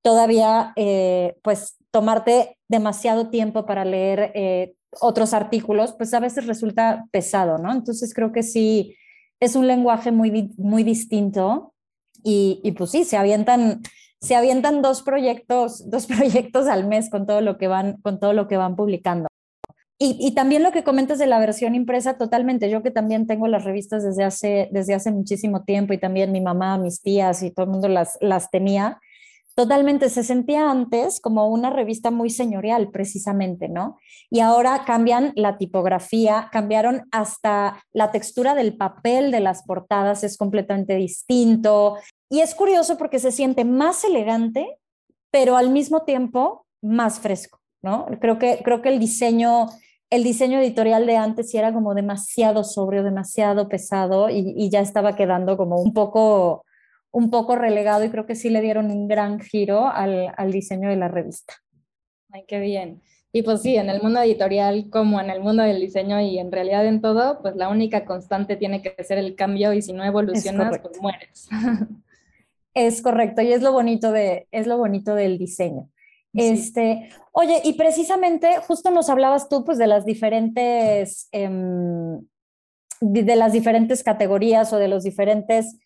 Todavía, 0.00 0.72
eh, 0.76 1.34
pues, 1.42 1.74
tomarte 1.90 2.56
demasiado 2.68 3.30
tiempo 3.30 3.66
para 3.66 3.84
leer 3.84 4.30
eh, 4.36 4.74
otros 5.00 5.34
artículos, 5.34 5.92
pues 5.92 6.14
a 6.14 6.20
veces 6.20 6.46
resulta 6.46 7.06
pesado, 7.10 7.58
¿no? 7.58 7.72
Entonces 7.72 8.14
creo 8.14 8.30
que 8.30 8.44
sí, 8.44 8.94
es 9.40 9.56
un 9.56 9.66
lenguaje 9.66 10.12
muy, 10.12 10.54
muy 10.56 10.84
distinto 10.84 11.74
y, 12.22 12.60
y 12.62 12.70
pues 12.70 12.92
sí, 12.92 13.02
se 13.02 13.16
avientan 13.16 13.82
se 14.22 14.36
avientan 14.36 14.80
dos 14.80 15.02
proyectos, 15.02 15.90
dos 15.90 16.06
proyectos 16.06 16.68
al 16.68 16.86
mes 16.86 17.10
con 17.10 17.26
todo 17.26 17.40
lo 17.40 17.58
que 17.58 17.68
van, 17.68 18.00
con 18.00 18.18
todo 18.20 18.32
lo 18.32 18.48
que 18.48 18.56
van 18.56 18.76
publicando. 18.76 19.28
Y, 20.04 20.34
también 20.34 20.64
lo 20.64 20.72
que 20.72 20.82
comentas 20.82 21.20
de 21.20 21.28
la 21.28 21.38
versión 21.38 21.76
impresa, 21.76 22.18
totalmente. 22.18 22.68
Yo 22.68 22.82
que 22.82 22.90
también 22.90 23.28
tengo 23.28 23.46
las 23.46 23.62
revistas 23.62 24.02
desde 24.02 24.24
hace, 24.24 24.68
desde 24.72 24.94
hace 24.94 25.12
muchísimo 25.12 25.62
tiempo 25.62 25.92
y 25.92 25.98
también 25.98 26.32
mi 26.32 26.40
mamá, 26.40 26.76
mis 26.76 27.02
tías 27.02 27.40
y 27.44 27.52
todo 27.52 27.66
el 27.66 27.70
mundo 27.70 27.86
las, 27.86 28.18
las 28.20 28.50
tenía. 28.50 28.98
Totalmente, 29.54 30.08
se 30.08 30.22
sentía 30.22 30.70
antes 30.70 31.20
como 31.20 31.48
una 31.48 31.68
revista 31.68 32.10
muy 32.10 32.30
señorial, 32.30 32.90
precisamente, 32.90 33.68
¿no? 33.68 33.98
Y 34.30 34.40
ahora 34.40 34.84
cambian 34.86 35.32
la 35.36 35.58
tipografía, 35.58 36.48
cambiaron 36.50 37.02
hasta 37.12 37.84
la 37.92 38.10
textura 38.12 38.54
del 38.54 38.78
papel 38.78 39.30
de 39.30 39.40
las 39.40 39.62
portadas, 39.64 40.24
es 40.24 40.38
completamente 40.38 40.94
distinto. 40.96 41.98
Y 42.30 42.40
es 42.40 42.54
curioso 42.54 42.96
porque 42.96 43.18
se 43.18 43.30
siente 43.30 43.66
más 43.66 44.04
elegante, 44.04 44.78
pero 45.30 45.56
al 45.58 45.68
mismo 45.68 46.04
tiempo 46.04 46.64
más 46.80 47.20
fresco, 47.20 47.60
¿no? 47.82 48.06
Creo 48.20 48.38
que, 48.38 48.62
creo 48.64 48.80
que 48.80 48.88
el 48.88 48.98
diseño, 48.98 49.68
el 50.08 50.24
diseño 50.24 50.60
editorial 50.60 51.04
de 51.04 51.18
antes 51.18 51.50
sí 51.50 51.58
era 51.58 51.74
como 51.74 51.94
demasiado 51.94 52.64
sobrio, 52.64 53.02
demasiado 53.02 53.68
pesado 53.68 54.30
y, 54.30 54.54
y 54.56 54.70
ya 54.70 54.80
estaba 54.80 55.14
quedando 55.14 55.58
como 55.58 55.78
un 55.78 55.92
poco 55.92 56.64
un 57.12 57.30
poco 57.30 57.54
relegado 57.54 58.04
y 58.04 58.10
creo 58.10 58.26
que 58.26 58.34
sí 58.34 58.50
le 58.50 58.60
dieron 58.60 58.90
un 58.90 59.06
gran 59.06 59.38
giro 59.38 59.86
al, 59.86 60.32
al 60.36 60.50
diseño 60.50 60.88
de 60.88 60.96
la 60.96 61.08
revista. 61.08 61.54
Ay, 62.30 62.44
qué 62.48 62.58
bien. 62.58 63.02
Y 63.34 63.42
pues 63.42 63.62
sí, 63.62 63.76
en 63.76 63.88
el 63.88 64.02
mundo 64.02 64.20
editorial 64.20 64.88
como 64.90 65.20
en 65.20 65.30
el 65.30 65.40
mundo 65.40 65.62
del 65.62 65.80
diseño 65.80 66.20
y 66.20 66.38
en 66.38 66.52
realidad 66.52 66.86
en 66.86 67.00
todo, 67.00 67.40
pues 67.40 67.56
la 67.56 67.70
única 67.70 68.04
constante 68.04 68.56
tiene 68.56 68.82
que 68.82 69.02
ser 69.04 69.16
el 69.16 69.36
cambio 69.36 69.72
y 69.72 69.80
si 69.80 69.92
no 69.92 70.04
evolucionas, 70.04 70.78
pues 70.80 71.00
mueres. 71.00 71.48
Es 72.74 73.02
correcto 73.02 73.42
y 73.42 73.52
es 73.52 73.60
lo 73.60 73.70
bonito 73.72 74.12
de 74.12 74.48
es 74.50 74.66
lo 74.66 74.78
bonito 74.78 75.14
del 75.14 75.36
diseño. 75.36 75.90
Este, 76.32 77.10
oye, 77.32 77.60
y 77.64 77.74
precisamente 77.74 78.56
justo 78.66 78.90
nos 78.90 79.10
hablabas 79.10 79.50
tú 79.50 79.62
pues 79.62 79.76
de 79.76 79.86
las 79.86 80.06
diferentes 80.06 81.28
em, 81.32 82.22
de 83.02 83.36
las 83.36 83.52
diferentes 83.52 84.02
categorías 84.02 84.72
o 84.72 84.78
de 84.78 84.88
los 84.88 85.02
diferentes 85.02 85.76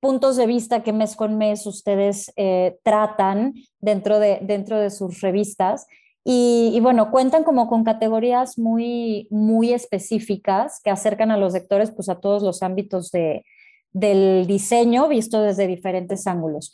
puntos 0.00 0.36
de 0.36 0.46
vista 0.46 0.82
que 0.82 0.92
mes 0.92 1.14
con 1.14 1.38
mes 1.38 1.66
ustedes 1.66 2.32
eh, 2.36 2.78
tratan 2.82 3.54
dentro 3.78 4.18
de, 4.18 4.38
dentro 4.42 4.78
de 4.78 4.90
sus 4.90 5.20
revistas. 5.20 5.86
Y, 6.22 6.78
bueno, 6.82 7.10
cuentan 7.10 7.44
como 7.44 7.66
con 7.68 7.82
categorías 7.82 8.58
muy, 8.58 9.26
muy 9.30 9.72
específicas 9.72 10.80
que 10.84 10.90
acercan 10.90 11.30
a 11.30 11.38
los 11.38 11.54
lectores 11.54 11.90
pues, 11.90 12.08
a 12.10 12.20
todos 12.20 12.42
los 12.42 12.62
ámbitos 12.62 13.10
de, 13.10 13.44
del 13.92 14.46
diseño 14.46 15.08
visto 15.08 15.42
desde 15.42 15.66
diferentes 15.66 16.26
ángulos. 16.26 16.72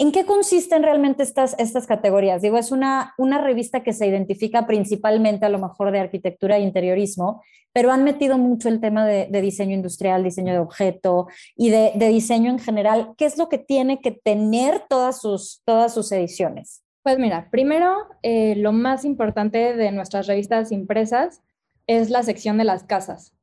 ¿En 0.00 0.12
qué 0.12 0.24
consisten 0.24 0.84
realmente 0.84 1.24
estas, 1.24 1.56
estas 1.58 1.88
categorías? 1.88 2.40
Digo, 2.40 2.56
es 2.56 2.70
una, 2.70 3.14
una 3.18 3.42
revista 3.42 3.82
que 3.82 3.92
se 3.92 4.06
identifica 4.06 4.64
principalmente 4.64 5.44
a 5.44 5.48
lo 5.48 5.58
mejor 5.58 5.90
de 5.90 5.98
arquitectura 5.98 6.56
e 6.56 6.60
interiorismo, 6.60 7.42
pero 7.72 7.90
han 7.90 8.04
metido 8.04 8.38
mucho 8.38 8.68
el 8.68 8.80
tema 8.80 9.04
de, 9.04 9.26
diseño 9.42 9.74
industrial, 9.74 10.22
diseño 10.22 10.52
de 10.52 10.60
objeto 10.60 11.26
y 11.56 11.70
de, 11.70 11.92
diseño 11.96 12.48
en 12.48 12.60
general. 12.60 13.14
¿Qué 13.16 13.24
es 13.24 13.38
lo 13.38 13.48
que 13.48 13.58
tiene 13.58 14.00
que 14.00 14.12
tener 14.12 14.84
todas 14.88 15.20
sus, 15.20 15.62
todas 15.64 15.94
sus 15.94 16.12
ediciones? 16.12 16.84
Pues 17.02 17.18
mira, 17.18 17.48
primero, 17.50 18.06
eh, 18.22 18.54
lo 18.54 18.70
más 18.70 19.04
importante 19.04 19.74
de 19.74 19.90
nuestras 19.90 20.28
revistas 20.28 20.70
impresas 20.70 21.42
es 21.88 22.08
la 22.08 22.22
sección 22.22 22.56
de 22.56 22.64
las 22.64 22.84
casas, 22.84 23.34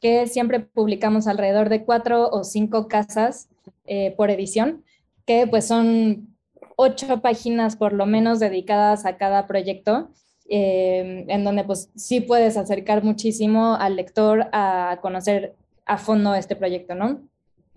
que 0.00 0.26
siempre 0.26 0.60
publicamos 0.60 1.26
alrededor 1.28 1.70
de 1.70 1.82
cuatro 1.82 2.28
o 2.28 2.44
cinco 2.44 2.88
casas 2.88 3.48
eh, 3.86 4.12
por 4.18 4.30
edición 4.30 4.83
que 5.26 5.46
pues 5.46 5.66
son 5.66 6.36
ocho 6.76 7.20
páginas 7.20 7.76
por 7.76 7.92
lo 7.92 8.06
menos 8.06 8.40
dedicadas 8.40 9.06
a 9.06 9.16
cada 9.16 9.46
proyecto, 9.46 10.10
eh, 10.48 11.24
en 11.28 11.44
donde 11.44 11.64
pues 11.64 11.90
sí 11.94 12.20
puedes 12.20 12.56
acercar 12.56 13.02
muchísimo 13.02 13.74
al 13.74 13.96
lector 13.96 14.48
a 14.52 14.98
conocer 15.00 15.54
a 15.86 15.98
fondo 15.98 16.34
este 16.34 16.56
proyecto, 16.56 16.94
¿no? 16.94 17.22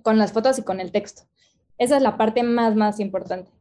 Con 0.02 0.18
las 0.18 0.32
fotos 0.32 0.60
y 0.60 0.64
con 0.64 0.80
el 0.80 0.92
texto. 0.92 1.24
Esa 1.78 1.98
es 1.98 2.04
la 2.04 2.18
parte 2.18 2.44
más, 2.44 2.76
más 2.76 3.00
importante. 3.00 3.52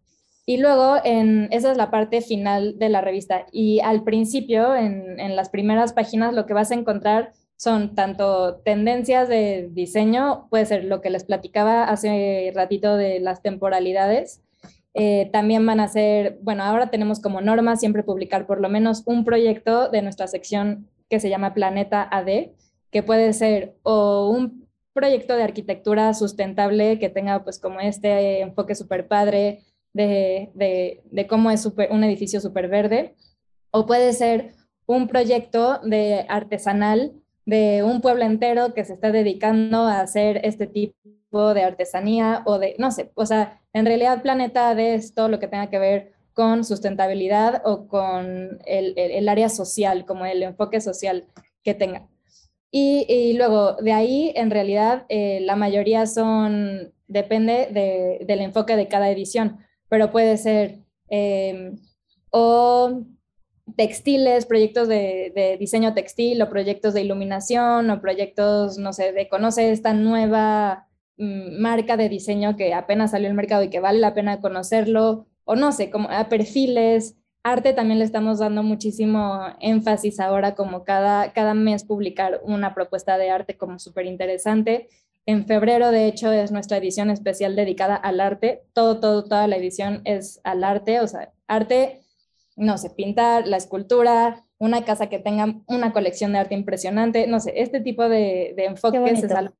Y 0.48 0.58
luego, 0.58 0.96
en, 1.04 1.48
esa 1.50 1.72
es 1.72 1.76
la 1.76 1.90
parte 1.90 2.20
final 2.20 2.78
de 2.78 2.88
la 2.88 3.00
revista. 3.00 3.46
Y 3.50 3.80
al 3.80 4.04
principio, 4.04 4.76
en, 4.76 5.18
en 5.18 5.34
las 5.34 5.48
primeras 5.50 5.92
páginas, 5.92 6.34
lo 6.34 6.46
que 6.46 6.54
vas 6.54 6.70
a 6.70 6.74
encontrar 6.74 7.32
son 7.56 7.94
tanto 7.94 8.56
tendencias 8.56 9.28
de 9.28 9.68
diseño, 9.72 10.46
puede 10.50 10.66
ser 10.66 10.84
lo 10.84 11.00
que 11.00 11.10
les 11.10 11.24
platicaba 11.24 11.84
hace 11.84 12.52
ratito 12.54 12.96
de 12.96 13.20
las 13.20 13.42
temporalidades. 13.42 14.42
Eh, 14.94 15.28
también 15.32 15.64
van 15.66 15.80
a 15.80 15.88
ser, 15.88 16.38
bueno, 16.42 16.62
ahora 16.62 16.90
tenemos 16.90 17.20
como 17.20 17.40
norma 17.40 17.76
siempre 17.76 18.02
publicar 18.02 18.46
por 18.46 18.60
lo 18.60 18.68
menos 18.68 19.02
un 19.06 19.24
proyecto 19.24 19.88
de 19.88 20.02
nuestra 20.02 20.26
sección 20.26 20.88
que 21.08 21.20
se 21.20 21.28
llama 21.28 21.54
Planeta 21.54 22.02
AD, 22.02 22.50
que 22.90 23.02
puede 23.02 23.32
ser 23.32 23.76
o 23.82 24.30
un 24.30 24.66
proyecto 24.92 25.36
de 25.36 25.42
arquitectura 25.42 26.14
sustentable 26.14 26.98
que 26.98 27.10
tenga 27.10 27.44
pues 27.44 27.58
como 27.58 27.80
este 27.80 28.40
enfoque 28.40 28.74
súper 28.74 29.06
padre 29.06 29.60
de, 29.92 30.50
de, 30.54 31.02
de, 31.10 31.26
cómo 31.26 31.50
es 31.50 31.66
un 31.66 32.04
edificio 32.04 32.40
súper 32.40 32.68
verde, 32.68 33.14
o 33.70 33.86
puede 33.86 34.12
ser 34.12 34.54
un 34.86 35.08
proyecto 35.08 35.80
de 35.82 36.24
artesanal 36.28 37.12
de 37.46 37.84
un 37.84 38.00
pueblo 38.00 38.24
entero 38.24 38.74
que 38.74 38.84
se 38.84 38.92
está 38.92 39.12
dedicando 39.12 39.86
a 39.86 40.00
hacer 40.00 40.40
este 40.44 40.66
tipo 40.66 41.54
de 41.54 41.62
artesanía 41.62 42.42
o 42.44 42.58
de, 42.58 42.74
no 42.78 42.90
sé, 42.90 43.12
o 43.14 43.24
sea, 43.24 43.62
en 43.72 43.86
realidad 43.86 44.20
Planeta 44.20 44.74
de 44.74 44.94
esto 44.94 45.28
lo 45.28 45.38
que 45.38 45.48
tenga 45.48 45.70
que 45.70 45.78
ver 45.78 46.12
con 46.34 46.64
sustentabilidad 46.64 47.62
o 47.64 47.86
con 47.88 48.58
el, 48.66 49.28
área 49.28 49.48
social, 49.48 50.04
como 50.04 50.26
el 50.26 50.42
enfoque 50.42 50.80
social 50.82 51.24
que 51.62 51.72
tenga. 51.72 52.08
Y, 52.70 53.32
luego 53.38 53.74
de 53.74 53.92
ahí, 53.92 54.32
en 54.36 54.50
realidad, 54.50 55.06
eh, 55.08 55.40
la 55.40 55.56
mayoría 55.56 56.04
son, 56.06 56.92
depende 57.06 57.68
del 58.26 58.40
enfoque 58.40 58.76
de 58.76 58.86
cada 58.86 59.08
edición, 59.08 59.58
pero 59.88 60.10
puede 60.10 60.36
ser 60.36 60.80
eh, 61.08 61.72
o 62.30 63.00
textiles, 63.74 64.46
proyectos 64.46 64.88
de, 64.88 65.56
diseño 65.58 65.94
textil 65.94 66.40
o 66.42 66.48
proyectos 66.48 66.94
de 66.94 67.02
iluminación 67.02 67.90
o 67.90 68.00
proyectos, 68.00 68.78
no 68.78 68.92
sé, 68.92 69.12
de 69.12 69.28
conocer 69.28 69.72
esta 69.72 69.92
nueva 69.92 70.88
mm, 71.16 71.60
marca 71.60 71.96
de 71.96 72.08
diseño 72.08 72.56
que 72.56 72.74
apenas 72.74 73.10
salió 73.10 73.28
al 73.28 73.34
mercado 73.34 73.64
y 73.64 73.70
que 73.70 73.80
vale 73.80 73.98
la 73.98 74.14
pena 74.14 74.40
conocerlo, 74.40 75.26
o 75.44 75.56
no 75.56 75.72
sé, 75.72 75.90
como 75.90 76.08
a 76.10 76.28
perfiles. 76.28 77.16
Arte 77.42 77.72
también 77.72 78.00
le 78.00 78.04
estamos 78.04 78.40
dando 78.40 78.62
muchísimo 78.62 79.40
énfasis 79.60 80.20
ahora, 80.20 80.54
como 80.54 80.84
cada, 80.84 81.32
cada 81.32 81.54
mes 81.54 81.84
publicar 81.84 82.40
una 82.44 82.74
propuesta 82.74 83.18
de 83.18 83.30
arte 83.30 83.56
como 83.56 83.78
súper 83.78 84.06
interesante. 84.06 84.88
En 85.26 85.46
febrero, 85.46 85.90
de 85.90 86.06
hecho, 86.06 86.32
es 86.32 86.52
nuestra 86.52 86.76
edición 86.78 87.10
especial 87.10 87.56
dedicada 87.56 87.96
al 87.96 88.20
arte. 88.20 88.62
Todo, 88.72 89.00
todo, 89.00 89.24
toda 89.24 89.46
la 89.48 89.56
edición 89.56 90.02
es 90.04 90.40
al 90.44 90.64
arte, 90.64 91.00
o 91.00 91.08
sea, 91.08 91.32
arte 91.46 92.05
no 92.56 92.78
sé, 92.78 92.90
pintar, 92.90 93.46
la 93.46 93.58
escultura, 93.58 94.44
una 94.58 94.84
casa 94.84 95.08
que 95.08 95.18
tenga 95.18 95.60
una 95.66 95.92
colección 95.92 96.32
de 96.32 96.38
arte 96.38 96.54
impresionante, 96.54 97.26
no 97.26 97.40
sé, 97.40 97.52
este 97.56 97.80
tipo 97.80 98.08
de, 98.08 98.54
de 98.56 98.64
enfoques 98.64 99.22
es 99.22 99.30
algo 99.30 99.54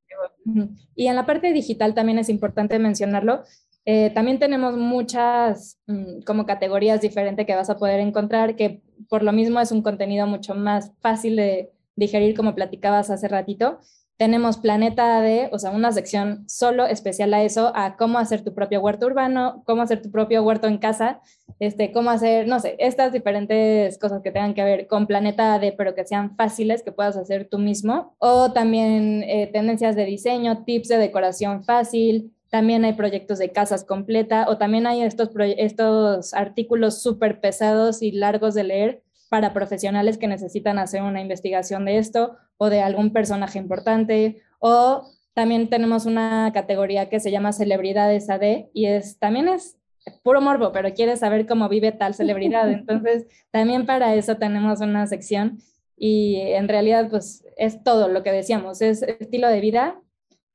Y 0.94 1.07
en 1.07 1.16
la 1.16 1.26
parte 1.26 1.53
digital 1.53 1.94
también 1.94 2.18
es 2.18 2.28
importante 2.28 2.78
mencionarlo. 2.78 3.42
Eh, 3.84 4.11
también 4.11 4.38
tenemos 4.38 4.76
muchas 4.76 5.78
mm, 5.86 6.22
como 6.22 6.47
categorías 6.47 7.01
diferentes 7.01 7.47
que 7.47 7.55
vas 7.55 7.70
a 7.70 7.78
poder 7.78 8.01
encontrar, 8.01 8.57
que 8.57 8.82
por 9.09 9.22
lo 9.22 9.32
mismo 9.32 9.61
es 9.61 9.70
un 9.70 9.82
contenido 9.82 10.26
mucho 10.26 10.55
más 10.55 10.92
fácil 11.01 11.36
de 11.36 11.70
digerir, 11.94 12.36
como 12.36 12.55
platicabas 12.55 13.11
hace 13.11 13.28
ratito. 13.28 13.78
Tenemos 14.17 14.57
Planeta 14.57 15.19
AD, 15.19 15.51
o 15.53 15.59
sea, 15.59 15.71
una 15.71 15.93
sección 15.93 16.49
solo 16.49 16.87
especial 16.87 17.35
a 17.35 17.43
eso, 17.43 17.73
a 17.75 17.97
cómo 17.97 18.19
hacer 18.19 18.43
tu 18.43 18.55
propio 18.55 18.81
huerto 18.81 19.07
urbano, 19.07 19.62
cómo 19.67 19.83
hacer 19.83 20.01
tu 20.01 20.11
propio 20.11 20.43
huerto 20.43 20.69
en 20.69 20.79
casa, 20.79 21.21
este, 21.59 21.93
cómo 21.93 22.11
hacer, 22.11 22.49
no 22.49 22.59
sé, 22.59 22.77
estas 22.79 23.12
diferentes 23.12 23.99
cosas 23.99 24.23
que 24.23 24.31
tengan 24.31 24.55
que 24.55 24.64
ver 24.64 24.87
con 24.87 25.07
Planeta 25.07 25.55
AD, 25.55 25.75
pero 25.77 25.95
que 25.95 26.07
sean 26.07 26.35
fáciles, 26.37 26.83
que 26.83 26.93
puedas 26.93 27.17
hacer 27.17 27.49
tú 27.51 27.59
mismo. 27.59 28.14
O 28.19 28.53
también 28.53 29.23
eh, 29.25 29.51
tendencias 29.53 29.97
de 29.97 30.07
diseño, 30.07 30.64
tips 30.64 30.89
de 30.89 30.99
decoración 30.99 31.62
fácil, 31.62 32.33
también 32.49 32.85
hay 32.85 32.93
proyectos 32.93 33.39
de 33.39 33.51
casas 33.51 33.85
completa 33.85 34.47
o 34.49 34.57
también 34.57 34.87
hay 34.87 35.03
estos, 35.03 35.31
estos 35.59 36.33
artículos 36.33 37.03
súper 37.03 37.41
pesados 37.41 38.03
y 38.03 38.12
largos 38.12 38.55
de 38.55 38.64
leer 38.64 39.03
para 39.29 39.53
profesionales 39.53 40.18
que 40.18 40.29
necesitan 40.29 40.79
hacer 40.79 41.03
una 41.03 41.20
investigación 41.20 41.85
de 41.85 41.99
esto 41.99 42.37
o 42.59 42.70
de 42.70 42.81
algún 42.81 43.12
personaje 43.12 43.59
importante. 43.59 44.43
O 44.59 45.11
también 45.35 45.68
tenemos 45.68 46.07
una 46.07 46.51
categoría 46.55 47.09
que 47.09 47.20
se 47.20 47.31
llama 47.31 47.53
celebridades 47.53 48.31
AD 48.31 48.66
y 48.72 48.87
es 48.87 49.18
también 49.18 49.49
es 49.49 49.77
puro 50.22 50.41
morbo, 50.41 50.72
pero 50.72 50.95
quieres 50.95 51.20
saber 51.20 51.47
cómo 51.47 51.68
vive 51.68 51.93
tal 51.93 52.14
celebridad. 52.14 52.70
Entonces, 52.72 53.27
también 53.51 53.87
para 53.87 54.14
eso 54.14 54.37
tenemos 54.37 54.81
una 54.81 55.07
sección 55.07 55.59
y 55.97 56.37
en 56.41 56.68
realidad 56.68 57.09
pues 57.11 57.45
es 57.57 57.83
todo 57.83 58.09
lo 58.09 58.22
que 58.22 58.33
decíamos, 58.33 58.83
es 58.83 59.03
estilo 59.03 59.49
de 59.49 59.61
vida 59.61 60.01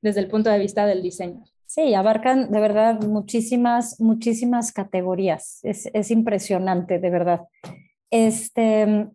desde 0.02 0.20
el 0.20 0.28
punto 0.28 0.50
de 0.50 0.60
vista 0.60 0.86
del 0.86 1.02
diseño. 1.02 1.44
Sí, 1.66 1.94
abarcan 1.94 2.52
de 2.52 2.60
verdad 2.60 3.02
muchísimas, 3.02 4.00
muchísimas 4.02 4.74
categorías. 4.74 5.60
Es, 5.64 5.90
es 5.94 6.12
impresionante, 6.12 7.00
de 7.00 7.10
verdad. 7.10 7.42
Este, 8.12 9.08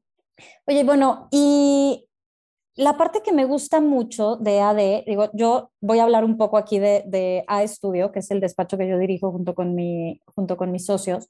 oye, 0.66 0.84
bueno, 0.84 1.28
y 1.30 2.06
la 2.76 2.96
parte 2.96 3.22
que 3.22 3.32
me 3.32 3.44
gusta 3.44 3.80
mucho 3.80 4.36
de 4.36 4.60
AD, 4.60 5.04
digo, 5.06 5.30
yo 5.32 5.70
voy 5.80 5.98
a 5.98 6.04
hablar 6.04 6.24
un 6.24 6.36
poco 6.36 6.58
aquí 6.58 6.78
de, 6.78 7.04
de 7.06 7.44
que 8.12 8.18
es 8.18 8.30
el 8.30 8.40
despacho 8.40 8.76
que 8.76 8.88
yo 8.88 8.98
dirijo 8.98 9.32
junto 9.32 9.54
con, 9.54 9.74
mi, 9.74 10.20
junto 10.26 10.56
con 10.56 10.72
mis 10.72 10.84
socios. 10.84 11.28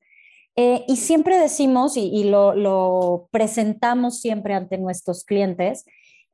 Eh, 0.57 0.85
y 0.89 0.97
siempre 0.97 1.39
decimos, 1.39 1.97
y, 1.97 2.25
lo, 2.25 2.55
lo, 2.55 3.29
presentamos 3.31 4.21
siempre 4.21 4.55
ante 4.55 4.79
nuestros 4.79 5.25
clientes, 5.25 5.85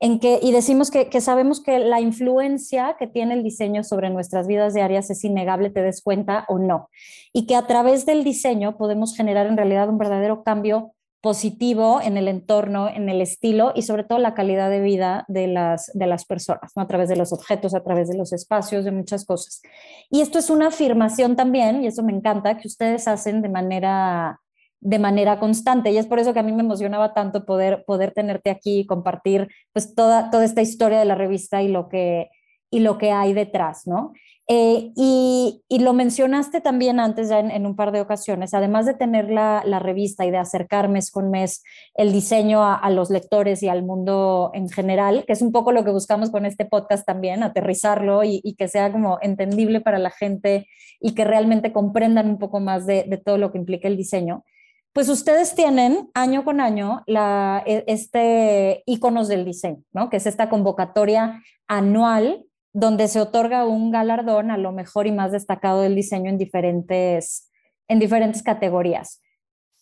en 0.00 0.18
que, 0.18 0.38
y 0.40 0.52
decimos 0.52 0.90
que, 0.90 1.08
que, 1.08 1.20
sabemos 1.20 1.60
que 1.60 1.78
la 1.78 2.00
influencia 2.00 2.96
que 2.98 3.06
tiene 3.06 3.34
el 3.34 3.42
diseño 3.42 3.84
sobre 3.84 4.10
nuestras 4.10 4.46
vidas 4.46 4.74
diarias 4.74 5.10
es 5.10 5.24
innegable, 5.24 5.70
te 5.70 5.82
des 5.82 6.02
cuenta 6.02 6.44
o 6.48 6.58
no, 6.58 6.88
y 7.32 7.46
que 7.46 7.56
a 7.56 7.66
través 7.66 8.06
del 8.06 8.24
diseño 8.24 8.76
podemos 8.78 9.16
generar 9.16 9.46
en 9.46 9.56
realidad 9.56 9.88
un 9.88 9.98
verdadero 9.98 10.42
cambio 10.44 10.94
positivo 11.22 12.00
en 12.02 12.16
el 12.16 12.26
entorno, 12.26 12.88
en 12.88 13.08
el 13.08 13.20
estilo 13.20 13.72
y 13.76 13.82
sobre 13.82 14.02
todo 14.02 14.18
la 14.18 14.34
calidad 14.34 14.70
de 14.70 14.80
vida 14.80 15.24
de 15.28 15.46
las, 15.46 15.90
de 15.94 16.08
las 16.08 16.24
personas, 16.24 16.72
¿no? 16.74 16.82
a 16.82 16.88
través 16.88 17.08
de 17.08 17.14
los 17.14 17.32
objetos, 17.32 17.74
a 17.74 17.84
través 17.84 18.08
de 18.08 18.18
los 18.18 18.32
espacios, 18.32 18.84
de 18.84 18.90
muchas 18.90 19.24
cosas. 19.24 19.62
Y 20.10 20.20
esto 20.20 20.40
es 20.40 20.50
una 20.50 20.66
afirmación 20.66 21.36
también, 21.36 21.84
y 21.84 21.86
eso 21.86 22.02
me 22.02 22.12
encanta, 22.12 22.58
que 22.58 22.66
ustedes 22.66 23.06
hacen 23.06 23.40
de 23.40 23.48
manera, 23.48 24.40
de 24.80 24.98
manera 24.98 25.38
constante. 25.38 25.92
Y 25.92 25.96
es 25.96 26.06
por 26.06 26.18
eso 26.18 26.32
que 26.32 26.40
a 26.40 26.42
mí 26.42 26.52
me 26.52 26.64
emocionaba 26.64 27.14
tanto 27.14 27.46
poder, 27.46 27.84
poder 27.86 28.10
tenerte 28.10 28.50
aquí 28.50 28.80
y 28.80 28.86
compartir 28.86 29.48
pues, 29.72 29.94
toda, 29.94 30.28
toda 30.28 30.44
esta 30.44 30.60
historia 30.60 30.98
de 30.98 31.04
la 31.04 31.14
revista 31.14 31.62
y 31.62 31.68
lo 31.68 31.88
que, 31.88 32.30
y 32.68 32.80
lo 32.80 32.98
que 32.98 33.12
hay 33.12 33.32
detrás, 33.32 33.86
¿no? 33.86 34.12
Eh, 34.48 34.92
y, 34.96 35.62
lo 35.78 35.92
mencionaste 35.92 36.60
también 36.60 37.00
antes 37.00 37.28
ya 37.28 37.38
en, 37.40 37.66
un 37.66 37.74
par 37.74 37.92
de 37.92 38.00
ocasiones, 38.00 38.54
además 38.54 38.86
de 38.86 38.94
tener 38.94 39.30
la, 39.30 39.62
revista 39.80 40.26
y 40.26 40.30
de 40.30 40.38
acercar 40.38 40.88
mes 40.88 41.10
con 41.10 41.30
mes 41.30 41.62
el 41.94 42.12
diseño 42.12 42.62
a, 42.62 42.88
los 42.90 43.10
lectores 43.10 43.62
y 43.62 43.68
al 43.68 43.82
mundo 43.82 44.50
en 44.54 44.68
general, 44.68 45.24
que 45.26 45.32
es 45.32 45.42
un 45.42 45.52
poco 45.52 45.72
lo 45.72 45.84
que 45.84 45.90
buscamos 45.90 46.30
con 46.30 46.44
este 46.44 46.64
podcast 46.64 47.06
también, 47.06 47.42
aterrizarlo 47.42 48.24
y, 48.24 48.54
que 48.58 48.68
sea 48.68 48.92
como 48.92 49.18
entendible 49.22 49.80
para 49.80 49.98
la 49.98 50.10
gente 50.10 50.66
y 51.00 51.14
que 51.14 51.24
realmente 51.24 51.72
comprendan 51.72 52.28
un 52.28 52.38
poco 52.38 52.60
más 52.60 52.86
de, 52.86 53.04
todo 53.24 53.38
lo 53.38 53.52
que 53.52 53.58
implica 53.58 53.88
el 53.88 53.96
diseño. 53.96 54.44
Pues 54.92 55.08
ustedes 55.08 55.54
tienen 55.54 56.10
año 56.14 56.44
con 56.44 56.60
año 56.60 57.02
e, 57.06 57.84
este 57.86 58.82
iconos 58.86 59.28
del 59.28 59.44
diseño, 59.44 59.82
¿no? 59.92 60.10
que 60.10 60.18
es 60.18 60.26
esta 60.26 60.50
convocatoria 60.50 61.40
anual 61.66 62.44
donde 62.72 63.08
se 63.08 63.20
otorga 63.20 63.66
un 63.66 63.90
galardón 63.90 64.50
a 64.50 64.56
lo 64.56 64.72
mejor 64.72 65.06
y 65.06 65.12
más 65.12 65.32
destacado 65.32 65.82
del 65.82 65.94
diseño 65.94 66.30
en 66.30 66.38
diferentes, 66.38 67.50
en 67.88 67.98
diferentes 67.98 68.42
categorías. 68.42 69.20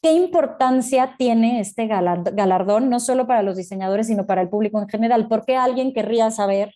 ¿Qué 0.02 0.12
importancia 0.12 1.14
tiene 1.18 1.60
este 1.60 1.86
galardón, 1.86 2.88
no 2.88 3.00
solo 3.00 3.26
para 3.26 3.42
los 3.42 3.56
diseñadores, 3.56 4.06
sino 4.06 4.26
para 4.26 4.40
el 4.40 4.48
público 4.48 4.80
en 4.80 4.88
general? 4.88 5.28
¿Por 5.28 5.44
qué 5.44 5.56
alguien 5.56 5.92
querría 5.92 6.30
saber 6.30 6.74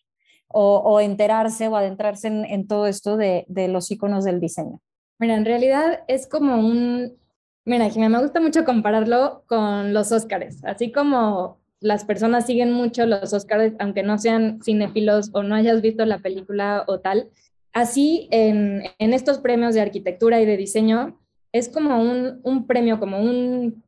o, 0.48 1.00
enterarse 1.00 1.66
o 1.68 1.76
adentrarse 1.76 2.28
en, 2.28 2.66
todo 2.68 2.86
esto 2.86 3.16
de, 3.16 3.46
los 3.68 3.90
iconos 3.90 4.24
del 4.24 4.40
diseño? 4.40 4.80
Mira, 5.18 5.36
en 5.36 5.44
realidad 5.46 6.00
es 6.06 6.28
como 6.28 6.56
un... 6.56 7.16
Mira, 7.64 7.88
me 7.96 8.20
gusta 8.20 8.40
mucho 8.40 8.64
compararlo 8.64 9.42
con 9.46 9.94
los 9.94 10.12
Óscares, 10.12 10.62
así 10.64 10.92
como 10.92 11.63
las 11.80 12.04
personas 12.04 12.46
siguen 12.46 12.72
mucho 12.72 13.06
los 13.06 13.32
Oscars, 13.32 13.74
aunque 13.78 14.02
no 14.02 14.18
sean 14.18 14.60
cinéfilos 14.62 15.30
o 15.32 15.42
no 15.42 15.54
hayas 15.54 15.82
visto 15.82 16.04
la 16.04 16.18
película 16.18 16.84
o 16.86 17.00
tal. 17.00 17.30
Así, 17.72 18.28
en, 18.30 18.82
estos 18.98 19.38
premios 19.38 19.74
de 19.74 19.80
arquitectura 19.80 20.40
y 20.40 20.46
de 20.46 20.56
diseño, 20.56 21.20
es 21.52 21.68
como 21.68 22.00
un, 22.00 22.66
premio, 22.66 22.98
como 22.98 23.20
un, 23.20 23.84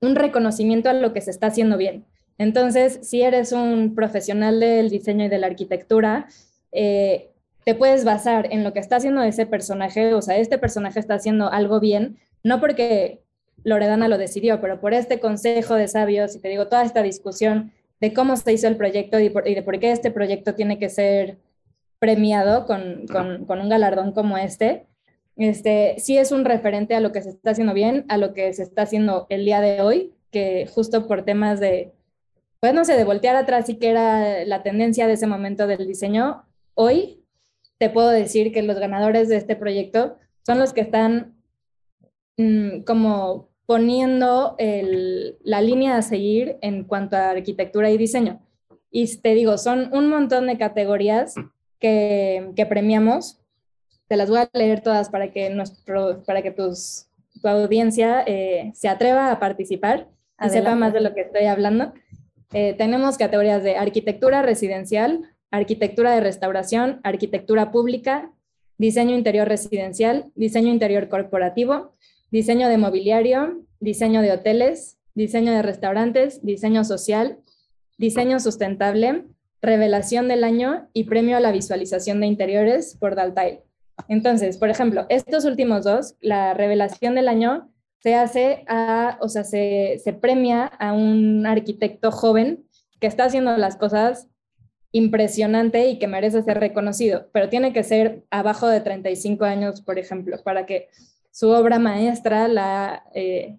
un 0.00 0.14
reconocimiento 0.14 0.88
a 0.88 0.94
lo 0.94 1.12
que 1.12 1.20
se 1.20 1.30
está 1.30 1.48
haciendo 1.48 1.76
bien. 1.76 2.06
Entonces, 2.38 3.00
si 3.02 3.22
eres 3.22 3.52
un 3.52 3.94
profesional 3.94 4.60
del 4.60 4.90
diseño 4.90 5.24
y 5.24 5.28
de 5.28 5.38
la 5.38 5.46
arquitectura, 5.46 6.28
eh, 6.72 7.30
te 7.64 7.74
puedes 7.74 8.04
basar 8.04 8.48
en 8.52 8.62
lo 8.64 8.72
que 8.72 8.80
está 8.80 8.96
haciendo 8.96 9.22
ese 9.22 9.46
personaje, 9.46 10.14
o 10.14 10.22
sea, 10.22 10.36
este 10.36 10.58
personaje 10.58 11.00
está 11.00 11.14
haciendo 11.14 11.50
algo 11.50 11.80
bien, 11.80 12.18
no 12.42 12.60
porque 12.60 13.23
Loredana 13.64 14.08
lo 14.08 14.18
decidió, 14.18 14.60
pero 14.60 14.80
por 14.80 14.94
este 14.94 15.18
consejo 15.18 15.74
de 15.74 15.88
sabios 15.88 16.36
y 16.36 16.40
te 16.40 16.48
digo 16.48 16.68
toda 16.68 16.84
esta 16.84 17.02
discusión 17.02 17.72
de 18.00 18.12
cómo 18.12 18.36
se 18.36 18.52
hizo 18.52 18.68
el 18.68 18.76
proyecto 18.76 19.18
y, 19.18 19.30
de 19.30 19.62
por 19.62 19.78
qué 19.78 19.90
este 19.90 20.10
proyecto 20.10 20.54
tiene 20.54 20.78
que 20.78 20.90
ser 20.90 21.38
premiado 21.98 22.66
con, 22.66 23.06
un 23.48 23.68
galardón 23.68 24.12
como 24.12 24.36
este, 24.36 24.86
este, 25.36 25.94
sí 25.98 26.18
es 26.18 26.30
un 26.30 26.44
referente 26.44 26.94
a 26.94 27.00
lo 27.00 27.12
que 27.12 27.22
se 27.22 27.30
está 27.30 27.52
haciendo 27.52 27.72
bien, 27.72 28.04
a 28.08 28.18
lo 28.18 28.34
que 28.34 28.52
se 28.52 28.62
está 28.62 28.82
haciendo 28.82 29.26
el 29.30 29.44
día 29.44 29.60
de 29.60 29.80
hoy, 29.80 30.12
que 30.30 30.66
justo 30.66 31.06
por 31.06 31.24
temas 31.24 31.60
de, 31.60 31.92
pues 32.60 32.74
no 32.74 32.84
sé, 32.84 32.96
de 32.96 33.04
voltear 33.04 33.36
atrás 33.36 33.68
y 33.70 33.76
que 33.76 33.88
era 33.88 34.44
la 34.44 34.62
tendencia 34.62 35.06
de 35.06 35.14
ese 35.14 35.26
momento 35.26 35.66
del 35.66 35.86
diseño, 35.86 36.44
hoy 36.74 37.24
te 37.78 37.88
puedo 37.90 38.10
decir 38.10 38.52
que 38.52 38.62
los 38.62 38.78
ganadores 38.78 39.28
de 39.28 39.36
este 39.36 39.56
proyecto 39.56 40.18
son 40.42 40.58
los 40.58 40.72
que 40.72 40.82
están 40.82 41.34
mm, 42.36 42.80
como 42.80 43.48
poniendo 43.66 44.56
la 44.58 45.60
línea 45.60 45.96
a 45.96 46.02
seguir 46.02 46.58
en 46.60 46.84
cuanto 46.84 47.16
a 47.16 47.30
arquitectura 47.30 47.90
y 47.90 47.98
diseño. 47.98 48.40
Y 48.90 49.16
te 49.16 49.34
digo, 49.34 49.58
son 49.58 49.90
un 49.92 50.08
montón 50.08 50.46
de 50.46 50.58
categorías 50.58 51.34
que, 51.80 52.66
premiamos. 52.68 53.38
Te 54.08 54.16
las 54.16 54.30
voy 54.30 54.38
a 54.38 54.50
leer 54.52 54.82
todas 54.82 55.08
para 55.08 55.32
que, 55.32 55.50
nuestro, 55.50 56.22
para 56.24 56.42
que 56.42 56.50
tus, 56.50 57.06
tu 57.40 57.48
audiencia 57.48 58.22
eh, 58.26 58.70
se 58.74 58.88
atreva 58.88 59.30
a 59.30 59.40
participar 59.40 60.08
y 60.44 60.48
sepa 60.50 60.74
más 60.74 60.92
de 60.92 61.00
lo 61.00 61.14
que 61.14 61.22
estoy 61.22 61.44
hablando. 61.44 61.92
Eh, 62.52 62.74
tenemos 62.74 63.18
categorías 63.18 63.62
de 63.62 63.76
arquitectura 63.76 64.42
residencial, 64.42 65.22
arquitectura 65.50 66.14
de 66.14 66.20
restauración, 66.20 67.00
arquitectura 67.02 67.72
pública, 67.72 68.30
diseño 68.78 69.14
interior 69.14 69.48
residencial, 69.48 70.30
diseño 70.34 70.68
interior 70.68 71.08
corporativo, 71.08 71.94
diseño 72.34 72.68
de 72.68 72.78
mobiliario, 72.78 73.62
diseño 73.78 74.20
de 74.20 74.32
hoteles, 74.32 74.98
diseño 75.14 75.52
de 75.52 75.62
restaurantes, 75.62 76.44
diseño 76.44 76.82
social, 76.82 77.38
diseño 77.96 78.40
sustentable, 78.40 79.26
revelación 79.62 80.26
del 80.26 80.42
año 80.42 80.88
y 80.92 81.04
premio 81.04 81.36
a 81.36 81.40
la 81.40 81.52
visualización 81.52 82.18
de 82.18 82.26
interiores 82.26 82.96
por 82.98 83.14
Daltail. 83.14 83.60
Entonces, 84.08 84.58
por 84.58 84.68
ejemplo, 84.68 85.06
estos 85.10 85.44
últimos 85.44 85.84
dos, 85.84 86.16
la 86.20 86.54
revelación 86.54 87.14
del 87.14 87.28
año 87.28 87.70
se 88.00 88.16
hace 88.16 88.64
a, 88.66 89.16
o 89.20 89.28
sea, 89.28 89.44
se, 89.44 90.00
se 90.02 90.12
premia 90.12 90.64
a 90.64 90.92
un 90.92 91.46
arquitecto 91.46 92.10
joven 92.10 92.64
que 92.98 93.06
está 93.06 93.26
haciendo 93.26 93.56
las 93.56 93.76
cosas 93.76 94.26
impresionante 94.90 95.86
y 95.86 96.00
que 96.00 96.08
merece 96.08 96.42
ser 96.42 96.58
reconocido, 96.58 97.28
pero 97.32 97.48
tiene 97.48 97.72
que 97.72 97.84
ser 97.84 98.24
abajo 98.30 98.66
de 98.66 98.80
35 98.80 99.44
años, 99.44 99.82
por 99.82 100.00
ejemplo, 100.00 100.36
para 100.42 100.66
que 100.66 100.88
su 101.34 101.50
obra 101.50 101.80
maestra 101.80 102.46
la, 102.46 103.02
eh, 103.12 103.58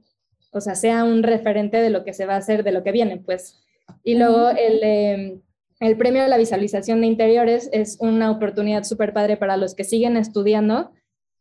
o 0.51 0.61
sea, 0.61 0.75
sea 0.75 1.03
un 1.03 1.23
referente 1.23 1.77
de 1.77 1.89
lo 1.89 2.05
que 2.05 2.13
se 2.13 2.25
va 2.25 2.35
a 2.35 2.37
hacer, 2.37 2.63
de 2.63 2.71
lo 2.71 2.83
que 2.83 2.93
viene, 2.93 3.17
pues. 3.17 3.61
Y 4.01 4.15
luego 4.15 4.49
el, 4.49 5.43
el 5.81 5.97
premio 5.97 6.23
a 6.23 6.29
la 6.29 6.37
visualización 6.37 7.01
de 7.01 7.07
interiores 7.07 7.69
es 7.73 7.97
una 7.99 8.31
oportunidad 8.31 8.85
súper 8.85 9.11
padre 9.11 9.35
para 9.35 9.57
los 9.57 9.75
que 9.75 9.83
siguen 9.83 10.15
estudiando, 10.15 10.93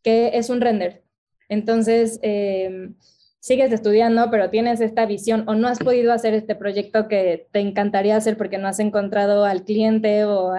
que 0.03 0.33
es 0.35 0.51
un 0.51 0.61
render. 0.61 1.05
Entonces, 1.49 2.19
eh, 2.23 2.91
sigues 3.39 3.71
estudiando, 3.71 4.29
pero 4.31 4.51
tienes 4.51 4.81
esta 4.81 5.07
visión 5.07 5.45
o 5.47 5.55
no 5.55 5.69
has 5.69 5.79
podido 5.79 6.13
hacer 6.13 6.35
este 6.35 6.57
proyecto 6.57 7.07
que 7.07 7.47
te 7.53 7.61
encantaría 7.61 8.17
hacer 8.17 8.37
porque 8.37 8.59
no 8.59 8.67
has 8.67 8.81
encontrado 8.81 9.45
al 9.45 9.63
cliente 9.63 10.25
o 10.25 10.53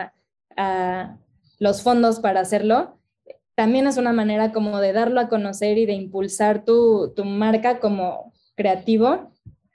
a, 0.55 1.17
los 1.59 1.82
fondos 1.82 2.19
para 2.19 2.41
hacerlo, 2.41 2.95
también 3.56 3.88
es 3.88 3.97
una 3.97 4.12
manera 4.12 4.51
como 4.51 4.80
de 4.80 4.93
darlo 4.93 5.22
a 5.22 5.30
conocer 5.30 5.78
y 5.78 5.86
de 5.86 5.93
impulsar 5.93 6.66
tu, 6.66 7.14
marca 7.24 7.80
como 7.80 8.34
creativo. 8.56 9.32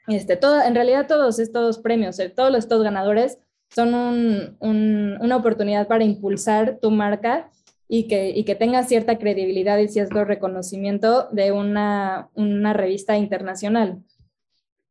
Este, 0.06 0.36
todo, 0.36 0.62
en 0.62 0.74
realidad 0.74 1.06
todos 1.06 1.38
estos 1.38 1.78
premios, 1.78 2.18
eh, 2.18 2.28
todos 2.28 2.54
estos 2.56 2.82
ganadores 2.82 3.38
son 3.70 4.56
una 4.60 5.36
oportunidad 5.36 5.86
para 5.86 6.04
impulsar 6.04 6.78
tu 6.80 6.90
marca 6.90 7.50
y 7.88 8.08
que, 8.08 8.30
y 8.30 8.44
que 8.44 8.54
tenga 8.54 8.82
cierta 8.82 9.18
credibilidad 9.18 9.78
y 9.78 9.88
cierto 9.88 10.24
reconocimiento 10.24 11.28
de 11.30 11.52
una, 11.52 12.28
una 12.34 12.72
revista 12.72 13.16
internacional. 13.16 14.02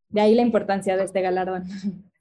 De 0.09 0.21
ahí 0.21 0.33
la 0.33 0.41
importancia 0.41 0.97
de 0.97 1.03
este 1.03 1.21
galardón. 1.21 1.65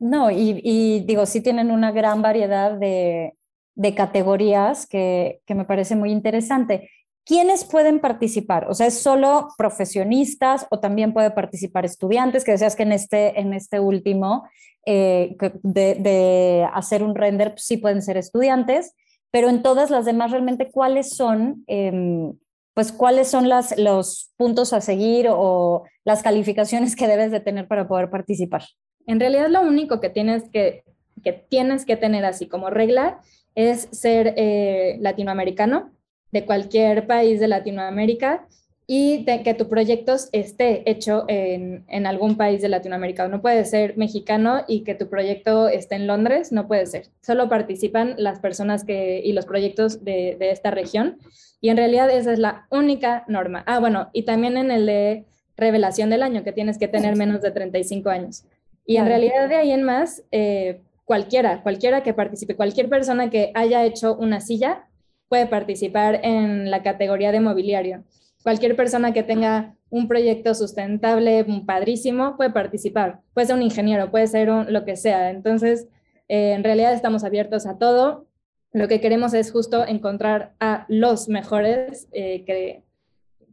No, 0.00 0.30
y, 0.30 0.60
y 0.62 1.00
digo, 1.00 1.26
sí 1.26 1.40
tienen 1.40 1.70
una 1.70 1.90
gran 1.90 2.22
variedad 2.22 2.72
de, 2.72 3.37
de 3.78 3.94
categorías 3.94 4.86
que, 4.86 5.40
que, 5.46 5.54
me 5.54 5.64
parece 5.64 5.96
muy 5.96 6.10
interesante. 6.10 6.90
¿Quiénes 7.24 7.64
pueden 7.64 8.00
participar? 8.00 8.66
O 8.68 8.74
sea, 8.74 8.86
¿es 8.86 9.00
solo 9.00 9.48
profesionistas 9.56 10.66
o 10.70 10.80
también 10.80 11.12
puede 11.12 11.30
participar 11.30 11.84
estudiantes? 11.84 12.44
Que 12.44 12.52
decías 12.52 12.76
que 12.76 12.82
en 12.82 12.92
este, 12.92 13.40
en 13.40 13.52
este 13.52 13.80
último, 13.80 14.48
eh, 14.84 15.36
de, 15.62 15.94
de, 15.94 16.68
hacer 16.72 17.02
un 17.02 17.14
render, 17.14 17.52
pues 17.52 17.64
sí 17.64 17.76
pueden 17.76 18.02
ser 18.02 18.16
estudiantes 18.16 18.94
pero 19.30 19.48
en 19.48 19.62
todas 19.62 19.90
las 19.90 20.04
demás 20.04 20.30
realmente 20.30 20.70
cuáles 20.70 21.10
son, 21.10 21.64
em, 21.66 22.34
pues 22.74 22.92
cuáles 22.92 23.28
son 23.28 23.48
las, 23.48 23.76
los 23.78 24.32
puntos 24.36 24.72
a 24.72 24.80
seguir 24.80 25.28
o 25.30 25.84
las 26.04 26.22
calificaciones 26.22 26.96
que 26.96 27.08
debes 27.08 27.30
de 27.30 27.40
tener 27.40 27.68
para 27.68 27.88
poder 27.88 28.10
participar. 28.10 28.62
En 29.06 29.20
realidad 29.20 29.48
lo 29.48 29.62
único 29.62 30.00
que 30.00 30.10
tienes 30.10 30.48
que, 30.50 30.84
que 31.22 31.32
tienes 31.32 31.84
que 31.84 31.96
tener 31.96 32.24
así 32.24 32.46
como 32.46 32.70
regla 32.70 33.20
es 33.58 33.88
ser 33.90 34.34
eh, 34.36 34.98
latinoamericano 35.00 35.90
de 36.30 36.44
cualquier 36.44 37.08
país 37.08 37.40
de 37.40 37.48
Latinoamérica 37.48 38.46
y 38.86 39.24
que 39.24 39.52
tu 39.52 39.68
proyecto 39.68 40.14
esté 40.30 40.88
hecho 40.88 41.24
en, 41.26 41.84
en, 41.88 42.06
algún 42.06 42.36
país 42.36 42.62
de 42.62 42.68
Latinoamérica. 42.68 43.26
No 43.26 43.42
puede 43.42 43.64
ser 43.64 43.98
mexicano 43.98 44.62
y 44.68 44.84
que 44.84 44.94
tu 44.94 45.08
proyecto 45.08 45.68
esté 45.68 45.96
en 45.96 46.06
Londres, 46.06 46.52
no 46.52 46.68
puede 46.68 46.86
ser. 46.86 47.08
Solo 47.20 47.48
participan 47.48 48.14
las 48.16 48.38
personas 48.38 48.84
que, 48.84 49.20
y 49.24 49.32
los 49.32 49.44
proyectos 49.44 50.04
de, 50.04 50.36
de 50.38 50.52
esta 50.52 50.70
región. 50.70 51.18
Y 51.60 51.70
en 51.70 51.78
realidad 51.78 52.08
esa 52.10 52.32
es 52.32 52.38
la 52.38 52.68
única 52.70 53.24
norma. 53.26 53.64
Ah, 53.66 53.80
bueno, 53.80 54.08
y 54.12 54.22
también 54.22 54.56
en 54.56 54.70
el 54.70 54.86
de 54.86 55.24
revelación 55.56 56.10
del 56.10 56.22
año, 56.22 56.44
que 56.44 56.52
tienes 56.52 56.78
que 56.78 56.86
tener 56.86 57.16
menos 57.16 57.42
de 57.42 57.50
35 57.50 58.08
años. 58.08 58.44
Y 58.86 58.98
en 58.98 59.06
realidad 59.06 59.48
de 59.48 59.56
ahí 59.56 59.72
en 59.72 59.82
más, 59.82 60.22
eh, 60.30 60.80
cualquiera, 61.08 61.64
cualquiera 61.64 62.04
que 62.04 62.14
participe, 62.14 62.54
cualquier 62.54 62.88
persona 62.88 63.30
que 63.30 63.50
haya 63.54 63.84
hecho 63.84 64.14
una 64.14 64.40
silla 64.40 64.86
puede 65.28 65.46
participar 65.46 66.20
en 66.22 66.70
la 66.70 66.84
categoría 66.84 67.32
de 67.32 67.40
mobiliario 67.40 68.04
cualquier 68.42 68.76
persona 68.76 69.12
que 69.12 69.22
tenga 69.22 69.74
un 69.90 70.08
proyecto 70.08 70.54
sustentable, 70.54 71.44
padrísimo, 71.66 72.36
puede 72.36 72.50
participar. 72.50 73.20
Puede 73.34 73.48
ser 73.48 73.56
un 73.56 73.62
ingeniero, 73.62 74.10
puede 74.10 74.26
ser 74.26 74.48
lo 74.48 74.84
que 74.84 74.96
sea. 74.96 75.30
Entonces, 75.30 75.88
eh, 76.28 76.52
en 76.52 76.64
realidad 76.64 76.92
estamos 76.92 77.24
abiertos 77.24 77.66
a 77.66 77.78
todo. 77.78 78.26
Lo 78.72 78.86
que 78.88 79.00
queremos 79.00 79.32
es 79.34 79.50
justo 79.50 79.86
encontrar 79.86 80.54
a 80.60 80.84
los 80.88 81.28
mejores 81.28 82.08
eh, 82.12 82.82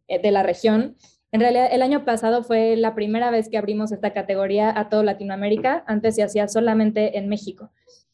eh, 0.08 0.22
de 0.22 0.32
la 0.32 0.43
región. 0.43 0.97
En 1.36 1.41
realidad, 1.41 1.67
el 1.69 1.81
año 1.81 2.05
pasado 2.05 2.43
fue 2.43 2.77
la 2.77 2.95
primera 2.95 3.29
vez 3.29 3.49
que 3.49 3.57
abrimos 3.57 3.91
esta 3.91 4.13
categoría 4.13 4.71
a 4.79 4.88
toda 4.88 5.03
Latinoamérica. 5.03 5.83
Antes 5.86 6.15
se 6.15 6.23
hacía 6.23 6.47
solamente 6.47 7.17
en 7.17 7.27
México. 7.27 7.71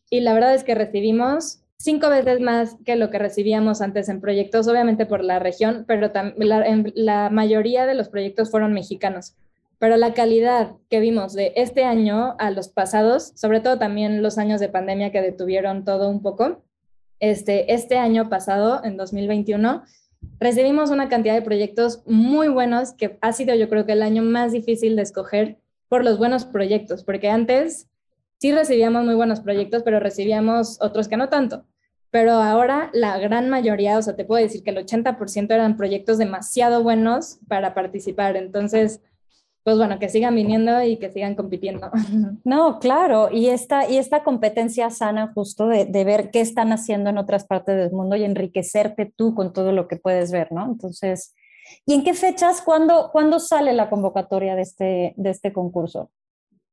Y 0.09 0.21
la 0.21 0.33
verdad 0.33 0.55
es 0.55 0.63
que 0.63 0.73
recibimos 0.73 1.61
cinco 1.77 2.09
veces 2.09 2.39
más 2.39 2.77
que 2.83 2.95
lo 2.95 3.11
que 3.11 3.19
recibíamos 3.19 3.81
antes 3.81 4.09
en 4.09 4.21
proyectos, 4.21 4.67
obviamente 4.67 5.05
por 5.05 5.23
la 5.23 5.37
región, 5.37 5.85
pero 5.87 6.11
la, 6.11 6.83
la 6.95 7.29
mayoría 7.29 7.85
de 7.85 7.93
los 7.93 8.09
proyectos 8.09 8.49
fueron 8.49 8.73
mexicanos. 8.73 9.35
Pero 9.77 9.97
la 9.97 10.15
calidad 10.15 10.71
que 10.89 10.99
vimos 10.99 11.33
de 11.33 11.53
este 11.55 11.83
año 11.83 12.35
a 12.39 12.49
los 12.49 12.69
pasados, 12.69 13.33
sobre 13.35 13.59
todo 13.59 13.77
también 13.77 14.23
los 14.23 14.39
años 14.39 14.59
de 14.59 14.69
pandemia 14.69 15.11
que 15.11 15.21
detuvieron 15.21 15.85
todo 15.85 16.09
un 16.09 16.23
poco, 16.23 16.63
este, 17.19 17.71
este 17.71 17.99
año 17.99 18.29
pasado, 18.29 18.83
en 18.83 18.97
2021, 18.97 19.83
recibimos 20.39 20.89
una 20.89 21.09
cantidad 21.09 21.35
de 21.35 21.41
proyectos 21.41 22.03
muy 22.05 22.47
buenos 22.47 22.93
que 22.93 23.17
ha 23.21 23.31
sido 23.31 23.55
yo 23.55 23.69
creo 23.69 23.85
que 23.85 23.93
el 23.93 24.01
año 24.01 24.23
más 24.23 24.51
difícil 24.51 24.95
de 24.95 25.03
escoger 25.03 25.57
por 25.87 26.03
los 26.03 26.17
buenos 26.17 26.45
proyectos, 26.45 27.03
porque 27.03 27.29
antes 27.29 27.89
sí 28.39 28.51
recibíamos 28.51 29.05
muy 29.05 29.13
buenos 29.13 29.41
proyectos, 29.41 29.83
pero 29.83 29.99
recibíamos 29.99 30.81
otros 30.81 31.07
que 31.07 31.17
no 31.17 31.29
tanto. 31.29 31.65
Pero 32.09 32.31
ahora 32.33 32.89
la 32.93 33.17
gran 33.19 33.49
mayoría, 33.49 33.97
o 33.97 34.01
sea, 34.01 34.15
te 34.15 34.25
puedo 34.25 34.43
decir 34.43 34.63
que 34.63 34.71
el 34.71 34.77
80% 34.77 35.53
eran 35.53 35.77
proyectos 35.77 36.17
demasiado 36.17 36.83
buenos 36.83 37.39
para 37.47 37.73
participar. 37.73 38.35
Entonces, 38.35 39.01
pues 39.63 39.77
bueno, 39.77 39.99
que 39.99 40.09
sigan 40.09 40.35
viniendo 40.35 40.81
y 40.83 40.97
que 40.97 41.11
sigan 41.11 41.35
compitiendo. 41.35 41.91
No, 42.43 42.79
claro, 42.79 43.29
y 43.31 43.49
esta, 43.49 43.89
y 43.89 43.97
esta 43.97 44.23
competencia 44.23 44.89
sana 44.89 45.31
justo 45.33 45.67
de, 45.67 45.85
de, 45.85 46.03
ver 46.03 46.31
qué 46.31 46.41
están 46.41 46.71
haciendo 46.71 47.09
en 47.09 47.17
otras 47.17 47.45
partes 47.45 47.77
del 47.77 47.91
mundo 47.91 48.15
y 48.15 48.23
enriquecerte 48.23 49.13
tú 49.15 49.35
con 49.35 49.53
todo 49.53 49.71
lo 49.71 49.87
que 49.87 49.97
puedes 49.97 50.31
ver, 50.31 50.51
¿no? 50.51 50.65
Entonces, 50.65 51.35
¿y 51.85 51.93
en 51.93 52.03
qué 52.03 52.13
fechas, 52.13 52.61
cuándo, 52.61 53.09
¿cuándo 53.11 53.39
sale 53.39 53.73
la 53.73 53.89
convocatoria 53.89 54.55
de 54.55 54.61
este, 54.63 55.13
de 55.15 55.29
este 55.29 55.53
concurso? 55.53 56.09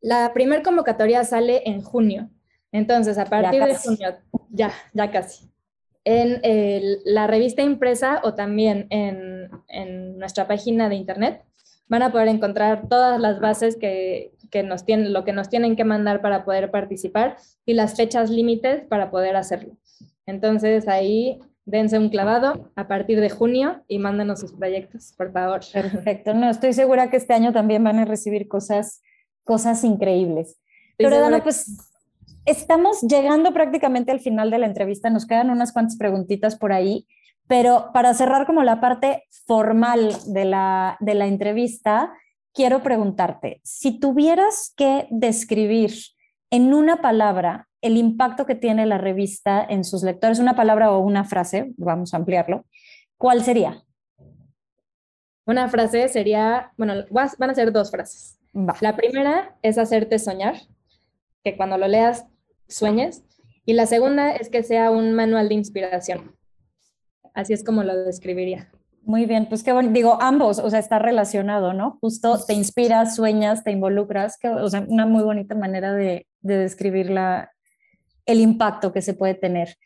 La 0.01 0.33
primer 0.33 0.63
convocatoria 0.63 1.25
sale 1.25 1.63
en 1.69 1.83
junio. 1.83 2.31
Entonces, 2.73 3.19
a 3.19 3.25
partir 3.25 3.65
de 3.65 3.75
junio, 3.75 4.17
ya, 4.51 4.73
ya 4.93 5.11
casi. 5.11 5.51
En 6.05 6.41
la 7.05 7.27
revista 7.27 7.63
impresa 7.63 8.21
o 8.25 8.35
también 8.35 8.87
en, 8.91 9.51
en, 9.69 10.19
nuestra 10.19 10.47
página 10.47 10.89
de 10.89 10.95
internet 10.95 11.45
van 11.89 12.03
a 12.03 12.13
poder 12.13 12.29
encontrar 12.29 12.89
todas 12.89 13.21
las 13.21 13.41
bases 13.41 13.77
que, 13.77 14.33
que 14.51 14.63
nos 14.63 14.85
tienen, 14.85 15.13
lo 15.13 15.25
que 15.25 15.33
nos 15.33 15.49
tienen 15.49 15.77
que 15.77 15.85
mandar 15.85 16.21
para 16.21 16.45
poder 16.45 16.71
participar 16.71 17.37
y 17.65 17.75
las 17.75 17.97
fechas 17.97 18.31
límites 18.31 18.83
para 18.89 19.11
poder 19.11 19.37
hacerlo. 19.37 19.77
Entonces 20.27 20.89
ahí 20.89 21.41
dense 21.65 21.99
un 21.99 22.09
clavado 22.09 22.71
a 22.77 22.89
partir 22.89 23.21
de 23.21 23.31
junio 23.31 23.83
y 23.89 23.99
mándenos 23.99 24.41
sus 24.41 24.53
proyectos, 24.53 25.15
por 25.17 25.33
favor. 25.33 25.61
Perfecto. 25.73 26.35
No, 26.35 26.49
estoy 26.49 26.73
segura 26.73 27.11
que 27.11 27.19
este 27.19 27.35
año 27.35 27.53
también 27.53 27.85
van 27.85 27.99
a 27.99 28.05
recibir 28.05 28.49
cosas 28.49 29.03
cosas 29.49 29.83
increíbles. 29.83 30.61
Loredana, 30.99 31.43
pues 31.43 31.79
estamos 32.45 33.01
llegando 33.01 33.55
prácticamente 33.55 34.13
al 34.13 34.21
final 34.21 34.51
de 34.51 34.59
la 34.59 34.67
entrevista, 34.67 35.09
nos 35.09 35.27
quedan 35.27 35.49
unas 35.49 35.73
cuantas 35.73 35.97
preguntitas 35.97 36.57
por 36.57 36.71
ahí, 36.71 37.07
pero 37.49 37.91
para 37.93 38.15
cerrar 38.15 38.47
como 38.47 38.63
la 38.63 38.81
parte 38.81 39.25
formal 39.47 40.15
de 40.27 40.45
la, 40.45 40.97
de 41.01 41.15
la 41.15 41.27
entrevista, 41.27 42.13
quiero 42.53 42.83
preguntarte, 42.83 43.61
si 43.65 43.99
tuvieras 43.99 44.73
que 44.77 45.07
describir 45.11 45.93
en 46.51 46.75
una 46.75 47.01
palabra 47.01 47.69
el 47.81 47.97
impacto 47.97 48.45
que 48.47 48.55
tiene 48.55 48.87
la 48.87 48.99
revista 48.99 49.65
en 49.69 49.85
sus 49.85 50.03
lectores, 50.03 50.39
una 50.39 50.57
palabra 50.57 50.93
o 50.93 50.99
una 50.99 51.25
frase, 51.25 51.73
vamos 51.77 52.13
a 52.13 52.19
ampliarlo, 52.19 52.67
¿cuál 53.17 53.43
sería? 53.43 53.83
Una 55.47 55.69
frase 55.69 56.09
sería, 56.09 56.73
bueno, 56.77 56.95
van 57.11 57.51
a 57.51 57.55
ser 57.55 57.73
dos 57.73 57.91
frases. 57.91 58.39
La 58.81 58.97
primera 58.97 59.57
es 59.63 59.79
hacerte 59.79 60.19
soñar, 60.19 60.57
que 61.45 61.57
cuando 61.57 61.79
lo 61.79 61.89
leas 61.89 62.27
sueñes. 62.69 63.25
Y 63.65 63.75
la 63.75 63.87
segunda 63.87 64.33
es 64.33 64.51
que 64.51 64.63
sea 64.63 64.91
un 64.91 65.15
manual 65.15 65.49
de 65.49 65.55
inspiración. 65.55 66.38
Así 67.39 67.53
es 67.53 67.63
como 67.63 67.85
lo 67.85 67.97
describiría. 67.97 68.69
Muy 69.05 69.25
bien, 69.25 69.47
pues 69.49 69.63
qué 69.63 69.73
bueno. 69.73 69.91
Digo, 69.93 70.19
ambos, 70.21 70.59
o 70.59 70.69
sea, 70.71 70.81
está 70.81 70.99
relacionado, 70.99 71.73
¿no? 71.73 71.99
Justo 72.01 72.37
te 72.45 72.53
inspiras, 72.53 73.15
sueñas, 73.15 73.63
te 73.63 73.71
involucras, 73.71 74.37
que, 74.39 74.49
o 74.49 74.69
sea, 74.69 74.85
una 74.89 75.07
muy 75.07 75.23
bonita 75.23 75.55
manera 75.55 75.93
de, 75.93 76.27
de 76.41 76.59
describir 76.59 77.11
la, 77.11 77.53
el 78.27 78.41
impacto 78.41 78.93
que 78.93 79.03
se 79.03 79.15
puede 79.15 79.35
tener. 79.35 79.77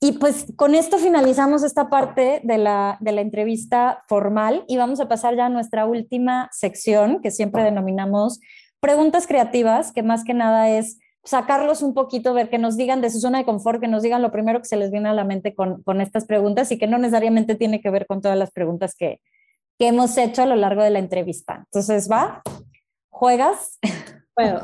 Y 0.00 0.12
pues 0.12 0.46
con 0.56 0.74
esto 0.74 0.96
finalizamos 0.96 1.62
esta 1.62 1.90
parte 1.90 2.40
de 2.44 2.56
la, 2.56 2.96
de 3.00 3.12
la 3.12 3.20
entrevista 3.20 4.04
formal 4.08 4.64
y 4.66 4.78
vamos 4.78 4.98
a 4.98 5.06
pasar 5.06 5.36
ya 5.36 5.46
a 5.46 5.50
nuestra 5.50 5.84
última 5.84 6.48
sección 6.50 7.20
que 7.20 7.30
siempre 7.30 7.62
denominamos 7.62 8.40
preguntas 8.80 9.26
creativas, 9.26 9.92
que 9.92 10.02
más 10.02 10.24
que 10.24 10.32
nada 10.32 10.70
es 10.70 10.98
sacarlos 11.24 11.82
un 11.82 11.94
poquito, 11.94 12.34
ver 12.34 12.50
que 12.50 12.58
nos 12.58 12.76
digan 12.76 13.00
de 13.00 13.10
su 13.10 13.20
zona 13.20 13.38
de 13.38 13.44
confort, 13.44 13.80
que 13.80 13.88
nos 13.88 14.02
digan 14.02 14.22
lo 14.22 14.32
primero 14.32 14.60
que 14.60 14.66
se 14.66 14.76
les 14.76 14.90
viene 14.90 15.08
a 15.08 15.14
la 15.14 15.24
mente 15.24 15.54
con, 15.54 15.82
con 15.82 16.00
estas 16.00 16.24
preguntas 16.24 16.70
y 16.72 16.78
que 16.78 16.86
no 16.86 16.98
necesariamente 16.98 17.54
tiene 17.54 17.80
que 17.80 17.90
ver 17.90 18.06
con 18.06 18.20
todas 18.20 18.36
las 18.36 18.50
preguntas 18.50 18.94
que, 18.96 19.20
que 19.78 19.88
hemos 19.88 20.16
hecho 20.18 20.42
a 20.42 20.46
lo 20.46 20.56
largo 20.56 20.82
de 20.82 20.90
la 20.90 20.98
entrevista. 20.98 21.64
Entonces, 21.66 22.10
¿va? 22.10 22.42
¿Juegas? 23.10 23.78
Juego. 24.34 24.60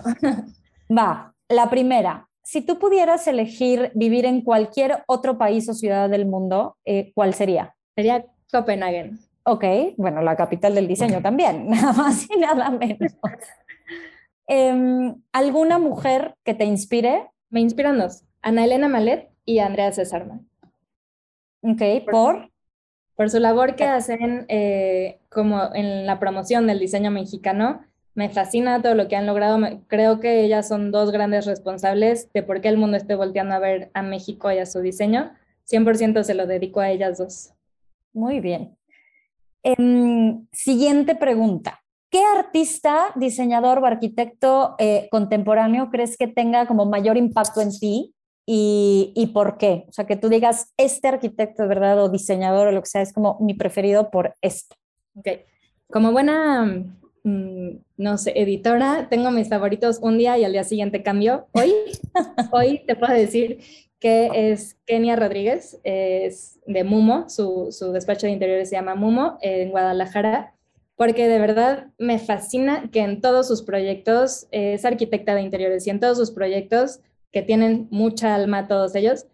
Va. 0.97 1.35
La 1.49 1.71
primera, 1.71 2.29
si 2.43 2.61
tú 2.63 2.79
pudieras 2.79 3.27
elegir 3.27 3.93
vivir 3.95 4.25
en 4.25 4.43
cualquier 4.43 5.05
otro 5.07 5.39
país 5.39 5.69
o 5.69 5.75
ciudad 5.75 6.09
del 6.09 6.27
mundo, 6.27 6.77
eh, 6.85 7.13
¿cuál 7.15 7.35
sería? 7.35 7.75
Sería 7.95 8.25
Copenhague. 8.51 9.13
Ok, 9.45 9.65
bueno, 9.97 10.21
la 10.23 10.37
capital 10.37 10.75
del 10.75 10.89
diseño 10.89 11.23
también, 11.23 11.67
nada 11.71 11.93
más 11.93 12.27
y 12.31 12.39
nada 12.39 12.71
menos. 12.71 13.13
Em, 14.49 15.23
¿Alguna 15.33 15.79
mujer 15.79 16.35
que 16.43 16.55
te 16.55 16.65
inspire? 16.65 17.31
Me 17.51 17.61
inspiran 17.61 17.99
dos, 17.99 18.25
Ana 18.41 18.65
Elena 18.65 18.89
Malet 18.89 19.31
y 19.45 19.59
Andrea 19.59 19.93
Cesarman. 19.93 20.49
Ok, 21.61 21.83
¿por? 22.11 22.51
Por 23.15 23.29
su 23.31 23.41
labor 23.41 23.77
que 23.77 23.85
hacen 23.85 24.47
eh, 24.49 25.21
como 25.29 25.75
en 25.75 26.07
la 26.07 26.19
promoción 26.19 26.67
del 26.67 26.79
diseño 26.79 27.11
mexicano. 27.11 27.83
Me 28.15 28.31
fascina 28.31 28.81
todo 28.81 28.95
lo 28.95 29.07
que 29.07 29.17
han 29.17 29.27
logrado. 29.27 29.59
Creo 29.87 30.19
que 30.19 30.45
ellas 30.45 30.67
son 30.67 30.93
dos 30.93 31.13
grandes 31.13 31.45
responsables 31.45 32.33
de 32.33 32.43
por 32.43 32.61
qué 32.61 32.69
el 32.69 32.79
mundo 32.79 32.97
esté 32.97 33.17
volteando 33.17 33.55
a 33.55 33.59
ver 33.59 33.91
a 33.93 34.03
México 34.03 34.51
y 34.51 34.59
a 34.59 34.67
su 34.67 34.81
diseño. 34.81 35.33
100% 35.71 36.23
se 36.23 36.35
lo 36.35 36.47
dedico 36.47 36.81
a 36.81 36.91
ellas 36.91 37.19
dos. 37.19 37.53
Muy 38.15 38.41
bien. 38.41 38.77
Em, 39.63 40.47
siguiente 40.53 41.15
pregunta. 41.15 41.83
¿Qué 42.11 42.23
artista, 42.25 43.13
diseñador 43.17 43.79
o 43.79 43.87
arquitecto 43.87 44.77
eh, 44.79 45.09
contemporáneo 45.11 45.91
crees 45.91 46.17
que 46.17 46.27
tenga 46.27 46.67
como 46.67 46.87
mayor 46.87 47.19
impacto 47.19 47.61
en 47.61 47.71
ti 47.71 48.15
y, 48.47 49.13
y, 49.15 49.27
por 49.27 49.59
qué? 49.59 49.85
O 49.89 49.93
sea, 49.93 50.07
que 50.07 50.17
tú 50.17 50.31
digas, 50.31 50.73
este 50.79 51.09
arquitecto 51.09 51.65
de 51.65 51.69
verdad 51.69 52.03
o 52.03 52.09
diseñador 52.09 52.69
o 52.69 52.73
lo 52.73 52.81
que 52.81 52.89
sea 52.89 53.03
es 53.03 53.13
como 53.13 53.37
mi 53.41 53.53
preferido 53.53 54.11
por 54.11 54.35
esto. 54.41 54.75
Ok. 55.17 55.29
Como 55.91 56.13
buena, 56.13 56.83
mm, 57.25 57.69
no 57.99 58.17
sé, 58.17 58.33
editora, 58.41 59.09
tengo 59.11 59.31
mis 59.31 59.51
favoritos 59.51 59.99
un 60.01 60.17
día 60.17 60.39
y 60.39 60.45
al 60.45 60.53
día 60.53 60.65
siguiente 60.65 61.03
cambio. 61.03 61.47
Hoy, 61.53 61.75
hoy 62.53 62.85
te 62.87 62.97
puedo 62.97 63.13
decir 63.13 63.59
que 64.01 64.31
es 64.33 64.79
Kenia 64.87 65.17
Rodríguez, 65.17 65.79
es 65.85 66.59
de 66.67 66.85
Mumo, 66.85 67.29
su, 67.29 67.69
su 67.71 67.93
despacho 67.93 68.27
de 68.27 68.33
interiores 68.33 68.71
se 68.71 68.77
llama 68.77 68.95
Mumo, 68.95 69.37
en 69.43 69.71
Guadalajara 69.71 70.55
porque 70.99 71.29
de 71.29 71.39
verdad 71.39 71.87
me 71.97 72.19
fascina 72.19 72.91
que 72.91 72.99
en 72.99 73.21
todos 73.21 73.47
sus 73.47 73.63
proyectos, 73.63 74.49
es 74.51 74.85
arquitecta 74.85 75.37
de 75.37 75.43
interiores 75.43 75.87
y 75.87 75.91
en 75.91 76.01
todos 76.01 76.19
sus 76.19 76.33
proyectos, 76.33 76.99
que 77.31 77.41
tienen 77.41 77.87
mucha 77.93 78.35
alma 78.35 78.67
todos 78.67 78.97
ellos, 78.97 79.27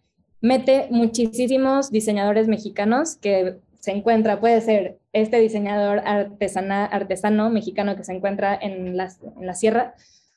mete 0.43 0.89
muchísimos 0.91 1.91
diseñadores 1.91 2.49
mexicanos 2.49 3.17
que 3.17 3.57
se 3.81 3.93
encuentra, 3.93 4.41
puede 4.41 4.61
ser 4.61 4.99
este 5.15 5.41
diseñador 5.41 6.03
artesana, 6.05 6.85
artesano 6.85 7.49
mexicano 7.49 7.97
que 7.97 8.05
se 8.05 8.13
encuentra 8.13 8.55
en 8.61 8.99
la, 8.99 9.11
en 9.39 9.47
la 9.47 9.55
sierra, 9.55 9.95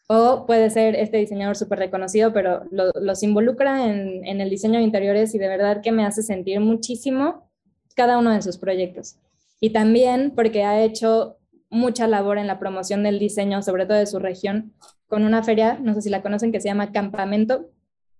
o 0.07 0.45
puede 0.45 0.69
ser 0.69 0.95
este 0.95 1.17
diseñador 1.17 1.57
súper 1.57 1.80
reconocido, 1.80 2.32
pero 2.32 2.63
los 2.71 3.21
involucra 3.21 3.86
en, 3.86 4.25
en 4.25 4.39
el 4.39 4.49
diseño 4.49 4.80
de 4.80 4.86
interiores 4.86 5.36
y 5.36 5.39
de 5.39 5.49
verdad 5.49 5.82
que 5.82 5.91
me 5.91 6.05
hace 6.05 6.23
sentir 6.23 6.61
muchísimo 6.61 7.49
cada 7.97 8.17
uno 8.17 8.32
de 8.32 8.41
sus 8.41 8.57
proyectos 8.57 9.17
y 9.60 9.72
también 9.72 10.34
porque 10.36 10.64
ha 10.64 10.82
hecho 10.82 11.38
mucha 11.70 12.08
labor 12.08 12.38
en 12.38 12.47
la 12.47 12.60
promoción 12.60 13.03
del 13.03 13.20
diseño, 13.20 13.62
sobre 13.62 13.86
todo 13.86 13.97
de 13.97 14.05
su 14.05 14.20
región, 14.20 14.74
con 15.08 15.24
una 15.24 15.43
feria, 15.43 15.80
no 15.82 15.93
sé 15.93 16.01
si 16.01 16.10
la 16.10 16.22
conocen, 16.22 16.51
que 16.51 16.62
se 16.62 16.68
llama 16.68 16.91
Campamento, 16.91 17.70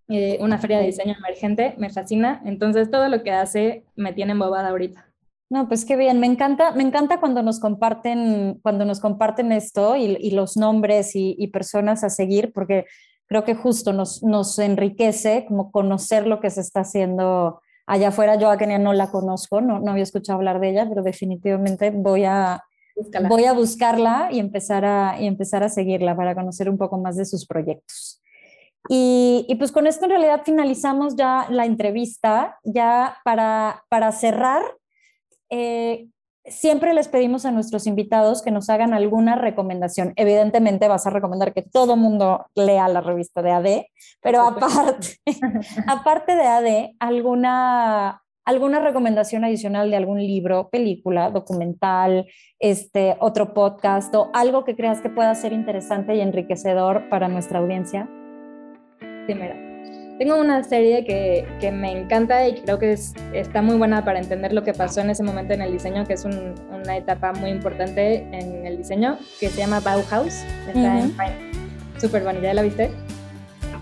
eh, 0.10 0.38
una 0.42 0.58
feria 0.58 0.80
de 0.80 0.86
diseño 0.86 1.16
emergente, 1.18 1.76
me 1.78 1.90
fascina, 1.90 2.42
entonces 2.46 2.90
todo 2.90 3.10
lo 3.10 3.24
que 3.24 3.32
hace 3.32 3.86
me 3.96 4.14
tiene 4.14 4.32
embobada 4.34 4.70
ahorita. 4.70 5.06
No, 5.50 5.68
pues 5.68 5.86
qué 5.86 5.96
bien, 5.96 6.20
me 6.20 6.28
encanta, 6.28 6.72
me 6.72 6.84
encanta 6.84 7.20
cuando 7.20 7.42
nos 7.42 7.60
comparten, 7.60 8.60
cuando 8.62 8.84
nos 8.84 9.00
comparten 9.00 9.54
esto 9.54 9.96
y, 9.96 10.32
los 10.32 10.58
nombres 10.58 11.16
y, 11.16 11.36
y, 11.38 11.48
personas 11.48 12.04
a 12.04 12.10
seguir, 12.10 12.52
porque 12.52 12.86
creo 13.28 13.46
que 13.46 13.56
justo 13.56 13.94
nos, 13.94 14.24
nos 14.24 14.60
enriquece 14.60 15.46
como 15.48 15.72
conocer 15.72 16.28
lo 16.28 16.42
que 16.42 16.50
se 16.50 16.62
está 16.62 16.82
haciendo 16.82 17.62
allá 17.88 18.10
afuera. 18.10 18.36
Yo 18.36 18.52
a 18.52 18.58
Kenia 18.58 18.78
no 18.78 18.94
la 18.94 19.10
conozco, 19.10 19.62
no, 19.62 19.80
no 19.80 19.92
había 19.92 20.04
escuchado 20.04 20.38
hablar 20.38 20.60
de 20.60 20.70
ella, 20.70 20.86
pero 20.88 21.02
definitivamente 21.02 21.90
voy 21.90 22.26
a, 22.26 22.64
voy 23.28 23.46
a 23.46 23.54
buscarla 23.54 24.30
y 24.32 24.40
empezar 24.40 24.86
a, 24.86 25.20
y 25.20 25.26
empezar 25.26 25.64
a 25.64 25.70
seguirla 25.70 26.16
para 26.16 26.36
conocer 26.36 26.70
un 26.70 26.78
poco 26.78 27.00
más 27.00 27.16
de 27.16 27.26
sus 27.26 27.48
proyectos. 27.48 28.22
Y, 28.90 29.46
y, 29.50 29.56
pues 29.56 29.72
con 29.72 29.86
esto 29.86 30.06
en 30.06 30.12
realidad 30.12 30.44
finalizamos 30.46 31.16
ya 31.18 31.48
la 31.50 31.66
entrevista. 31.66 32.58
Ya 32.64 33.18
para, 33.26 33.84
para 33.90 34.14
cerrar, 34.14 34.62
eh, 35.50 36.08
siempre 36.50 36.94
les 36.94 37.08
pedimos 37.08 37.46
a 37.46 37.52
nuestros 37.52 37.88
invitados 37.88 38.42
que 38.42 38.52
nos 38.52 38.70
hagan 38.70 38.94
alguna 38.94 39.36
recomendación. 39.36 40.14
Evidentemente 40.16 40.88
vas 40.88 41.08
a 41.08 41.10
recomendar 41.10 41.54
que 41.54 41.62
todo 41.62 41.96
mundo 41.96 42.46
lea 42.56 42.88
la 42.88 43.02
revista 43.02 43.42
de 43.42 43.52
AD, 43.52 43.86
pero 44.22 44.42
aparte, 44.42 45.20
aparte 45.88 46.36
de 46.36 46.48
AD, 46.48 46.96
alguna, 47.00 48.22
alguna 48.46 48.80
recomendación 48.80 49.44
adicional 49.44 49.90
de 49.90 49.98
algún 49.98 50.20
libro, 50.20 50.70
película, 50.70 51.30
documental, 51.32 52.28
este, 52.60 53.18
otro 53.20 53.54
podcast 53.54 54.14
o 54.16 54.30
algo 54.34 54.64
que 54.64 54.76
creas 54.76 55.02
que 55.02 55.10
pueda 55.10 55.34
ser 55.36 55.54
interesante 55.54 56.16
y 56.16 56.22
enriquecedor 56.22 57.10
para 57.10 57.28
nuestra 57.28 57.60
audiencia. 57.60 58.10
Primero. 59.26 59.67
Tengo 60.18 60.36
una 60.40 60.64
serie 60.64 61.06
que, 61.06 61.48
que, 61.60 61.72
me 61.72 61.92
encanta 61.92 62.48
y 62.48 62.56
creo 62.62 62.80
que 62.80 62.94
es, 62.94 63.14
está 63.34 63.62
muy 63.62 63.78
buena 63.78 64.04
para 64.04 64.20
entender 64.20 64.52
lo 64.52 64.64
que 64.64 64.74
pasó 64.74 65.02
en 65.02 65.12
ese 65.12 65.22
momento 65.22 65.54
en 65.54 65.62
el 65.62 65.72
diseño, 65.72 66.06
que 66.06 66.14
es 66.14 66.26
un, 66.26 66.56
una 66.72 66.98
etapa 66.98 67.34
muy 67.34 67.52
importante 67.52 68.28
en 68.32 68.66
el 68.66 68.78
diseño, 68.78 69.20
que 69.40 69.50
se 69.50 69.60
llama 69.60 69.80
Bauhaus. 69.80 70.34
Está 70.68 71.00
en 71.00 71.16
Súper 72.00 72.24
buena, 72.24 72.40
¿ya 72.40 72.54
la 72.54 72.64
viste? 72.64 72.92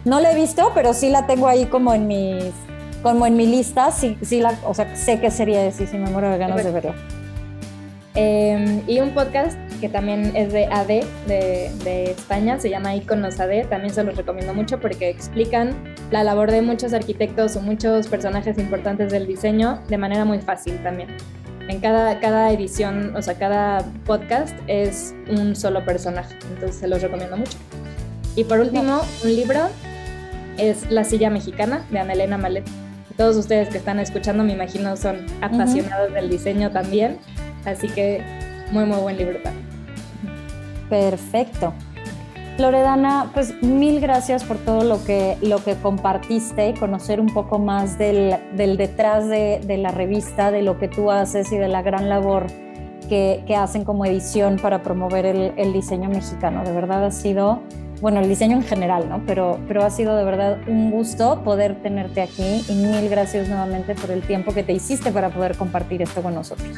No 0.03 0.19
la 0.19 0.33
he 0.33 0.35
visto, 0.35 0.71
pero 0.73 0.93
sí 0.93 1.09
la 1.09 1.25
tengo 1.25 1.47
ahí 1.47 1.65
como 1.65 1.93
en 1.93 2.07
mis 2.07 2.53
como 3.01 3.27
en 3.27 3.37
mi 3.37 3.45
lista, 3.45 3.91
sí, 3.91 4.17
sí 4.23 4.41
la, 4.41 4.57
o 4.65 4.73
sea, 4.73 4.95
sé 4.95 5.19
qué 5.19 5.29
serie 5.29 5.67
es 5.67 5.79
y 5.79 5.85
sí 5.85 5.95
me 5.95 6.09
muero 6.09 6.31
de 6.31 6.39
ganas 6.39 6.63
de 6.63 6.71
verla. 6.71 6.95
Eh, 8.15 8.81
y 8.87 8.99
un 9.01 9.09
podcast 9.09 9.57
que 9.81 9.89
también 9.89 10.35
es 10.35 10.53
de 10.53 10.67
AD, 10.67 10.87
de, 10.87 11.71
de, 11.83 12.11
España, 12.11 12.57
se 12.59 12.69
llama 12.69 12.95
Iconos 12.95 13.39
AD, 13.41 13.67
también 13.67 13.93
se 13.93 14.03
los 14.03 14.15
recomiendo 14.15 14.53
mucho 14.53 14.79
porque 14.79 15.09
explican 15.09 15.75
la 16.11 16.23
labor 16.23 16.49
de 16.49 16.61
muchos 16.61 16.93
arquitectos 16.93 17.57
o 17.57 17.61
muchos 17.61 18.07
personajes 18.07 18.57
importantes 18.57 19.11
del 19.11 19.27
diseño 19.27 19.81
de 19.89 19.97
manera 19.97 20.23
muy 20.23 20.39
fácil 20.39 20.81
también. 20.81 21.09
En 21.67 21.81
cada, 21.81 22.19
cada 22.19 22.51
edición, 22.51 23.15
o 23.15 23.21
sea, 23.21 23.33
cada 23.33 23.83
podcast 24.05 24.55
es 24.67 25.13
un 25.29 25.55
solo 25.55 25.83
personaje, 25.83 26.35
entonces 26.53 26.75
se 26.75 26.87
los 26.87 27.01
recomiendo 27.01 27.35
mucho. 27.35 27.57
Y 28.35 28.43
por 28.43 28.59
último, 28.59 29.01
un 29.23 29.35
libro 29.35 29.61
es 30.57 30.89
La 30.91 31.03
silla 31.03 31.29
mexicana 31.29 31.85
de 31.89 31.99
Ana 31.99 32.13
Elena 32.13 32.37
Malet. 32.37 32.65
Todos 33.17 33.35
ustedes 33.37 33.69
que 33.69 33.77
están 33.77 33.99
escuchando, 33.99 34.43
me 34.43 34.53
imagino, 34.53 34.95
son 34.95 35.25
apasionados 35.41 36.13
del 36.13 36.29
diseño 36.29 36.71
también, 36.71 37.17
así 37.65 37.87
que 37.87 38.23
muy, 38.71 38.85
muy 38.85 38.97
buen 38.97 39.17
libro 39.17 39.39
también. 39.41 39.65
Perfecto. 40.89 41.73
Loredana, 42.57 43.31
pues 43.33 43.61
mil 43.61 43.99
gracias 43.99 44.45
por 44.45 44.57
todo 44.57 44.85
lo 44.85 45.03
que, 45.03 45.37
lo 45.41 45.61
que 45.61 45.75
compartiste, 45.75 46.73
conocer 46.79 47.19
un 47.19 47.27
poco 47.27 47.59
más 47.59 47.97
del, 47.97 48.37
del 48.55 48.77
detrás 48.77 49.27
de, 49.27 49.59
de, 49.65 49.77
la 49.77 49.91
revista, 49.91 50.51
de 50.51 50.61
lo 50.61 50.79
que 50.79 50.87
tú 50.87 51.11
haces 51.11 51.51
y 51.51 51.57
de 51.57 51.67
la 51.67 51.81
gran 51.81 52.07
labor 52.07 52.47
que, 53.09 53.43
que 53.45 53.57
hacen 53.57 53.83
como 53.83 54.05
edición 54.05 54.57
para 54.57 54.83
promover 54.83 55.25
el, 55.25 55.51
el, 55.57 55.73
diseño 55.73 56.07
mexicano. 56.07 56.63
De 56.63 56.71
verdad 56.71 57.03
ha 57.03 57.11
sido, 57.11 57.61
bueno, 57.99 58.21
el 58.21 58.29
diseño 58.29 58.55
en 58.55 58.63
general, 58.63 59.09
¿no? 59.09 59.21
Pero, 59.25 59.59
pero 59.67 59.83
ha 59.83 59.89
sido 59.89 60.15
de 60.15 60.23
verdad 60.23 60.57
un 60.65 60.91
gusto 60.91 61.41
poder 61.43 61.81
tenerte 61.81 62.21
aquí 62.21 62.63
y 62.69 62.73
mil 62.73 63.09
gracias 63.09 63.49
nuevamente 63.49 63.95
por 63.95 64.11
el 64.11 64.21
tiempo 64.21 64.53
que 64.53 64.63
te 64.63 64.71
hiciste 64.71 65.11
para 65.11 65.29
poder 65.29 65.57
compartir 65.57 66.01
esto 66.01 66.21
con 66.21 66.33
nosotros. 66.33 66.69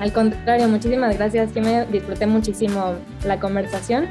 Al 0.00 0.14
contrario, 0.14 0.66
muchísimas 0.66 1.16
gracias, 1.16 1.52
que 1.52 1.60
me 1.60 1.84
disfruté 1.84 2.26
muchísimo 2.26 2.94
la 3.26 3.38
conversación 3.38 4.08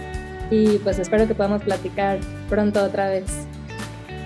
y 0.51 0.77
pues 0.77 0.99
espero 0.99 1.27
que 1.27 1.33
podamos 1.33 1.63
platicar 1.63 2.19
pronto 2.47 2.83
otra 2.83 3.09
vez. 3.09 3.25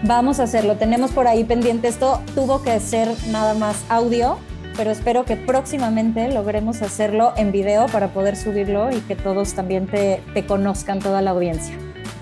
Vamos 0.04 0.42
a 0.42 0.44
hacerlo, 0.44 0.76
tenemos 0.76 1.12
por 1.12 1.26
ahí 1.26 1.46
pendiente, 1.46 1.88
esto 1.88 2.20
tuvo 2.36 2.62
que 2.62 2.78
ser 2.82 3.08
nada 3.30 3.54
más 3.54 3.86
audio, 3.88 4.38
pero 4.76 4.92
espero 4.92 5.24
que 5.24 5.38
próximamente 5.38 6.30
logremos 6.30 6.82
hacerlo 6.82 7.32
en 7.38 7.54
video 7.54 7.86
para 7.86 8.10
poder 8.10 8.36
subirlo 8.36 8.92
y 8.92 9.00
que 9.00 9.16
todos 9.16 9.54
también 9.54 9.88
te, 9.88 10.22
te 10.34 10.46
conozcan, 10.46 11.00
toda 11.00 11.22
la 11.22 11.32
audiencia. 11.32 11.76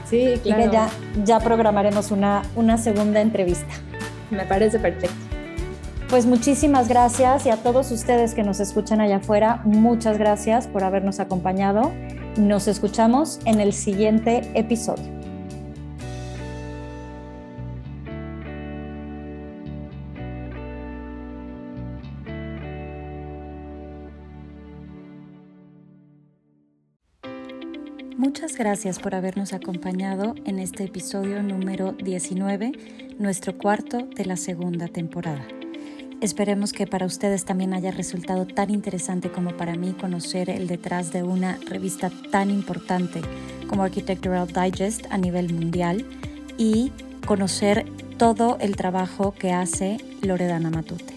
Sí, 0.06 0.39
claro. 0.44 0.62
Y 0.62 0.66
que 0.66 0.72
ya, 0.72 0.89
ya 1.24 1.39
programaremos 1.39 2.12
una, 2.12 2.44
una 2.56 2.78
segunda 2.78 3.22
entrevista. 3.22 3.74
Me 4.30 4.46
parece 4.46 4.78
perfecto. 4.78 5.31
Pues 6.12 6.26
muchísimas 6.26 6.89
gracias 6.89 7.45
y 7.45 7.51
a 7.51 7.64
todos 7.64 7.89
ustedes 7.89 8.34
que 8.34 8.43
nos 8.43 8.59
escuchan 8.59 8.99
allá 8.99 9.16
afuera, 9.16 9.62
muchas 9.64 10.18
gracias 10.18 10.68
por 10.68 10.84
habernos 10.84 11.22
acompañado. 11.22 11.93
Nos 12.36 12.68
escuchamos 12.68 13.39
en 13.45 13.62
el 13.62 13.72
siguiente 13.72 14.51
episodio. 14.53 15.05
Muchas 28.18 28.57
gracias 28.57 28.99
por 28.99 29.16
habernos 29.16 29.53
acompañado 29.53 30.36
en 30.43 30.59
este 30.59 30.84
episodio 30.84 31.41
número 31.41 31.93
19, 31.93 33.16
nuestro 33.18 33.57
cuarto 33.57 33.99
de 34.14 34.26
la 34.26 34.36
segunda 34.36 34.89
temporada. 34.89 35.47
Esperemos 36.22 36.72
que 36.72 36.86
para 36.86 37.07
ustedes 37.07 37.45
también 37.45 37.74
haya 37.74 37.89
resultado 37.89 38.45
tan 38.45 38.69
interesante 38.69 39.32
como 39.32 39.57
para 39.57 39.74
mí 39.74 39.93
conocer 39.93 40.51
el 40.51 40.67
detrás 40.67 41.11
de 41.11 41.24
una 41.24 41.57
revista 41.67 42.11
tan 42.30 42.51
importante 42.51 43.22
como 43.67 43.82
Architectural 43.82 44.47
Digest 44.47 45.07
a 45.09 45.17
nivel 45.17 45.51
mundial 45.51 46.05
y 46.59 46.91
conocer 47.26 47.88
todo 48.19 48.59
el 48.61 48.76
trabajo 48.76 49.34
que 49.34 49.51
hace 49.51 49.97
Loredana 50.22 50.69
Matute. 50.69 51.15